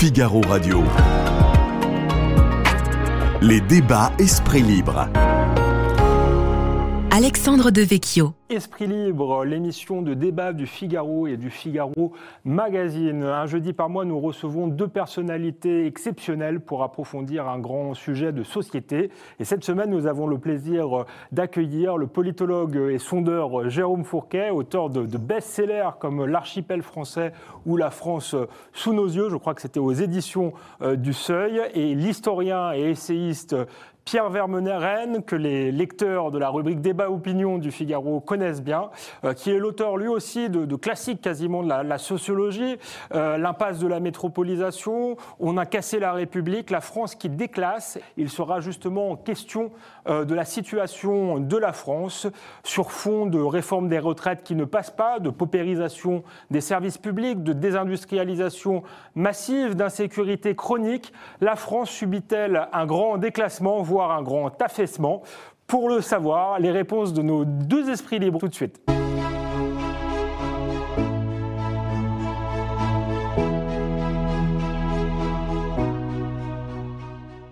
Figaro 0.00 0.40
Radio. 0.48 0.84
Les 3.42 3.60
débats 3.60 4.12
Esprit 4.20 4.62
Libre. 4.62 5.08
Alexandre 7.18 7.72
Devecchio. 7.72 8.32
Esprit 8.48 8.86
Libre, 8.86 9.44
l'émission 9.44 10.02
de 10.02 10.14
débat 10.14 10.52
du 10.52 10.68
Figaro 10.68 11.26
et 11.26 11.36
du 11.36 11.50
Figaro 11.50 12.12
Magazine. 12.44 13.24
Un 13.24 13.46
jeudi 13.46 13.72
par 13.72 13.88
mois, 13.88 14.04
nous 14.04 14.20
recevons 14.20 14.68
deux 14.68 14.86
personnalités 14.86 15.84
exceptionnelles 15.86 16.60
pour 16.60 16.84
approfondir 16.84 17.48
un 17.48 17.58
grand 17.58 17.94
sujet 17.94 18.30
de 18.30 18.44
société. 18.44 19.10
Et 19.40 19.44
cette 19.44 19.64
semaine, 19.64 19.90
nous 19.90 20.06
avons 20.06 20.28
le 20.28 20.38
plaisir 20.38 21.06
d'accueillir 21.32 21.96
le 21.96 22.06
politologue 22.06 22.76
et 22.88 22.98
sondeur 22.98 23.68
Jérôme 23.68 24.04
Fourquet, 24.04 24.50
auteur 24.50 24.88
de, 24.88 25.04
de 25.04 25.18
best-sellers 25.18 25.90
comme 25.98 26.24
L'archipel 26.24 26.82
français 26.82 27.32
ou 27.66 27.76
La 27.76 27.90
France 27.90 28.36
sous 28.72 28.92
nos 28.92 29.08
yeux. 29.08 29.28
Je 29.28 29.36
crois 29.36 29.54
que 29.54 29.60
c'était 29.60 29.80
aux 29.80 29.92
éditions 29.92 30.52
euh, 30.82 30.94
du 30.94 31.12
Seuil. 31.12 31.62
Et 31.74 31.96
l'historien 31.96 32.72
et 32.74 32.90
essayiste 32.90 33.56
Pierre 34.08 34.30
Vermenet-Rennes, 34.30 35.22
que 35.22 35.36
les 35.36 35.70
lecteurs 35.70 36.30
de 36.30 36.38
la 36.38 36.48
rubrique 36.48 36.80
Débat 36.80 37.10
Opinion 37.10 37.58
du 37.58 37.70
Figaro 37.70 38.20
connaissent 38.20 38.62
bien, 38.62 38.88
euh, 39.22 39.34
qui 39.34 39.50
est 39.50 39.58
l'auteur 39.58 39.98
lui 39.98 40.08
aussi 40.08 40.48
de, 40.48 40.76
classiques 40.76 41.20
quasiment 41.20 41.62
de 41.62 41.68
la, 41.68 41.98
sociologie, 41.98 42.78
euh, 43.14 43.36
l'impasse 43.36 43.78
de 43.80 43.86
la 43.86 44.00
métropolisation, 44.00 45.18
on 45.40 45.58
a 45.58 45.66
cassé 45.66 45.98
la 45.98 46.14
République, 46.14 46.70
la 46.70 46.80
France 46.80 47.16
qui 47.16 47.28
déclasse. 47.28 47.98
Il 48.16 48.30
sera 48.30 48.60
justement 48.60 49.10
en 49.10 49.16
question 49.16 49.72
euh, 50.08 50.24
de 50.24 50.34
la 50.34 50.46
situation 50.46 51.38
de 51.38 51.56
la 51.58 51.74
France 51.74 52.26
sur 52.64 52.92
fond 52.92 53.26
de 53.26 53.38
réforme 53.38 53.90
des 53.90 53.98
retraites 53.98 54.42
qui 54.42 54.54
ne 54.54 54.64
passe 54.64 54.90
pas, 54.90 55.18
de 55.18 55.28
paupérisation 55.28 56.22
des 56.50 56.62
services 56.62 56.96
publics, 56.96 57.42
de 57.42 57.52
désindustrialisation 57.52 58.84
massive, 59.14 59.74
d'insécurité 59.74 60.54
chronique. 60.54 61.12
La 61.42 61.56
France 61.56 61.90
subit-elle 61.90 62.68
un 62.72 62.86
grand 62.86 63.18
déclassement, 63.18 63.82
un 64.06 64.22
grand 64.22 64.50
affaissement 64.62 65.22
Pour 65.66 65.88
le 65.88 66.00
savoir, 66.00 66.58
les 66.58 66.70
réponses 66.70 67.12
de 67.12 67.22
nos 67.22 67.44
deux 67.44 67.90
esprits 67.90 68.18
libres 68.18 68.38
tout 68.38 68.48
de 68.48 68.54
suite. 68.54 68.80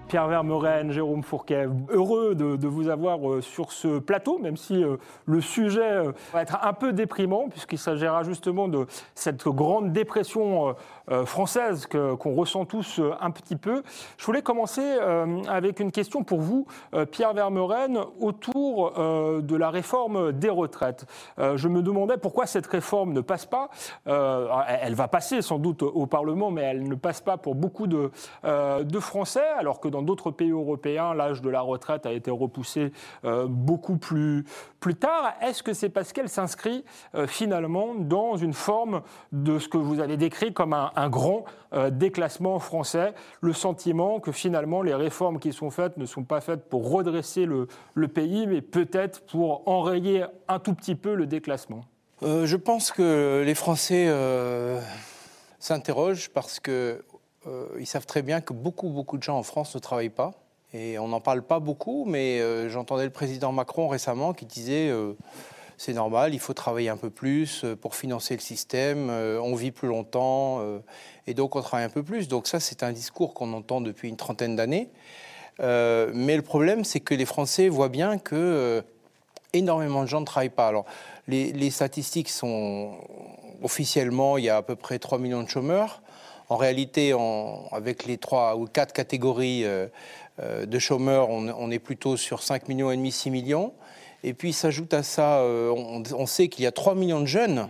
Pierre 0.09 0.29
Vermeuren, 0.29 0.93
Jérôme 0.93 1.23
Fourquet, 1.23 1.67
heureux 1.89 2.35
de, 2.35 2.67
vous 2.67 2.89
avoir 2.89 3.29
euh, 3.29 3.41
sur 3.41 3.73
ce 3.73 3.99
plateau, 3.99 4.39
même 4.39 4.57
si 4.57 4.83
euh, 4.83 4.97
le 5.27 5.41
sujet 5.41 5.83
euh, 5.83 6.13
va 6.33 6.43
être 6.43 6.59
un 6.63 6.73
peu 6.73 6.93
déprimant, 6.93 7.49
puisqu'il 7.49 7.79
s'agira 7.79 8.23
justement 8.23 8.69
de 8.69 8.87
cette 9.15 9.47
grande 9.49 9.93
dépression 9.93 10.75
française 11.25 11.87
qu'on 11.87 12.17
qu 12.17 12.29
ressent 12.29 12.65
tous 12.65 13.01
un 13.21 13.31
petit 13.31 13.57
peu. 13.57 13.83
Je 14.17 14.27
voulais 14.27 14.43
commencer 14.43 14.83
avec 15.49 15.81
une 15.81 15.93
question 15.93 16.25
pour 16.25 16.41
vous, 16.41 16.67
Pierre 17.11 17.33
Vermeuren, 17.33 17.99
autour 18.21 18.93
de 18.93 19.57
la 19.57 19.71
réforme 19.71 20.33
des 20.33 20.51
retraites. 20.51 21.07
Je 21.39 21.69
me 21.69 21.83
demandais 21.83 22.17
pourquoi 22.17 22.47
cette 22.47 22.67
réforme 22.67 23.13
ne 23.13 23.21
passe 23.21 23.47
pas. 23.47 23.69
Elle 24.05 24.95
va 24.95 25.09
passer 25.09 25.43
sans 25.43 25.59
doute 25.59 25.83
au 25.83 26.07
Parlement, 26.07 26.51
mais 26.51 26.63
elle 26.63 26.89
ne 26.89 26.95
passe 26.95 27.21
pas 27.21 27.37
pour 27.37 27.55
beaucoup 27.55 27.87
de, 27.87 28.11
de 28.45 29.01
Français, 29.01 29.47
alors 29.59 29.81
que 29.81 29.89
dans 29.89 30.03
d'autres 30.03 30.31
pays 30.31 30.51
européens, 30.51 31.15
l'âge 31.15 31.43
de 31.43 31.51
la 31.51 31.61
retraite 31.61 32.07
a 32.07 32.13
été 32.13 32.31
repoussé 32.31 32.93
euh, 33.25 33.47
beaucoup 33.49 33.97
plus, 33.97 34.45
plus 34.81 34.95
tard. 34.95 35.35
Est-ce 35.41 35.63
que 35.63 35.73
c'est 35.73 35.89
parce 35.89 36.13
qu'elle 36.13 36.29
s'inscrit 36.29 36.85
euh, 37.15 37.27
finalement 37.27 37.95
dans 37.95 38.37
une 38.37 38.53
forme 38.53 39.03
de 39.33 39.59
ce 39.59 39.69
que 39.69 39.79
vous 39.79 40.01
avez 40.01 40.17
décrit 40.17 40.53
comme 40.53 40.73
un, 40.73 40.91
un 40.97 41.09
grand 41.09 41.45
euh, 41.73 41.91
déclassement 41.91 42.59
français, 42.59 43.13
le 43.41 43.53
sentiment 43.53 44.19
que 44.19 44.33
finalement 44.33 44.83
les 44.83 44.95
réformes 44.95 45.39
qui 45.39 45.53
sont 45.53 45.71
faites 45.71 45.97
ne 45.97 46.07
sont 46.07 46.25
pas 46.25 46.41
faites 46.41 46.69
pour 46.69 46.91
redresser 46.91 47.47
le, 47.47 47.69
pays, 48.09 48.47
mais 48.47 48.63
peut-être 48.63 49.21
pour 49.27 49.69
enrayer 49.69 50.25
un 50.49 50.59
tout 50.59 50.75
petit 50.75 50.95
peu 50.95 51.15
le 51.15 51.27
déclassement 51.27 51.83
Je 52.23 52.57
pense 52.57 52.91
que 52.93 53.43
les 53.45 53.55
Français 53.55 54.11
s'interrogent 55.59 56.31
parce 56.31 56.61
que 56.61 57.03
euh, 57.47 57.67
ils 57.79 57.87
savent 57.87 58.07
très 58.07 58.23
bien 58.23 58.41
que 58.41 58.53
beaucoup, 58.53 58.89
beaucoup 58.89 59.19
de 59.19 59.23
gens 59.23 59.39
en 59.39 59.43
France 59.43 59.75
ne 59.75 59.81
travaillent 59.81 60.09
pas. 60.09 60.33
Et 60.73 60.99
on 60.99 61.09
n'en 61.09 61.21
parle 61.21 61.43
pas 61.43 61.61
beaucoup, 61.61 62.05
mais 62.07 62.41
euh, 62.41 62.69
j'entendais 62.69 63.05
le 63.05 63.11
président 63.11 63.53
Macron 63.53 63.89
récemment 63.89 64.33
qui 64.33 64.47
disait 64.47 64.89
euh, 64.91 65.15
c'est 65.79 65.93
normal, 65.93 66.35
il 66.35 66.41
faut 66.41 66.55
travailler 66.55 66.89
un 66.89 66.97
peu 66.97 67.11
plus 67.11 67.65
pour 67.81 67.95
financer 67.95 68.35
le 68.35 68.41
système, 68.41 69.11
on 69.11 69.55
vit 69.55 69.71
plus 69.71 69.89
longtemps, 69.89 70.63
et 71.27 71.35
donc 71.35 71.55
on 71.55 71.61
travaille 71.61 71.85
un 71.85 71.91
peu 71.91 72.03
plus. 72.03 72.29
Donc 72.29 72.47
ça, 72.47 72.61
c'est 72.61 72.83
un 72.83 72.93
discours 72.93 73.35
qu'on 73.35 73.53
entend 73.53 73.81
depuis 73.81 74.09
une 74.09 74.17
trentaine 74.17 74.57
d'années. 74.57 74.89
mais 75.59 76.37
le 76.37 76.43
problème, 76.43 76.85
c'est 76.85 77.01
que 77.01 77.15
les 77.15 77.27
Français 77.27 77.69
voient 77.69 77.91
bien 77.91 78.19
que 78.19 78.83
énormément 79.53 80.03
de 80.03 80.09
gens 80.09 80.21
ne 80.21 80.27
travaillent 80.27 80.49
pas. 80.49 80.69
Alors, 80.69 80.85
les, 81.29 81.71
statistiques 81.71 82.29
sont 82.29 82.95
officiellement, 83.63 84.39
il 84.39 84.45
y 84.45 84.49
a 84.49 84.59
à 84.59 84.63
peu 84.63 84.77
près 84.77 84.99
3 84.99 85.19
millions 85.19 85.43
de 85.43 85.49
chômeurs. 85.49 86.03
En 86.49 86.57
réalité, 86.57 87.13
avec 87.73 88.07
les 88.07 88.19
trois 88.19 88.57
ou 88.57 88.67
quatre 88.67 88.93
catégories 88.93 89.65
euh, 89.65 89.89
euh, 90.41 90.65
de 90.65 90.79
chômeurs, 90.79 91.29
on, 91.29 91.49
on, 91.49 91.71
est 91.73 91.81
plutôt 91.81 92.17
sur 92.17 92.43
5 92.43 92.69
millions 92.69 92.93
et 92.93 92.97
demi, 92.97 93.11
6 93.11 93.31
millions. 93.31 93.73
Et 94.27 94.35
puis 94.35 94.53
s'ajoute 94.53 94.93
à 94.93 95.05
ça, 95.05 95.39
euh, 95.39 95.71
on, 95.71 96.03
on, 96.13 96.27
sait 96.27 96.49
qu'il 96.49 96.65
y 96.65 96.67
a 96.67 96.73
3 96.73 96.97
millions 96.97 97.21
de 97.21 97.27
jeunes. 97.27 97.69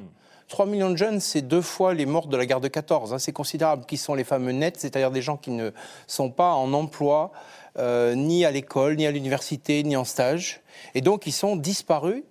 3 0.49 0.65
millions 0.65 0.91
de 0.91 0.97
jeunes, 0.97 1.21
c'est 1.21 1.43
deux 1.43 1.61
fois 1.61 1.93
les 1.93 2.07
morts 2.07 2.29
de 2.29 2.37
la 2.37 2.47
guerre 2.47 2.63
de 2.63 2.69
14. 2.69 3.13
Hein, 3.13 3.19
c'est 3.19 3.33
considérable. 3.33 3.85
Qui 3.85 3.99
sont 3.99 4.15
les 4.15 4.25
fameux 4.25 4.53
nets, 4.53 4.79
c'est-à-dire 4.79 5.11
des 5.11 5.21
gens 5.21 5.37
qui 5.37 5.51
ne 5.51 5.71
sont 6.07 6.31
pas 6.31 6.55
en 6.55 6.73
emploi, 6.73 7.31
euh, 7.79 8.15
ni 8.15 8.47
à 8.47 8.51
l'école, 8.51 8.97
ni 8.97 9.07
à 9.07 9.11
l'université, 9.11 9.83
ni 9.83 9.97
en 9.97 10.05
stage. 10.05 10.63
Et 10.95 11.03
donc, 11.03 11.27
ils 11.27 11.33
sont 11.33 11.57
disparus 11.57 12.23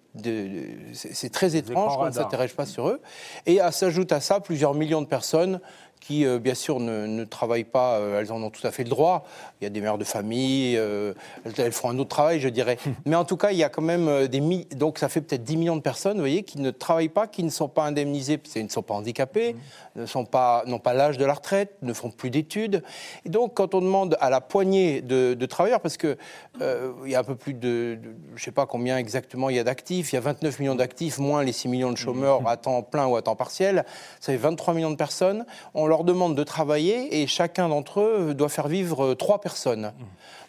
c'est 0.93 1.29
très 1.29 1.57
étrange 1.57 1.97
qu'on 1.97 2.05
ne 2.05 2.11
s'intéresse 2.11 2.53
pas 2.53 2.65
sur 2.65 2.87
eux. 2.87 3.01
Et 3.45 3.59
s'ajoute 3.71 4.13
à 4.13 4.21
ça 4.21 4.39
plusieurs 4.39 4.73
millions 4.73 5.01
de 5.01 5.07
personnes 5.07 5.59
qui, 6.05 6.25
euh, 6.25 6.37
bien 6.37 6.53
sûr, 6.53 6.79
ne, 6.79 7.07
ne, 7.07 7.23
travaillent 7.23 7.63
pas, 7.63 7.95
euh, 7.95 8.19
elles 8.19 8.31
en 8.31 8.41
ont 8.43 8.51
tout 8.51 8.65
à 8.67 8.71
fait 8.71 8.83
le 8.83 8.89
droit. 8.89 9.25
Il 9.59 9.63
y 9.63 9.67
a 9.67 9.71
des 9.71 9.81
mères 9.81 9.97
de 9.97 10.03
famille, 10.03 10.77
euh, 10.77 11.13
elles 11.57 11.71
font 11.71 11.89
un 11.89 11.97
autre 11.97 12.09
travail, 12.09 12.39
je 12.39 12.49
dirais. 12.49 12.77
Mais 13.05 13.15
en 13.15 13.25
tout 13.25 13.37
cas, 13.37 13.51
il 13.51 13.57
y 13.57 13.63
a 13.63 13.69
quand 13.69 13.81
même 13.81 14.27
des 14.27 14.39
donc 14.75 14.99
ça 14.99 15.09
fait 15.09 15.21
peut-être 15.21 15.43
10 15.43 15.57
millions 15.57 15.75
de 15.75 15.81
personnes, 15.81 16.17
vous 16.17 16.21
voyez, 16.21 16.43
qui 16.43 16.59
ne 16.59 16.69
travaillent 16.69 17.09
pas, 17.09 17.25
qui 17.25 17.43
ne 17.43 17.49
sont 17.49 17.67
pas 17.67 17.85
indemnisées, 17.85 18.37
parce 18.37 18.53
qu'ils 18.53 18.63
ne 18.63 18.69
sont 18.69 18.83
pas 18.83 18.93
handicapés, 18.93 19.53
mmh. 19.53 20.01
ne 20.01 20.05
sont 20.05 20.25
pas, 20.25 20.63
n'ont 20.67 20.77
pas 20.77 20.93
l'âge 20.93 21.17
de 21.17 21.25
la 21.25 21.33
retraite, 21.33 21.75
ne 21.81 21.93
font 21.93 22.11
plus 22.11 22.29
d'études. 22.29 22.83
Et 23.25 23.29
donc, 23.29 23.55
quand 23.55 23.73
on 23.73 23.81
demande 23.81 24.15
à 24.19 24.29
la 24.29 24.41
poignée 24.41 25.01
de, 25.01 25.33
de 25.33 25.45
travailleurs, 25.47 25.81
parce 25.81 25.97
que 25.97 26.17
euh, 26.61 26.91
il 27.05 27.11
y 27.11 27.15
a 27.15 27.19
un 27.19 27.23
peu 27.23 27.35
plus 27.35 27.55
de, 27.55 27.97
de 27.99 28.15
je 28.29 28.33
ne 28.33 28.39
sais 28.39 28.51
pas 28.51 28.67
combien 28.67 28.97
exactement 28.99 29.49
il 29.49 29.55
y 29.55 29.59
a 29.59 29.63
d'actifs, 29.63 30.13
il 30.13 30.15
y 30.15 30.19
a 30.19 30.21
29 30.21 30.59
millions 30.59 30.75
d'actifs, 30.75 31.17
moins 31.17 31.43
les 31.43 31.51
6 31.51 31.67
millions 31.67 31.91
de 31.91 31.97
chômeurs 31.97 32.43
mmh. 32.43 32.47
à 32.49 32.57
temps 32.57 32.83
plein 32.83 33.07
ou 33.07 33.15
à 33.15 33.23
temps 33.23 33.35
partiel, 33.35 33.85
ça 34.19 34.31
fait 34.31 34.37
23 34.37 34.75
millions 34.75 34.91
de 34.91 34.95
personnes. 34.95 35.45
On 35.73 35.87
leur 35.87 35.94
demande 36.03 36.35
de 36.35 36.43
travailler 36.43 37.21
et 37.21 37.27
chacun 37.27 37.69
d'entre 37.69 38.01
eux 38.01 38.33
doit 38.33 38.49
faire 38.49 38.67
vivre 38.67 39.13
trois 39.13 39.39
personnes. 39.41 39.91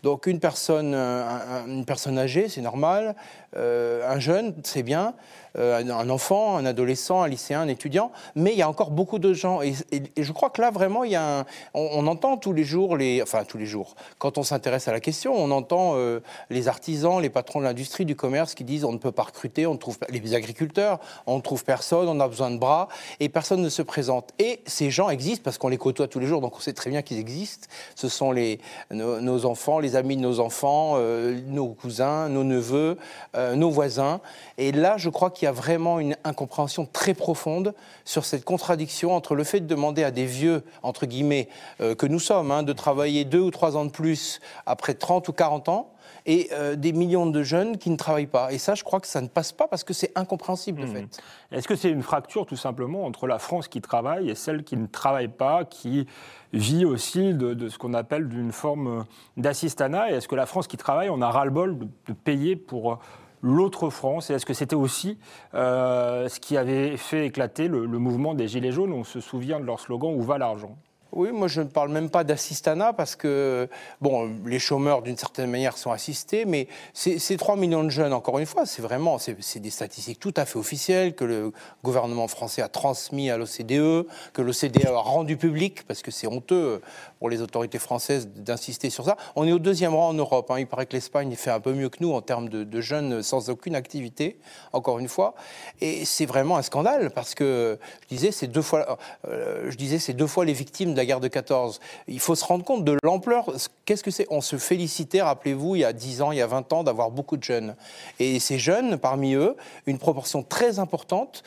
Donc 0.06 0.28
une 0.28 0.38
personne, 0.38 0.94
une 0.94 1.84
personne 1.84 2.16
âgée, 2.16 2.48
c'est 2.48 2.60
normal, 2.60 3.16
euh, 3.56 4.08
un 4.08 4.20
jeune, 4.20 4.54
c'est 4.62 4.84
bien, 4.84 5.14
euh, 5.58 5.82
un 5.82 6.10
enfant, 6.10 6.56
un 6.56 6.66
adolescent, 6.66 7.22
un 7.22 7.28
lycéen, 7.28 7.62
un 7.62 7.68
étudiant, 7.68 8.12
mais 8.34 8.52
il 8.52 8.58
y 8.58 8.62
a 8.62 8.68
encore 8.68 8.90
beaucoup 8.90 9.18
de 9.18 9.32
gens. 9.32 9.62
Et, 9.62 9.74
je 10.16 10.32
crois 10.32 10.50
que 10.50 10.60
là, 10.60 10.70
vraiment, 10.70 11.04
il 11.04 11.12
y 11.12 11.16
a 11.16 11.40
un, 11.40 11.46
on, 11.72 12.06
entend 12.06 12.36
tous 12.36 12.52
les 12.52 12.64
jours, 12.64 12.96
les, 12.96 13.22
enfin 13.22 13.44
tous 13.44 13.56
les 13.56 13.64
jours, 13.64 13.94
quand 14.18 14.36
on 14.36 14.42
s'intéresse 14.42 14.88
à 14.88 14.92
la 14.92 15.00
question, 15.00 15.34
on 15.34 15.50
entend 15.50 15.94
euh, 15.94 16.20
les 16.50 16.68
artisans, 16.68 17.20
les 17.20 17.30
patrons 17.30 17.60
de 17.60 17.64
l'industrie, 17.64 18.04
du 18.04 18.14
commerce 18.14 18.54
qui 18.54 18.64
disent 18.64 18.84
on 18.84 18.92
ne 18.92 18.98
peut 18.98 19.12
pas 19.12 19.22
recruter, 19.22 19.66
on 19.66 19.78
trouve 19.78 19.98
les 20.10 20.34
agriculteurs, 20.34 21.00
on 21.26 21.36
ne 21.36 21.42
trouve 21.42 21.64
personne, 21.64 22.08
on 22.08 22.20
a 22.20 22.28
besoin 22.28 22.50
de 22.50 22.58
bras, 22.58 22.88
et 23.20 23.30
personne 23.30 23.62
ne 23.62 23.70
se 23.70 23.82
présente. 23.82 24.32
Et 24.38 24.60
ces 24.66 24.90
gens 24.90 25.08
existent 25.08 25.42
parce 25.42 25.56
qu'on 25.56 25.68
les 25.68 25.78
côtoie 25.78 26.08
tous 26.08 26.18
les 26.18 26.26
jours, 26.26 26.42
donc 26.42 26.56
on 26.56 26.60
sait 26.60 26.74
très 26.74 26.90
bien 26.90 27.00
qu'ils 27.00 27.18
existent. 27.18 27.68
Ce 27.94 28.10
sont 28.10 28.30
les, 28.30 28.60
nos, 28.90 29.20
nos, 29.22 29.46
enfants, 29.46 29.78
les 29.78 29.95
amis 29.96 30.16
de 30.16 30.22
nos 30.22 30.40
enfants, 30.40 30.94
euh, 30.96 31.40
nos 31.46 31.68
cousins, 31.68 32.28
nos 32.28 32.44
neveux, 32.44 32.96
euh, 33.34 33.54
nos 33.54 33.70
voisins. 33.70 34.20
Et 34.58 34.72
là, 34.72 34.96
je 34.96 35.10
crois 35.10 35.30
qu'il 35.30 35.46
y 35.46 35.48
a 35.48 35.52
vraiment 35.52 35.98
une 35.98 36.16
incompréhension 36.24 36.86
très 36.90 37.14
profonde 37.14 37.74
sur 38.04 38.24
cette 38.24 38.44
contradiction 38.44 39.14
entre 39.14 39.34
le 39.34 39.44
fait 39.44 39.60
de 39.60 39.66
demander 39.66 40.04
à 40.04 40.10
des 40.10 40.26
vieux, 40.26 40.62
entre 40.82 41.06
guillemets, 41.06 41.48
euh, 41.80 41.94
que 41.94 42.06
nous 42.06 42.20
sommes, 42.20 42.50
hein, 42.50 42.62
de 42.62 42.72
travailler 42.72 43.24
deux 43.24 43.40
ou 43.40 43.50
trois 43.50 43.76
ans 43.76 43.84
de 43.84 43.90
plus 43.90 44.40
après 44.66 44.94
30 44.94 45.28
ou 45.28 45.32
40 45.32 45.68
ans, 45.68 45.90
et 46.26 46.48
euh, 46.52 46.74
des 46.74 46.92
millions 46.92 47.26
de 47.26 47.42
jeunes 47.42 47.78
qui 47.78 47.88
ne 47.88 47.96
travaillent 47.96 48.26
pas. 48.26 48.52
Et 48.52 48.58
ça, 48.58 48.74
je 48.74 48.84
crois 48.84 49.00
que 49.00 49.06
ça 49.06 49.20
ne 49.20 49.28
passe 49.28 49.52
pas 49.52 49.68
parce 49.68 49.84
que 49.84 49.94
c'est 49.94 50.10
incompréhensible, 50.16 50.82
de 50.82 50.86
mmh. 50.86 50.92
fait. 50.92 51.22
Est-ce 51.52 51.68
que 51.68 51.76
c'est 51.76 51.90
une 51.90 52.02
fracture, 52.02 52.46
tout 52.46 52.56
simplement, 52.56 53.04
entre 53.04 53.26
la 53.26 53.38
France 53.38 53.68
qui 53.68 53.80
travaille 53.80 54.28
et 54.28 54.34
celle 54.34 54.64
qui 54.64 54.76
ne 54.76 54.86
travaille 54.86 55.28
pas, 55.28 55.64
qui 55.64 56.06
vit 56.52 56.84
aussi 56.84 57.32
de, 57.32 57.54
de 57.54 57.68
ce 57.68 57.78
qu'on 57.78 57.94
appelle 57.94 58.28
d'une 58.28 58.52
forme 58.52 59.04
d'assistanat? 59.36 60.10
Et 60.10 60.14
est-ce 60.14 60.28
que 60.28 60.34
la 60.34 60.46
France 60.46 60.66
qui 60.66 60.76
travaille, 60.76 61.08
on 61.08 61.22
a 61.22 61.30
ras-le-bol 61.30 61.78
de, 61.78 61.88
de 62.08 62.12
payer 62.12 62.56
pour 62.56 62.98
l'autre 63.40 63.88
France? 63.90 64.28
Et 64.30 64.34
est-ce 64.34 64.46
que 64.46 64.54
c'était 64.54 64.74
aussi 64.74 65.18
euh, 65.54 66.28
ce 66.28 66.40
qui 66.40 66.56
avait 66.56 66.96
fait 66.96 67.26
éclater 67.26 67.68
le, 67.68 67.86
le, 67.86 67.98
mouvement 67.98 68.34
des 68.34 68.48
Gilets 68.48 68.72
jaunes? 68.72 68.92
On 68.92 69.04
se 69.04 69.20
souvient 69.20 69.60
de 69.60 69.64
leur 69.64 69.78
slogan 69.78 70.12
Où 70.12 70.22
va 70.22 70.38
l'argent 70.38 70.76
Oui, 71.16 71.32
moi 71.32 71.48
je 71.48 71.62
ne 71.62 71.66
parle 71.66 71.88
même 71.88 72.10
pas 72.10 72.24
d'assistanat 72.24 72.92
parce 72.92 73.16
que, 73.16 73.70
bon, 74.02 74.30
les 74.44 74.58
chômeurs 74.58 75.00
d'une 75.00 75.16
certaine 75.16 75.50
manière 75.50 75.78
sont 75.78 75.90
assistés, 75.90 76.44
mais 76.44 76.68
ces 76.92 77.38
3 77.38 77.56
millions 77.56 77.84
de 77.84 77.88
jeunes, 77.88 78.12
encore 78.12 78.38
une 78.38 78.44
fois, 78.44 78.66
c'est 78.66 78.82
vraiment, 78.82 79.16
c'est 79.18 79.58
des 79.58 79.70
statistiques 79.70 80.20
tout 80.20 80.34
à 80.36 80.44
fait 80.44 80.58
officielles 80.58 81.14
que 81.14 81.24
le 81.24 81.52
gouvernement 81.82 82.28
français 82.28 82.60
a 82.60 82.68
transmis 82.68 83.30
à 83.30 83.38
l'OCDE, 83.38 84.06
que 84.34 84.42
l'OCDE 84.42 84.84
a 84.84 84.98
rendu 84.98 85.38
public, 85.38 85.86
parce 85.86 86.02
que 86.02 86.10
c'est 86.10 86.26
honteux 86.26 86.82
pour 87.18 87.30
les 87.30 87.40
autorités 87.40 87.78
françaises 87.78 88.28
d'insister 88.28 88.90
sur 88.90 89.06
ça. 89.06 89.16
On 89.36 89.46
est 89.46 89.52
au 89.52 89.58
deuxième 89.58 89.94
rang 89.94 90.08
en 90.08 90.14
Europe. 90.14 90.50
Hein. 90.50 90.58
Il 90.58 90.66
paraît 90.66 90.84
que 90.84 90.92
l'Espagne 90.92 91.34
fait 91.34 91.50
un 91.50 91.60
peu 91.60 91.72
mieux 91.72 91.88
que 91.88 91.98
nous 92.00 92.12
en 92.12 92.20
termes 92.20 92.50
de, 92.50 92.80
jeunes 92.82 93.22
sans 93.22 93.48
aucune 93.48 93.74
activité, 93.74 94.38
encore 94.74 94.98
une 94.98 95.08
fois. 95.08 95.34
Et 95.80 96.04
c'est 96.04 96.26
vraiment 96.26 96.58
un 96.58 96.62
scandale 96.62 97.10
parce 97.10 97.34
que 97.34 97.78
je 98.02 98.08
disais, 98.08 98.32
c'est 98.32 98.48
deux 98.48 98.60
fois, 98.60 98.98
euh, 99.26 99.70
deux 100.12 100.26
fois 100.26 100.44
les 100.44 100.52
victimes 100.52 100.92
de 100.92 101.05
guerre 101.06 101.20
de 101.20 101.28
14. 101.28 101.80
Il 102.08 102.20
faut 102.20 102.34
se 102.34 102.44
rendre 102.44 102.64
compte 102.64 102.84
de 102.84 102.96
l'ampleur. 103.02 103.52
Qu'est-ce 103.84 104.02
que 104.02 104.10
c'est? 104.10 104.26
On 104.30 104.40
se 104.40 104.56
félicitait, 104.56 105.22
rappelez-vous, 105.22 105.76
il 105.76 105.80
y 105.80 105.84
a 105.84 105.92
10 105.92 106.22
ans, 106.22 106.32
il 106.32 106.38
y 106.38 106.42
a 106.42 106.46
20 106.46 106.72
ans, 106.72 106.84
d'avoir 106.84 107.10
beaucoup 107.10 107.36
de 107.36 107.42
jeunes. 107.42 107.76
Et 108.18 108.38
ces 108.40 108.58
jeunes, 108.58 108.98
parmi 108.98 109.34
eux, 109.34 109.56
une 109.86 109.98
proportion 109.98 110.42
très 110.42 110.78
importante 110.78 111.42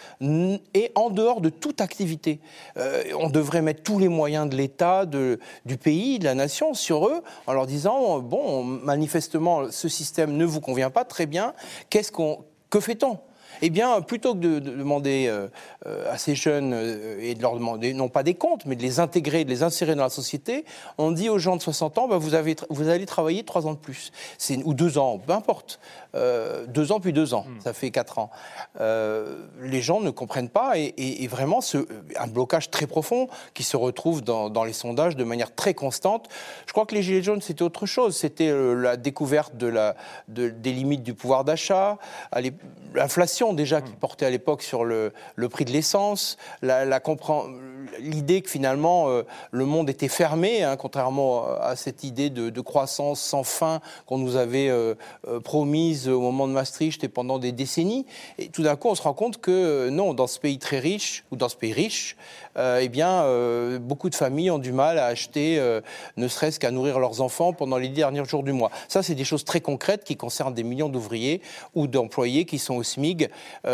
est 0.73 0.91
en 0.95 1.09
dehors 1.09 1.41
de 1.41 1.50
toute 1.50 1.81
activité. 1.81 2.39
Euh, 2.77 3.03
on 3.17 3.29
devrait 3.29 3.61
mettre 3.61 3.83
tous 3.83 4.00
les 4.00 4.07
moyens 4.07 4.50
de 4.50 4.56
l'État, 4.56 5.06
du 5.06 5.77
pays, 5.77 6.19
de 6.19 6.25
la 6.25 6.35
nation 6.35 6.73
sur 6.73 7.07
eux, 7.07 7.21
en 7.47 7.53
leur 7.53 7.67
disant 7.67 8.19
bon, 8.19 8.63
manifestement, 8.63 9.71
ce 9.71 9.88
système 9.88 10.38
ne 10.38 10.45
vous 10.45 10.62
convient 10.62 10.89
pas 10.89 11.05
très 11.05 11.25
bien. 11.25 11.53
Qu'est-ce 11.89 12.12
qu'on 12.12 12.45
que 12.69 12.79
fait-on? 12.79 13.19
Eh 13.61 13.69
bien, 13.69 14.01
plutôt 14.01 14.33
que 14.33 14.39
de, 14.39 14.59
demander 14.59 15.27
euh, 15.27 15.47
euh, 15.85 16.11
à 16.11 16.17
ces 16.17 16.35
jeunes 16.35 16.73
euh, 16.73 17.19
et 17.21 17.35
de 17.35 17.41
leur 17.41 17.56
demander, 17.56 17.94
non 17.94 18.09
pas 18.09 18.23
des 18.23 18.33
comptes, 18.33 18.65
mais 18.65 18.75
de 18.75 18.81
les 18.81 19.00
intégrer, 19.00 19.44
de 19.44 19.50
les 19.50 19.63
insérer 19.63 19.95
dans 19.95 20.03
la 20.03 20.09
société, 20.09 20.65
on 20.97 21.11
dit 21.11 21.29
aux 21.29 21.39
gens 21.39 21.56
de 21.56 21.61
60 21.61 21.97
ans, 21.97 22.07
bah, 22.07 22.17
vous, 22.17 22.33
avez, 22.33 22.56
vous 22.69 22.89
allez 22.89 23.06
travailler 23.06 23.44
3 23.44 23.67
ans 23.67 23.73
de 23.73 23.79
plus, 23.79 24.11
ou 24.65 24.73
2 24.73 24.97
ans, 24.97 25.19
peu 25.19 25.33
importe. 25.33 25.79
Euh, 26.15 26.65
deux 26.65 26.91
ans 26.91 27.00
puis 27.00 27.13
deux 27.13 27.35
ans, 27.35 27.45
hmm. 27.47 27.61
ça 27.61 27.73
fait 27.73 27.91
quatre 27.91 28.17
ans. 28.17 28.31
Euh, 28.81 29.45
les 29.62 29.81
gens 29.81 30.01
ne 30.01 30.09
comprennent 30.09 30.50
pas 30.50 30.73
et, 30.75 31.27
vraiment 31.27 31.62
ce, 31.62 31.88
un 32.17 32.25
blocage 32.25 32.71
très 32.71 32.88
profond 32.88 33.27
qui 33.53 33.62
se 33.62 33.77
retrouve 33.77 34.23
dans, 34.23 34.63
les 34.63 34.73
sondages 34.73 35.15
de 35.15 35.23
manière 35.23 35.53
très 35.53 35.75
constante. 35.75 36.27
Je 36.65 36.71
crois 36.71 36.88
que 36.88 36.95
les 36.95 37.03
Gilets 37.03 37.21
jaunes, 37.21 37.41
c'était 37.41 37.62
autre 37.62 37.85
chose. 37.85 38.17
C'était 38.17 38.50
euh, 38.50 38.73
la 38.73 38.97
découverte 38.97 39.55
de 39.55 39.67
la, 39.67 39.95
des 40.27 40.73
limites 40.73 41.03
du 41.03 41.13
pouvoir 41.13 41.44
d'achat, 41.44 41.97
l'inflation 42.95 43.49
déjà 43.54 43.81
qui 43.81 43.92
hmm. 43.92 44.00
portait 44.00 44.25
à 44.25 44.30
l'époque 44.30 44.62
sur 44.62 44.86
le, 44.86 45.13
le, 45.36 45.50
prix 45.50 45.66
de 45.66 45.72
l'essence, 45.72 46.38
la, 46.62 46.86
l'idée 48.00 48.42
que 48.42 48.50
finalement 48.50 49.07
le 49.51 49.66
monde 49.66 49.90
était 49.90 50.07
fermé, 50.07 50.63
hein, 50.63 50.75
contrairement 50.78 51.46
à 51.60 51.75
cette 51.75 52.04
idée 52.04 52.30
de, 52.30 52.50
de 52.50 52.62
croissance 52.62 53.19
sans 53.19 53.44
fin 53.44 53.81
qu'on 54.06 54.18
nous 54.18 54.36
avait 54.36 54.72
promise 55.44 56.07
au 56.07 56.22
moment 56.22 56.48
de 56.48 56.54
Maastricht 56.54 57.04
et 57.04 57.10
pendant 57.10 57.40
des 57.40 57.51
décennies. 57.51 58.06
Et 58.38 58.50
tout 58.50 58.63
d'un 58.63 58.75
coup, 58.75 58.90
on 58.90 58.96
se 58.96 59.01
rend 59.01 59.13
compte 59.13 59.40
que 59.40 59.51
euh, 59.51 59.90
non, 59.90 60.13
dans 60.13 60.28
ce 60.28 60.40
pays 60.40 60.57
très 60.60 60.80
riche, 60.80 61.24
ou 61.31 61.36
dans 61.36 61.50
ce 61.50 61.56
pays 61.56 61.74
riche, 61.74 62.16
euh, 62.57 62.80
eh 62.81 62.90
bien, 62.90 63.24
euh, 63.24 63.80
beaucoup 63.80 64.10
de 64.10 64.16
familles 64.16 64.51
ont 64.51 64.60
du 64.60 64.72
mal 64.72 64.98
à 64.98 65.06
acheter, 65.06 65.60
ne 66.18 66.28
serait-ce 66.28 66.60
qu'à 66.60 66.72
nourrir 66.72 67.00
leurs 67.00 67.22
enfants 67.22 67.54
pendant 67.54 67.78
les 67.78 67.90
derniers 67.90 68.25
jours 68.25 68.44
du 68.44 68.54
mois. 68.54 68.72
Ça, 68.88 69.04
c'est 69.04 69.16
des 69.16 69.24
choses 69.24 69.46
très 69.46 69.62
concrètes 69.62 70.04
qui 70.04 70.16
concernent 70.16 70.54
des 70.54 70.63
millions 70.63 70.90
d'ouvriers 70.90 71.42
ou 71.75 71.88
d'employés 71.88 72.46
qui 72.46 72.60
sont 72.60 72.75
au 72.75 72.84
SMIG, 72.84 73.30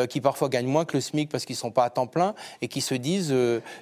qui 0.09 0.21
parfois 0.21 0.49
gagnent 0.49 0.67
moins 0.67 0.85
que 0.85 0.97
le 0.97 1.01
SMIG 1.01 1.29
parce 1.29 1.45
qu'ils 1.45 1.55
ne 1.55 1.59
sont 1.59 1.71
pas 1.71 1.85
à 1.85 1.89
temps 1.89 2.07
plein 2.07 2.35
et 2.61 2.67
qui 2.67 2.81
se 2.81 2.95
disent 2.95 3.35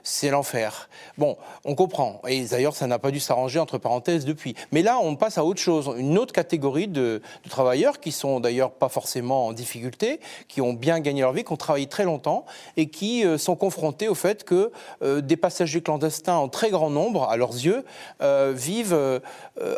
c'est 0.03 0.29
l'enfer. 0.29 0.89
Bon, 1.17 1.37
on 1.65 1.75
comprend. 1.75 2.21
Et 2.27 2.45
d'ailleurs, 2.45 2.75
ça 2.75 2.87
n'a 2.87 2.99
pas 2.99 3.11
dû 3.11 3.19
s'arranger 3.19 3.59
entre 3.59 3.77
parenthèses 3.77 4.25
depuis. 4.25 4.55
Mais 4.71 4.81
là, 4.81 4.99
on 5.01 5.15
passe 5.15 5.37
à 5.37 5.45
autre 5.45 5.61
chose, 5.61 5.93
une 5.97 6.17
autre 6.17 6.33
catégorie 6.33 6.87
de, 6.87 7.21
travailleurs 7.49 7.99
qui 7.99 8.11
sont 8.11 8.39
d'ailleurs 8.39 8.71
pas 8.71 8.89
forcément 8.89 9.47
en 9.47 9.53
difficulté, 9.53 10.19
qui 10.47 10.61
ont 10.61 10.73
bien 10.73 10.99
gagné 10.99 11.21
leur 11.21 11.33
vie, 11.33 11.43
qui 11.43 11.53
ont 11.53 11.57
travaillé 11.57 11.87
très 11.87 12.03
longtemps 12.03 12.45
et 12.77 12.87
qui 12.87 13.25
euh, 13.25 13.37
sont 13.37 13.55
confrontés 13.55 14.07
au 14.07 14.15
fait 14.15 14.43
que 14.43 14.71
euh, 15.01 15.21
des 15.21 15.37
passagers 15.37 15.81
clandestins 15.81 16.35
en 16.35 16.49
très 16.49 16.69
grand 16.69 16.89
nombre, 16.89 17.29
à 17.29 17.37
leurs 17.37 17.53
yeux, 17.53 17.85
euh, 18.21 18.53
vivent 18.55 19.21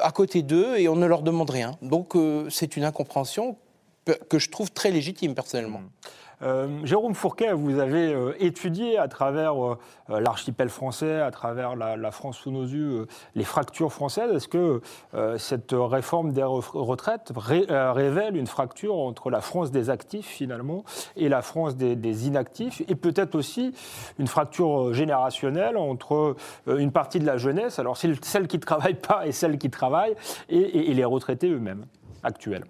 à 0.02 0.12
côté 0.12 0.42
d'eux 0.42 0.78
et 0.78 0.88
on 0.88 0.96
ne 0.96 1.06
leur 1.06 1.22
demande 1.22 1.50
rien. 1.50 1.78
Donc 1.82 2.14
c'est 2.50 2.78
une 2.78 2.84
incompréhension 2.84 3.58
que 4.30 4.40
je 4.40 4.50
trouve 4.50 4.72
très 4.72 4.92
légitime 4.92 5.36
personnellement. 5.36 5.80
Mmh. 5.80 5.90
Euh, 6.42 6.68
Jérôme 6.84 7.16
Fourquet, 7.16 7.54
vous 7.54 7.80
avez 7.80 8.14
euh, 8.14 8.34
étudié 8.40 8.98
à 8.98 9.08
travers 9.08 9.64
euh, 9.64 9.78
l'archipel 10.10 10.70
français, 10.70 11.22
à 11.22 11.32
travers 11.32 11.76
la, 11.76 12.12
France 12.12 12.38
sous 12.38 12.52
nos 12.52 12.64
yeux, 12.64 13.08
les 13.36 13.44
fractures 13.44 13.92
françaises. 13.92 14.32
Est-ce 14.34 14.48
que 14.48 14.82
cette 15.38 15.74
réforme 15.74 16.32
des 16.32 16.44
retraites 16.44 17.34
révèle 17.36 18.38
une 18.38 18.48
fracture 18.48 18.96
entre 18.96 19.30
la 19.30 19.42
France 19.42 19.72
des 19.72 19.90
actifs, 19.90 20.28
finalement, 20.28 20.84
et 21.16 21.30
la 21.30 21.42
France 21.42 21.76
des, 21.76 22.28
inactifs, 22.28 22.82
et 22.88 22.96
peut-être 22.96 23.36
aussi 23.36 23.74
une 24.20 24.28
fracture 24.28 24.94
générationnelle 24.94 25.78
entre 25.78 26.36
une 26.68 26.92
partie 26.92 27.20
de 27.20 27.26
la 27.26 27.38
jeunesse, 27.38 27.80
alors 27.80 27.98
celle 27.98 28.48
qui 28.48 28.58
ne 28.58 28.62
travaille 28.62 28.96
pas 28.96 29.26
et 29.26 29.32
celle 29.32 29.58
qui 29.58 29.70
travaille, 29.70 30.16
et 30.50 30.94
les 30.94 31.06
retraités 31.06 31.50
eux-mêmes 31.50 31.86
actuels? 32.24 32.66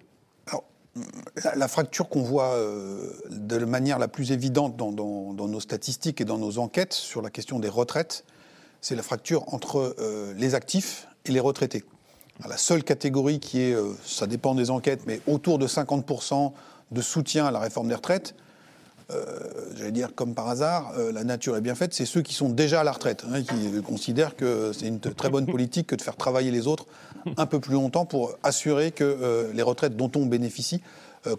La, 1.54 1.68
fracture 1.68 2.08
qu'on 2.08 2.22
voit 2.22 2.54
euh, 2.54 3.10
de 3.30 3.58
manière 3.64 3.98
la 3.98 4.08
plus 4.08 4.32
évidente 4.32 4.76
dans, 4.76 4.92
nos 4.92 5.60
statistiques 5.60 6.20
et 6.20 6.24
dans 6.24 6.38
nos 6.38 6.58
enquêtes 6.58 6.92
sur 6.92 7.22
la 7.22 7.30
question 7.30 7.58
des 7.58 7.68
retraites, 7.68 8.24
c'est 8.80 8.94
la 8.94 9.02
fracture 9.02 9.52
entre 9.52 9.96
euh, 9.98 10.32
les 10.36 10.54
actifs 10.54 11.08
et 11.24 11.32
les 11.32 11.40
retraités. 11.40 11.84
La 12.46 12.56
seule 12.56 12.84
catégorie 12.84 13.40
qui 13.40 13.62
est, 13.62 13.74
euh, 13.74 13.92
ça 14.04 14.26
dépend 14.26 14.54
des 14.54 14.70
enquêtes, 14.70 15.02
mais 15.06 15.20
autour 15.26 15.58
de 15.58 15.66
50% 15.66 16.52
de 16.90 17.00
soutien 17.00 17.46
à 17.46 17.50
la 17.50 17.58
réforme 17.58 17.88
des 17.88 17.94
retraites, 17.94 18.34
j'allais 19.76 19.92
dire 19.92 20.14
comme 20.14 20.34
par 20.34 20.48
hasard, 20.48 20.92
euh, 20.98 21.12
la 21.12 21.22
nature 21.22 21.56
est 21.56 21.60
bien 21.60 21.74
faite, 21.74 21.94
c'est 21.94 22.06
ceux 22.06 22.22
qui 22.22 22.34
sont 22.34 22.48
déjà 22.48 22.80
à 22.80 22.84
la 22.84 22.92
retraite, 22.92 23.24
hein, 23.30 23.42
qui 23.42 23.82
considèrent 23.82 24.34
que 24.34 24.72
c'est 24.72 24.88
une 24.88 25.00
très 25.00 25.30
bonne 25.30 25.46
politique 25.46 25.88
que 25.88 25.94
de 25.94 26.02
faire 26.02 26.16
travailler 26.16 26.50
les 26.50 26.66
autres 26.66 26.86
un 27.36 27.46
peu 27.46 27.60
plus 27.60 27.74
longtemps 27.74 28.04
pour 28.04 28.36
assurer 28.42 28.90
que 28.90 29.04
euh, 29.04 29.52
les 29.52 29.62
retraites 29.62 29.96
dont 29.96 30.10
on 30.16 30.26
bénéficie 30.26 30.82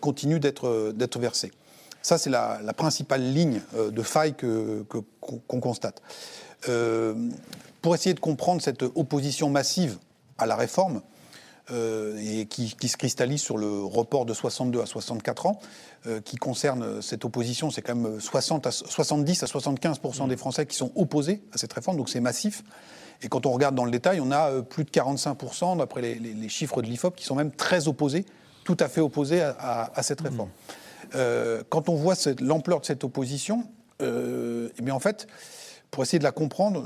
continuent 0.02 0.40
d'être 0.40 1.20
versées. 1.20 1.54
Ça, 2.02 2.18
c'est 2.18 2.30
la, 2.30 2.60
principale 2.76 3.22
ligne 3.22 3.62
de 3.74 4.02
faille 4.02 4.34
qu'on 4.34 4.84
que, 4.84 5.58
constate. 5.60 6.02
pour 7.82 7.96
essayer 7.96 8.14
de 8.14 8.20
comprendre 8.20 8.62
cette 8.62 8.84
opposition 8.84 9.50
massive 9.50 9.98
à 10.38 10.46
la 10.46 10.58
réforme, 10.58 11.02
et 11.70 12.46
qui, 12.46 12.76
qui, 12.80 12.88
se 12.88 12.96
cristallise 12.96 13.42
sur 13.42 13.58
le 13.58 13.84
report 13.84 14.26
de 14.26 14.34
62 14.34 14.82
à 14.82 14.86
64 14.86 15.48
ans, 15.48 15.60
euh, 16.08 16.22
qui 16.22 16.38
concerne 16.38 17.02
cette 17.02 17.26
opposition, 17.26 17.70
c'est 17.70 17.82
quand 17.82 17.96
même 17.96 18.22
60 18.22 18.68
à, 18.68 18.72
70 18.72 19.44
à 19.44 19.46
75% 19.48 20.24
mmh. 20.24 20.30
des 20.30 20.38
Français 20.38 20.66
qui 20.66 20.78
sont 20.78 20.92
opposés 20.96 21.42
à 21.52 21.58
cette 21.58 21.74
réforme, 21.74 21.98
donc 21.98 22.08
c'est 22.08 22.22
massif. 22.22 22.64
Et 23.24 23.30
quand 23.30 23.46
on 23.46 23.52
regarde 23.52 23.76
dans 23.76 23.84
le 23.84 23.92
détail, 23.92 24.22
on 24.22 24.32
a 24.32 24.52
euh, 24.52 24.62
plus 24.62 24.86
de 24.86 24.90
45% 24.92 25.80
d'après 25.80 26.02
les, 26.02 26.50
chiffres 26.50 26.82
de 26.82 26.88
l'IFOP 26.88 27.16
qui 27.16 27.26
sont 27.26 27.36
même 27.36 27.52
très 27.52 27.88
opposés, 27.88 28.26
tout 28.64 28.78
à 28.80 28.88
fait 28.88 29.02
opposés 29.02 29.42
à, 29.42 29.92
cette 30.02 30.22
mmh. 30.22 30.28
réforme. 30.28 30.50
Euh, 31.16 31.64
quand 31.68 31.90
on 31.90 31.96
voit 31.96 32.16
l'ampleur 32.40 32.80
de 32.80 32.86
cette 32.86 33.04
opposition, 33.04 33.66
eh 34.00 34.82
bien 34.82 34.94
en 34.94 35.00
fait, 35.00 35.28
pour 35.90 36.04
essayer 36.04 36.20
de 36.20 36.24
la 36.24 36.32
comprendre, 36.32 36.86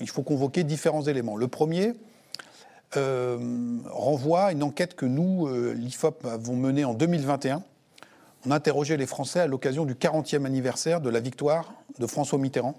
il 0.00 0.08
faut 0.10 0.22
convoquer 0.22 0.62
différents 0.62 1.02
éléments. 1.02 1.36
Le 1.36 1.48
premier, 1.48 1.94
renvoie 2.94 4.44
à 4.44 4.52
une 4.52 4.62
enquête 4.62 4.94
que 4.94 5.06
nous, 5.06 5.48
l'IFOP, 5.74 6.24
avons 6.26 6.56
menée 6.56 6.84
en 6.84 6.94
2021 6.94 7.62
on 8.46 8.50
interrogeait 8.50 8.96
les 8.96 9.06
Français 9.06 9.40
à 9.40 9.46
l'occasion 9.46 9.84
du 9.84 9.94
40e 9.94 10.44
anniversaire 10.44 11.00
de 11.00 11.10
la 11.10 11.20
victoire 11.20 11.74
de 11.98 12.06
François 12.06 12.38
Mitterrand 12.38 12.74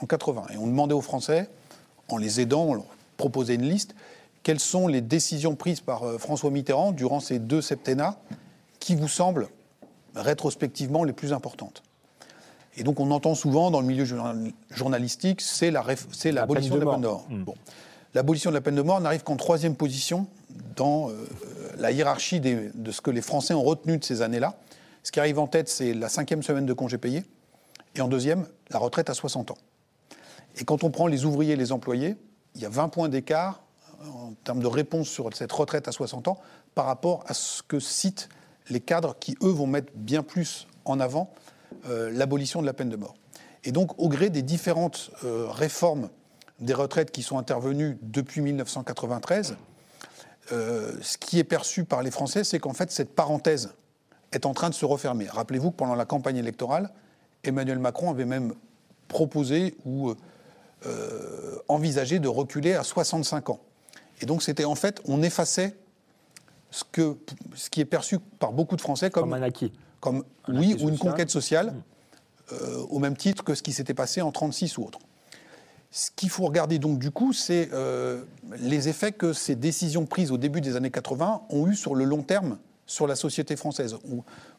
en 0.00 0.06
80. 0.06 0.46
Et 0.54 0.56
on 0.56 0.66
demandait 0.66 0.94
aux 0.94 1.00
Français, 1.00 1.48
en 2.08 2.16
les 2.16 2.40
aidant, 2.40 2.64
on 2.64 2.74
leur 2.74 2.86
proposait 3.16 3.56
une 3.56 3.68
liste, 3.68 3.94
quelles 4.42 4.60
sont 4.60 4.86
les 4.86 5.00
décisions 5.00 5.56
prises 5.56 5.80
par 5.80 6.04
euh, 6.04 6.18
François 6.18 6.50
Mitterrand 6.50 6.92
durant 6.92 7.20
ces 7.20 7.38
deux 7.38 7.60
septennats 7.60 8.18
qui 8.78 8.94
vous 8.94 9.08
semblent 9.08 9.48
rétrospectivement 10.14 11.04
les 11.04 11.12
plus 11.12 11.32
importantes. 11.32 11.82
Et 12.76 12.84
donc 12.84 13.00
on 13.00 13.10
entend 13.10 13.34
souvent 13.34 13.70
dans 13.70 13.80
le 13.80 13.86
milieu 13.86 14.06
journalistique, 14.70 15.40
c'est 15.40 15.70
l'abolition 15.70 16.30
la, 16.32 16.46
de 16.46 16.84
la 16.84 16.90
peine 16.92 17.00
de 17.00 17.06
mort. 17.06 17.26
Hmm. 17.28 17.44
L'abolition 18.12 18.50
de 18.50 18.56
la 18.56 18.60
peine 18.60 18.74
de 18.74 18.82
mort 18.82 19.00
n'arrive 19.00 19.22
qu'en 19.22 19.36
troisième 19.36 19.76
position 19.76 20.26
dans 20.74 21.10
euh, 21.10 21.14
la 21.78 21.92
hiérarchie 21.92 22.40
de 22.40 22.90
ce 22.90 23.00
que 23.00 23.10
les 23.10 23.22
Français 23.22 23.54
ont 23.54 23.62
retenu 23.62 23.98
de 23.98 24.04
ces 24.04 24.20
années-là. 24.20 24.58
Ce 25.04 25.12
qui 25.12 25.20
arrive 25.20 25.38
en 25.38 25.46
tête, 25.46 25.68
c'est 25.68 25.94
la 25.94 26.08
cinquième 26.08 26.42
semaine 26.42 26.66
de 26.66 26.72
congé 26.72 26.98
payé. 26.98 27.22
Et 27.94 28.00
en 28.00 28.08
deuxième, 28.08 28.46
la 28.70 28.78
retraite 28.78 29.10
à 29.10 29.14
60 29.14 29.52
ans. 29.52 29.58
Et 30.56 30.64
quand 30.64 30.82
on 30.82 30.90
prend 30.90 31.06
les 31.06 31.24
ouvriers 31.24 31.52
et 31.52 31.56
les 31.56 31.70
employés, 31.70 32.16
il 32.56 32.60
y 32.60 32.66
a 32.66 32.68
20 32.68 32.88
points 32.88 33.08
d'écart 33.08 33.62
euh, 34.02 34.08
en 34.08 34.32
termes 34.44 34.60
de 34.60 34.66
réponse 34.66 35.08
sur 35.08 35.32
cette 35.32 35.52
retraite 35.52 35.86
à 35.86 35.92
60 35.92 36.26
ans 36.26 36.38
par 36.74 36.86
rapport 36.86 37.22
à 37.28 37.34
ce 37.34 37.62
que 37.62 37.78
citent 37.78 38.28
les 38.70 38.80
cadres 38.80 39.16
qui, 39.20 39.36
eux, 39.42 39.50
vont 39.50 39.68
mettre 39.68 39.92
bien 39.94 40.24
plus 40.24 40.66
en 40.84 40.98
avant 40.98 41.32
euh, 41.88 42.10
l'abolition 42.10 42.60
de 42.60 42.66
la 42.66 42.72
peine 42.72 42.88
de 42.88 42.96
mort. 42.96 43.14
Et 43.62 43.70
donc, 43.70 43.96
au 44.00 44.08
gré 44.08 44.30
des 44.30 44.42
différentes 44.42 45.10
réformes 45.22 46.08
des 46.60 46.74
retraites 46.74 47.10
qui 47.10 47.22
sont 47.22 47.38
intervenues 47.38 47.98
depuis 48.02 48.40
1993, 48.40 49.56
euh, 50.52 50.92
ce 51.00 51.16
qui 51.16 51.38
est 51.38 51.44
perçu 51.44 51.84
par 51.84 52.02
les 52.02 52.10
Français, 52.10 52.44
c'est 52.44 52.58
qu'en 52.58 52.72
fait, 52.72 52.90
cette 52.90 53.14
parenthèse 53.14 53.74
est 54.32 54.46
en 54.46 54.54
train 54.54 54.68
de 54.68 54.74
se 54.74 54.84
refermer. 54.84 55.26
Rappelez-vous 55.28 55.70
que 55.70 55.76
pendant 55.76 55.94
la 55.94 56.04
campagne 56.04 56.36
électorale, 56.36 56.90
Emmanuel 57.44 57.78
Macron 57.78 58.10
avait 58.10 58.24
même 58.24 58.54
proposé 59.08 59.76
ou 59.84 60.14
euh, 60.86 61.58
envisagé 61.68 62.18
de 62.18 62.28
reculer 62.28 62.74
à 62.74 62.84
65 62.84 63.50
ans. 63.50 63.60
Et 64.20 64.26
donc, 64.26 64.42
c'était 64.42 64.64
en 64.64 64.74
fait, 64.74 65.00
on 65.06 65.22
effaçait 65.22 65.76
ce, 66.70 66.84
que, 66.84 67.16
ce 67.54 67.70
qui 67.70 67.80
est 67.80 67.86
perçu 67.86 68.18
par 68.38 68.52
beaucoup 68.52 68.76
de 68.76 68.80
Français 68.80 69.10
comme, 69.10 69.30
Comme 69.30 69.34
un 69.34 69.42
acquis. 69.42 69.72
comme 70.00 70.24
Un 70.46 70.58
oui, 70.58 70.72
acquis 70.72 70.84
ou 70.84 70.88
une 70.88 70.98
conquête 70.98 71.30
sociale, 71.30 71.74
euh, 72.52 72.78
au 72.90 72.98
même 72.98 73.16
titre 73.16 73.44
que 73.44 73.54
ce 73.54 73.62
qui 73.62 73.72
s'était 73.72 73.94
passé 73.94 74.20
en 74.20 74.30
36 74.30 74.78
ou 74.78 74.84
autre. 74.84 74.98
Ce 75.92 76.10
qu'il 76.14 76.30
faut 76.30 76.44
regarder 76.44 76.78
donc 76.78 77.00
du 77.00 77.10
coup, 77.10 77.32
c'est 77.32 77.68
euh, 77.72 78.22
les 78.58 78.88
effets 78.88 79.10
que 79.10 79.32
ces 79.32 79.56
décisions 79.56 80.06
prises 80.06 80.30
au 80.30 80.36
début 80.36 80.60
des 80.60 80.76
années 80.76 80.90
80 80.90 81.42
ont 81.50 81.66
eu 81.66 81.74
sur 81.74 81.96
le 81.96 82.04
long 82.04 82.22
terme 82.22 82.58
sur 82.86 83.08
la 83.08 83.16
société 83.16 83.56
française. 83.56 83.96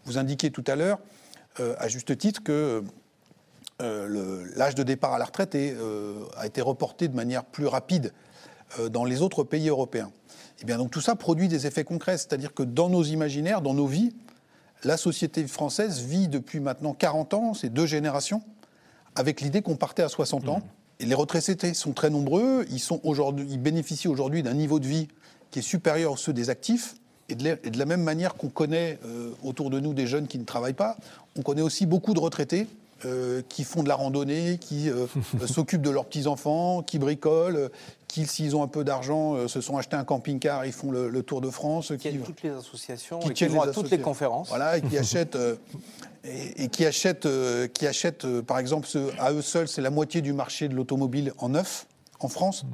Vous 0.06 0.18
indiquiez 0.18 0.52
tout 0.52 0.64
à 0.68 0.76
l'heure, 0.76 1.00
euh, 1.60 1.74
à 1.78 1.88
juste 1.88 2.18
titre, 2.18 2.44
que 2.44 2.84
euh, 3.82 4.46
l'âge 4.56 4.76
de 4.76 4.84
départ 4.84 5.14
à 5.14 5.20
la 5.20 5.26
retraite 5.26 5.56
a 6.38 6.46
été 6.46 6.62
reporté 6.62 7.08
de 7.08 7.16
manière 7.16 7.46
plus 7.46 7.68
rapide 7.68 8.14
dans 8.90 9.04
les 9.04 9.22
autres 9.22 9.44
pays 9.44 9.70
européens. 9.70 10.12
Et 10.62 10.66
bien 10.66 10.78
donc 10.78 10.92
tout 10.92 11.02
ça 11.02 11.16
produit 11.16 11.48
des 11.48 11.66
effets 11.66 11.84
concrets, 11.84 12.18
c'est-à-dire 12.18 12.54
que 12.54 12.64
dans 12.64 12.90
nos 12.90 13.04
imaginaires, 13.04 13.62
dans 13.62 13.74
nos 13.74 13.88
vies, 13.88 14.14
la 14.84 14.98
société 14.98 15.46
française 15.48 16.02
vit 16.02 16.28
depuis 16.28 16.60
maintenant 16.60 16.94
40 16.94 17.34
ans, 17.34 17.54
c'est 17.54 17.70
deux 17.70 17.86
générations, 17.86 18.42
avec 19.16 19.42
l'idée 19.42 19.62
qu'on 19.62 19.76
partait 19.76 20.04
à 20.04 20.10
60 20.10 20.48
ans. 20.50 20.62
Et 21.02 21.06
les 21.06 21.16
retraités 21.16 21.74
sont 21.74 21.94
très 21.94 22.12
nombreux, 22.12 22.66
ils, 22.70 22.80
sont 22.80 23.02
aujourd'hui, 23.04 23.48
ils 23.50 23.60
bénéficient 23.60 24.08
aujourd'hui 24.08 24.44
d'un 24.44 24.54
niveau 24.54 24.80
de 24.80 24.86
vie 24.86 25.08
qui 25.50 25.60
est 25.60 25.64
supérieur 25.64 26.14
à 26.14 26.18
ceux 26.18 26.32
des 26.32 26.50
actifs. 26.50 26.96
Et 27.28 27.36
de 27.36 27.44
la, 27.44 27.52
et 27.64 27.70
de 27.70 27.80
la 27.80 27.86
même 27.86 28.04
manière 28.04 28.36
qu'on 28.36 28.50
connaît 28.50 29.00
euh, 29.06 29.32
autour 29.44 29.70
de 29.70 29.80
nous 29.80 29.94
des 29.94 30.06
jeunes 30.06 30.28
qui 30.28 30.38
ne 30.38 30.44
travaillent 30.44 30.74
pas, 30.74 30.98
on 31.38 31.42
connaît 31.42 31.62
aussi 31.62 31.86
beaucoup 31.86 32.14
de 32.14 32.20
retraités 32.20 32.68
euh, 33.06 33.42
qui 33.50 33.64
font 33.64 33.84
de 33.84 33.88
la 33.88 33.96
randonnée, 33.96 34.58
qui 34.60 34.90
euh, 34.90 35.08
s'occupent 35.48 35.82
de 35.82 35.90
leurs 35.90 36.06
petits-enfants, 36.06 36.84
qui 36.84 37.00
bricolent, 37.00 37.56
euh, 37.56 37.70
qui, 38.08 38.26
s'ils 38.28 38.56
ont 38.56 38.64
un 38.64 38.68
peu 38.68 38.84
d'argent, 38.84 39.36
euh, 39.36 39.48
se 39.48 39.62
sont 39.62 39.78
achetés 39.78 39.96
un 39.96 40.04
camping-car, 40.04 40.66
ils 40.66 40.74
font 40.74 40.92
le, 40.92 41.10
le 41.10 41.24
tour 41.24 41.42
de 41.42 41.50
France. 41.50 41.94
Qui 41.98 42.10
aide 42.10 42.24
toutes 42.24 42.44
les 42.44 42.50
associations 42.50 43.20
qui 43.20 43.28
et 43.28 43.30
qui 43.30 43.34
tiennent 43.36 43.52
vont 43.52 43.64
les 43.64 43.70
à 43.70 43.72
toutes 43.72 43.84
les 43.84 43.94
associations. 43.94 44.04
conférences. 44.04 44.50
Voilà, 44.50 44.78
et 44.78 44.82
qui 44.82 44.98
achètent, 44.98 45.36
euh, 45.36 45.56
et, 46.24 46.70
qui 46.70 46.86
achètent, 46.86 47.26
euh, 47.26 47.68
qui 47.68 47.88
achètent 47.88 48.26
euh, 48.26 48.42
par 48.42 48.60
exemple, 48.60 48.88
à 49.20 49.32
eux 49.32 49.42
seuls, 49.42 49.68
c'est 49.68 49.82
la 49.82 49.90
moitié 49.90 50.22
du 50.22 50.34
marché 50.34 50.68
de 50.68 50.76
l'automobile 50.76 51.34
en 51.38 51.50
neuf 51.50 51.88
en 52.20 52.28
France. 52.28 52.66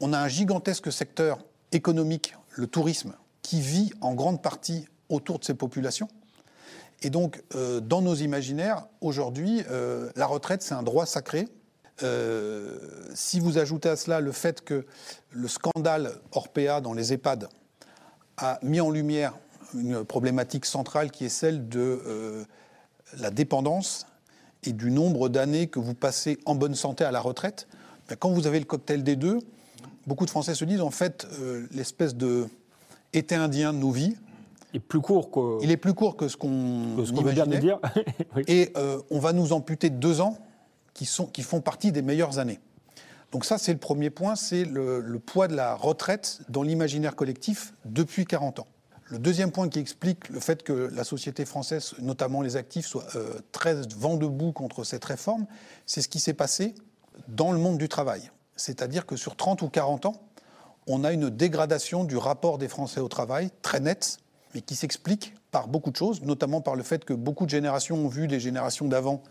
On 0.00 0.12
a 0.12 0.18
un 0.18 0.28
gigantesque 0.28 0.90
secteur 0.92 1.38
économique, 1.72 2.34
le 2.50 2.66
tourisme, 2.66 3.14
qui 3.42 3.60
vit 3.60 3.92
en 4.00 4.14
grande 4.14 4.42
partie 4.42 4.86
autour 5.08 5.38
de 5.38 5.44
ces 5.44 5.54
populations. 5.54 6.08
Et 7.02 7.10
donc, 7.10 7.42
euh, 7.54 7.80
dans 7.80 8.02
nos 8.02 8.14
imaginaires, 8.14 8.86
aujourd'hui, 9.00 9.62
la 10.16 10.26
retraite, 10.26 10.62
c'est 10.62 10.74
un 10.74 10.82
droit 10.82 11.06
sacré. 11.06 11.46
Si 13.14 13.40
vous 13.40 13.58
ajoutez 13.58 13.88
à 13.88 13.96
cela 13.96 14.20
le 14.20 14.32
fait 14.32 14.62
que 14.62 14.86
le 15.30 15.48
scandale 15.48 16.12
Orpea 16.32 16.80
dans 16.80 16.92
les 16.92 17.12
EHPAD 17.12 17.48
a 18.36 18.58
mis 18.62 18.80
en 18.80 18.90
lumière 18.90 19.34
une 19.74 20.04
problématique 20.04 20.64
centrale 20.64 21.10
qui 21.10 21.24
est 21.24 21.28
celle 21.28 21.68
de 21.68 22.46
la 23.18 23.30
dépendance 23.30 24.06
et 24.64 24.72
du 24.72 24.90
nombre 24.90 25.28
d'années 25.28 25.68
que 25.68 25.78
vous 25.78 25.94
passez 25.94 26.38
en 26.44 26.54
bonne 26.54 26.74
santé 26.74 27.04
à 27.04 27.10
la 27.10 27.20
retraite. 27.20 27.68
Ben, 28.08 28.16
Quand 28.16 28.30
vous 28.30 28.46
avez 28.46 28.58
le 28.58 28.64
cocktail 28.64 29.02
des 29.02 29.16
deux, 29.16 29.38
beaucoup 30.06 30.24
de 30.24 30.30
Français 30.30 30.54
se 30.54 30.64
disent 30.64 30.80
en 30.80 30.90
fait 30.90 31.26
euh, 31.40 31.66
l'espèce 31.72 32.14
de 32.14 32.46
été 33.12 33.34
indien 33.34 33.72
de 33.72 33.78
nos 33.78 33.90
vies, 33.90 34.16
Et 34.74 34.80
plus 34.80 35.00
court 35.00 35.30
que, 35.30 35.62
il 35.62 35.70
est 35.70 35.76
plus 35.76 35.94
court 35.94 36.16
que 36.16 36.28
ce 36.28 36.36
qu'on 36.36 36.48
nous 36.50 37.06
imaginait. 37.10 37.58
dire. 37.58 37.80
Oui. 38.36 38.42
Et 38.48 38.72
euh, 38.76 39.00
on 39.10 39.18
va 39.18 39.32
nous 39.32 39.52
amputer 39.52 39.88
de 39.90 39.96
deux 39.96 40.20
ans 40.20 40.36
qui, 40.92 41.06
sont, 41.06 41.26
qui 41.26 41.42
font 41.42 41.60
partie 41.60 41.92
des 41.92 42.02
meilleures 42.02 42.38
années. 42.38 42.60
Donc 43.32 43.44
ça, 43.44 43.58
c'est 43.58 43.72
le 43.72 43.78
premier 43.78 44.10
point, 44.10 44.36
c'est 44.36 44.64
le, 44.64 45.00
le 45.00 45.18
poids 45.18 45.48
de 45.48 45.54
la 45.54 45.74
retraite 45.74 46.40
dans 46.48 46.62
l'imaginaire 46.62 47.14
collectif 47.14 47.72
depuis 47.84 48.24
40 48.24 48.60
ans. 48.60 48.66
Le 49.10 49.18
deuxième 49.18 49.50
point 49.50 49.70
qui 49.70 49.78
explique 49.78 50.28
le 50.28 50.38
fait 50.38 50.62
que 50.62 50.90
la 50.92 51.02
société 51.02 51.46
française, 51.46 51.94
notamment 51.98 52.42
les 52.42 52.56
actifs, 52.56 52.86
soient 52.86 53.06
euh, 53.16 53.40
très 53.52 53.74
vent 53.96 54.16
debout 54.16 54.52
contre 54.52 54.84
cette 54.84 55.04
réforme, 55.04 55.46
c'est 55.86 56.02
ce 56.02 56.08
qui 56.08 56.20
s'est 56.20 56.34
passé 56.34 56.74
dans 57.26 57.50
le 57.52 57.58
monde 57.58 57.78
du 57.78 57.88
travail. 57.88 58.30
C'est-à-dire 58.56 59.06
que 59.06 59.16
sur 59.16 59.34
30 59.34 59.62
ou 59.62 59.70
40 59.70 60.04
ans, 60.06 60.20
on 60.86 61.04
a 61.04 61.12
une 61.12 61.30
dégradation 61.30 62.04
du 62.04 62.18
rapport 62.18 62.58
des 62.58 62.68
Français 62.68 63.00
au 63.00 63.08
travail 63.08 63.50
très 63.62 63.80
nette, 63.80 64.18
mais 64.54 64.60
qui 64.60 64.76
s'explique 64.76 65.34
par 65.52 65.68
beaucoup 65.68 65.90
de 65.90 65.96
choses, 65.96 66.20
notamment 66.20 66.60
par 66.60 66.76
le 66.76 66.82
fait 66.82 67.06
que 67.06 67.14
beaucoup 67.14 67.46
de 67.46 67.50
générations 67.50 67.96
ont 67.96 68.08
vu 68.08 68.28
des 68.28 68.40
générations 68.40 68.88
d'avant 68.88 69.22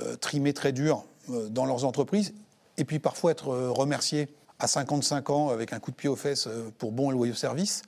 euh, 0.00 0.16
trimer 0.16 0.52
très 0.52 0.72
dur 0.72 1.04
euh, 1.30 1.48
dans 1.48 1.66
leurs 1.66 1.84
entreprises, 1.84 2.34
et 2.78 2.84
puis 2.84 2.98
parfois 2.98 3.30
être 3.30 3.46
remerciés 3.46 4.28
à 4.58 4.66
55 4.66 5.30
ans 5.30 5.48
avec 5.50 5.72
un 5.72 5.78
coup 5.78 5.92
de 5.92 5.96
pied 5.96 6.08
aux 6.08 6.16
fesses 6.16 6.48
pour 6.78 6.90
bon 6.90 7.10
et 7.10 7.14
loyaux 7.14 7.34
service. 7.34 7.82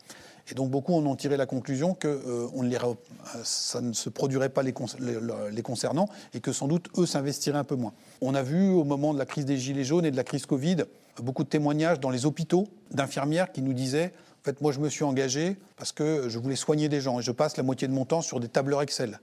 Et 0.51 0.55
donc 0.55 0.71
beaucoup 0.71 0.95
en 0.95 1.05
ont 1.07 1.17
tiré 1.17 1.37
la 1.37 1.47
conclusion 1.47 1.95
que 1.95 2.07
euh, 2.09 2.47
on 2.55 2.63
ne 2.63 2.69
les 2.69 2.77
re- 2.77 2.97
euh, 3.35 3.41
ça 3.43 3.81
ne 3.81 3.93
se 3.93 4.09
produirait 4.09 4.49
pas 4.49 4.63
les, 4.63 4.73
con- 4.73 4.87
les- 5.01 5.19
les 5.51 5.63
concernant 5.63 6.09
et 6.35 6.41
que 6.41 6.53
sans 6.53 6.69
doute 6.69 6.89
eux 6.99 7.07
s'investiraient 7.07 7.59
un 7.59 7.65
peu 7.65 7.75
moins. 7.77 7.93
On 8.21 8.35
a 8.35 8.43
vu 8.43 8.69
au 8.71 8.85
moment 8.85 9.13
de 9.13 9.19
la 9.19 9.27
crise 9.27 9.45
des 9.45 9.57
Gilets 9.59 9.85
jaunes 9.85 10.05
et 10.05 10.11
de 10.11 10.17
la 10.17 10.25
crise 10.25 10.47
Covid 10.47 10.85
beaucoup 11.23 11.45
de 11.45 11.49
témoignages 11.49 11.99
dans 11.99 12.11
les 12.11 12.27
hôpitaux 12.27 12.69
d'infirmières 12.91 13.51
qui 13.53 13.63
nous 13.63 13.73
disaient 13.73 14.13
en 14.43 14.45
fait, 14.47 14.61
moi, 14.61 14.71
je 14.71 14.79
me 14.79 14.89
suis 14.89 15.03
engagé 15.03 15.57
parce 15.77 15.91
que 15.91 16.29
je 16.29 16.39
voulais 16.39 16.55
soigner 16.55 16.89
des 16.89 17.01
gens 17.01 17.19
et 17.19 17.23
je 17.23 17.33
passe 17.33 17.57
la 17.57 17.65
moitié 17.65 17.89
de 17.89 17.93
mon 17.93 18.05
temps 18.05 18.21
sur 18.23 18.39
des 18.39 18.47
tableurs 18.47 18.81
Excel. 18.81 19.19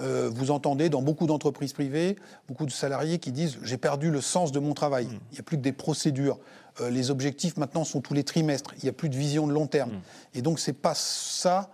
Euh, 0.00 0.30
vous 0.30 0.50
entendez 0.50 0.90
dans 0.90 1.00
beaucoup 1.00 1.26
d'entreprises 1.26 1.72
privées, 1.72 2.16
beaucoup 2.48 2.66
de 2.66 2.70
salariés 2.70 3.18
qui 3.18 3.32
disent 3.32 3.56
j'ai 3.62 3.78
perdu 3.78 4.10
le 4.10 4.20
sens 4.20 4.52
de 4.52 4.58
mon 4.58 4.74
travail. 4.74 5.08
Il 5.30 5.34
n'y 5.34 5.38
a 5.38 5.42
plus 5.42 5.56
que 5.56 5.62
des 5.62 5.72
procédures. 5.72 6.38
Euh, 6.80 6.90
les 6.90 7.10
objectifs 7.10 7.56
maintenant 7.56 7.84
sont 7.84 8.00
tous 8.00 8.14
les 8.14 8.24
trimestres. 8.24 8.72
Il 8.78 8.84
n'y 8.84 8.88
a 8.88 8.92
plus 8.92 9.08
de 9.08 9.16
vision 9.16 9.46
de 9.46 9.52
long 9.52 9.66
terme. 9.66 10.00
Et 10.34 10.42
donc 10.42 10.60
c'est 10.60 10.72
pas 10.72 10.94
ça. 10.94 11.70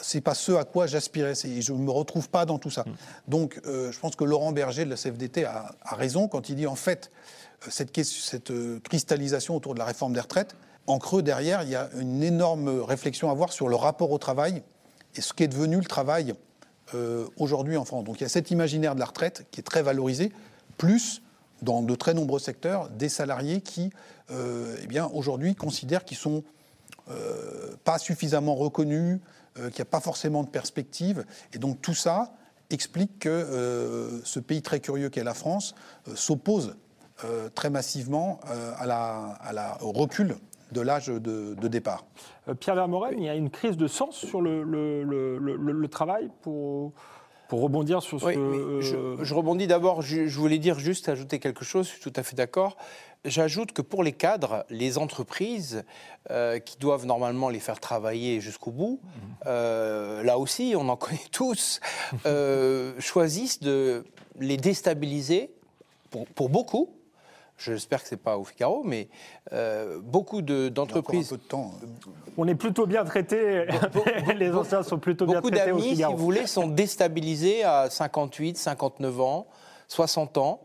C'est 0.00 0.20
pas 0.20 0.34
ce 0.34 0.52
à 0.52 0.64
quoi 0.64 0.86
j'aspirais. 0.86 1.34
Je 1.34 1.72
ne 1.72 1.78
me 1.78 1.90
retrouve 1.90 2.28
pas 2.28 2.46
dans 2.46 2.60
tout 2.60 2.70
ça. 2.70 2.84
Donc, 3.26 3.60
euh, 3.66 3.90
je 3.90 3.98
pense 3.98 4.14
que 4.14 4.22
Laurent 4.22 4.52
Berger 4.52 4.84
de 4.84 4.90
la 4.90 4.94
CFDT 4.94 5.44
a, 5.44 5.74
a 5.82 5.96
raison 5.96 6.28
quand 6.28 6.48
il 6.48 6.54
dit 6.54 6.68
en 6.68 6.76
fait 6.76 7.10
euh, 7.66 7.70
cette, 7.70 8.82
cristallisation 8.82 9.56
autour 9.56 9.74
de 9.74 9.78
la 9.78 9.84
réforme 9.84 10.12
des 10.12 10.20
retraites. 10.20 10.54
En 10.86 10.98
creux 10.98 11.22
derrière, 11.22 11.62
il 11.62 11.70
y 11.70 11.76
a 11.76 11.88
une 11.98 12.22
énorme 12.22 12.80
réflexion 12.80 13.28
à 13.28 13.32
avoir 13.32 13.52
sur 13.52 13.68
le 13.68 13.76
rapport 13.76 14.10
au 14.10 14.18
travail 14.18 14.62
et 15.14 15.20
ce 15.20 15.32
qu'est 15.32 15.48
devenu 15.48 15.76
le 15.76 15.84
travail 15.84 16.34
euh, 16.94 17.26
aujourd'hui 17.36 17.76
en 17.76 17.84
France. 17.84 18.04
Donc 18.04 18.20
il 18.20 18.22
y 18.22 18.26
a 18.26 18.28
cet 18.28 18.50
imaginaire 18.50 18.94
de 18.94 19.00
la 19.00 19.06
retraite 19.06 19.46
qui 19.50 19.60
est 19.60 19.64
très 19.64 19.82
valorisé, 19.82 20.32
plus 20.78 21.22
dans 21.60 21.82
de 21.82 21.94
très 21.94 22.14
nombreux 22.14 22.40
secteurs, 22.40 22.88
des 22.90 23.08
salariés 23.08 23.60
qui, 23.60 23.90
eh 24.30 24.86
bien, 24.86 25.06
aujourd'hui 25.12 25.54
considèrent 25.54 26.04
qu'ils 26.04 26.16
sont 26.16 26.42
euh, 27.10 27.74
pas 27.84 27.98
suffisamment 27.98 28.54
reconnus, 28.54 29.18
euh, 29.58 29.68
qu'il 29.70 29.78
n'y 29.78 29.82
a 29.82 29.90
pas 29.90 30.00
forcément 30.00 30.42
de 30.42 30.48
perspective. 30.48 31.24
Et 31.52 31.58
donc 31.58 31.80
tout 31.82 31.94
ça 31.94 32.32
explique 32.70 33.18
que 33.18 33.28
euh, 33.28 34.20
ce 34.24 34.40
pays 34.40 34.62
très 34.62 34.80
curieux 34.80 35.08
qu'est 35.10 35.24
la 35.24 35.34
France 35.34 35.74
euh, 36.08 36.12
s'oppose 36.14 36.76
euh, 37.24 37.48
très 37.54 37.68
massivement 37.70 38.40
euh, 38.50 38.72
à 38.78 38.86
la, 38.86 39.36
à 39.42 39.52
la- 39.52 39.78
au 39.82 39.92
recul 39.92 40.36
de 40.72 40.80
l'âge 40.80 41.08
de, 41.08 41.54
de 41.54 41.68
départ. 41.68 42.06
Euh, 42.48 42.54
Pierre 42.54 42.76
Vermorel, 42.76 43.16
il 43.18 43.24
y 43.24 43.28
a 43.28 43.34
une 43.34 43.50
crise 43.50 43.76
de 43.76 43.86
sens 43.86 44.16
sur 44.16 44.40
le, 44.40 44.62
le- 44.62 45.04
le- 45.04 45.36
le- 45.38 45.56
le 45.72 45.88
travail 45.88 46.30
pour, 46.40 46.92
pour 47.48 47.60
rebondir 47.60 48.00
sur 48.02 48.18
ce 48.20 48.24
Oui, 48.26 48.34
je, 48.80 48.96
euh, 48.96 49.16
je 49.22 49.34
rebondis 49.34 49.66
d'abord, 49.66 50.00
je, 50.00 50.26
je 50.26 50.38
voulais 50.38 50.58
dire 50.58 50.78
juste 50.78 51.10
ajouter 51.10 51.38
quelque 51.40 51.64
chose, 51.64 51.86
je 51.86 51.92
suis 51.92 52.00
tout 52.00 52.12
à 52.16 52.22
fait 52.22 52.36
d'accord. 52.36 52.78
J'ajoute 53.24 53.72
que 53.72 53.82
pour 53.82 54.02
les 54.02 54.12
cadres, 54.12 54.64
les 54.68 54.98
entreprises 54.98 55.84
euh, 56.30 56.58
qui 56.58 56.76
doivent 56.78 57.06
normalement 57.06 57.48
les 57.50 57.60
faire 57.60 57.78
travailler 57.78 58.40
jusqu'au 58.40 58.72
bout, 58.72 59.00
euh, 59.46 60.24
là 60.24 60.38
aussi, 60.38 60.74
on 60.76 60.88
en 60.88 60.96
connaît 60.96 61.18
tous, 61.30 61.80
euh, 62.26 62.94
choisissent 62.98 63.60
de 63.60 64.04
les 64.40 64.56
déstabiliser 64.56 65.50
pour, 66.10 66.26
pour 66.26 66.48
beaucoup. 66.48 66.90
J'espère 67.58 68.02
que 68.02 68.08
ce 68.08 68.14
n'est 68.14 68.20
pas 68.20 68.38
au 68.38 68.44
Figaro, 68.44 68.82
mais 68.82 69.08
euh, 69.52 70.00
beaucoup 70.02 70.42
d'entreprises 70.42 71.30
de 71.30 71.36
temps. 71.36 71.72
On 72.36 72.48
est 72.48 72.54
plutôt 72.54 72.86
bien 72.86 73.04
traités. 73.04 73.66
les 74.36 74.50
anciens 74.50 74.82
sont 74.82 74.98
plutôt 74.98 75.26
bien 75.26 75.36
Beaucoup 75.36 75.50
traités 75.50 75.70
au 75.70 75.78
d'amis, 75.78 75.96
si 75.96 76.02
vous 76.02 76.16
voulez, 76.16 76.46
sont 76.46 76.66
déstabilisés 76.66 77.62
à 77.62 77.88
58, 77.88 78.58
59 78.58 79.20
ans, 79.20 79.46
60 79.88 80.38
ans. 80.38 80.60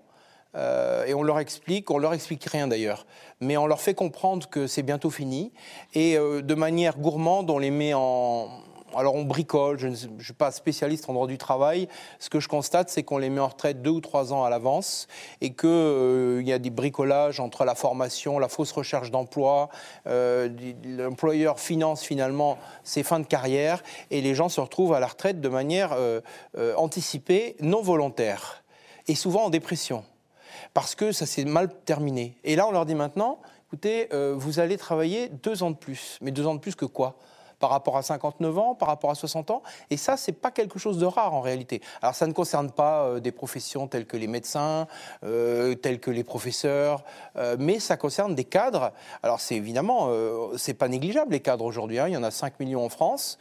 Euh, 0.57 1.05
et 1.05 1.13
on 1.13 1.23
leur 1.23 1.39
explique, 1.39 1.91
on 1.91 1.97
leur 1.97 2.13
explique 2.13 2.43
rien 2.45 2.67
d'ailleurs, 2.67 3.05
mais 3.39 3.57
on 3.57 3.67
leur 3.67 3.79
fait 3.79 3.93
comprendre 3.93 4.49
que 4.49 4.67
c'est 4.67 4.83
bientôt 4.83 5.11
fini. 5.11 5.51
Et 5.93 6.17
euh, 6.17 6.41
de 6.41 6.55
manière 6.55 6.97
gourmande, 6.97 7.51
on 7.51 7.59
les 7.59 7.69
met 7.69 7.93
en, 7.93 8.49
alors 8.95 9.13
on 9.13 9.23
bricole, 9.23 9.77
je 9.77 9.87
ne 9.87 9.95
suis 9.95 10.33
pas 10.33 10.51
spécialiste 10.51 11.07
en 11.09 11.13
droit 11.13 11.27
du 11.27 11.37
travail. 11.37 11.87
Ce 12.17 12.31
que 12.31 12.39
je 12.39 12.47
constate, 12.47 12.89
c'est 12.89 13.03
qu'on 13.03 13.19
les 13.19 13.29
met 13.29 13.39
en 13.39 13.49
retraite 13.49 13.83
deux 13.83 13.91
ou 13.91 14.01
trois 14.01 14.33
ans 14.33 14.43
à 14.43 14.49
l'avance 14.49 15.07
et 15.41 15.53
qu'il 15.53 15.69
euh, 15.69 16.41
y 16.43 16.51
a 16.51 16.57
des 16.57 16.71
bricolages 16.71 17.39
entre 17.39 17.63
la 17.63 17.75
formation, 17.75 18.39
la 18.39 18.47
fausse 18.47 18.71
recherche 18.71 19.11
d'emploi. 19.11 19.69
L'employeur 20.05 21.59
finance 21.59 22.01
finalement 22.01 22.57
ses 22.83 23.03
fins 23.03 23.19
de 23.19 23.27
carrière 23.27 23.83
et 24.09 24.21
les 24.21 24.33
gens 24.33 24.49
se 24.49 24.59
retrouvent 24.59 24.93
à 24.93 24.99
la 24.99 25.07
retraite 25.07 25.39
de 25.39 25.49
manière 25.49 25.95
anticipée, 26.77 27.55
non 27.59 27.81
volontaire 27.81 28.63
et 29.07 29.15
souvent 29.15 29.45
en 29.45 29.49
dépression 29.49 30.03
parce 30.73 30.95
que 30.95 31.11
ça 31.11 31.25
s'est 31.25 31.45
mal 31.45 31.69
terminé. 31.85 32.37
Et 32.43 32.55
là, 32.55 32.67
on 32.67 32.71
leur 32.71 32.85
dit 32.85 32.95
maintenant, 32.95 33.39
écoutez, 33.67 34.09
euh, 34.13 34.33
vous 34.37 34.59
allez 34.59 34.77
travailler 34.77 35.29
deux 35.29 35.63
ans 35.63 35.71
de 35.71 35.77
plus. 35.77 36.17
Mais 36.21 36.31
deux 36.31 36.47
ans 36.47 36.55
de 36.55 36.59
plus 36.59 36.75
que 36.75 36.85
quoi? 36.85 37.17
Par 37.59 37.69
rapport 37.69 37.97
à 37.97 38.01
59 38.01 38.57
ans, 38.57 38.75
par 38.75 38.87
rapport 38.87 39.09
à 39.11 39.15
60 39.15 39.51
ans. 39.51 39.63
Et 39.89 39.97
ça, 39.97 40.17
c'est 40.17 40.31
pas 40.31 40.51
quelque 40.51 40.79
chose 40.79 40.97
de 40.97 41.05
rare 41.05 41.33
en 41.33 41.41
réalité. 41.41 41.81
Alors, 42.01 42.15
ça 42.15 42.27
ne 42.27 42.33
concerne 42.33 42.71
pas 42.71 43.03
euh, 43.03 43.19
des 43.19 43.31
professions 43.31 43.87
telles 43.87 44.05
que 44.05 44.17
les 44.17 44.27
médecins, 44.27 44.87
euh, 45.23 45.75
telles 45.75 45.99
que 45.99 46.11
les 46.11 46.23
professeurs, 46.23 47.03
euh, 47.35 47.55
mais 47.59 47.79
ça 47.79 47.97
concerne 47.97 48.35
des 48.35 48.43
cadres. 48.43 48.91
Alors, 49.23 49.39
c'est 49.39 49.55
évidemment, 49.55 50.07
euh, 50.09 50.55
c'est 50.57 50.73
pas 50.73 50.87
négligeable 50.87 51.31
les 51.31 51.39
cadres 51.39 51.65
aujourd'hui. 51.65 51.99
hein. 51.99 52.07
Il 52.07 52.13
y 52.13 52.17
en 52.17 52.23
a 52.23 52.31
5 52.31 52.59
millions 52.59 52.85
en 52.85 52.89
France, 52.89 53.37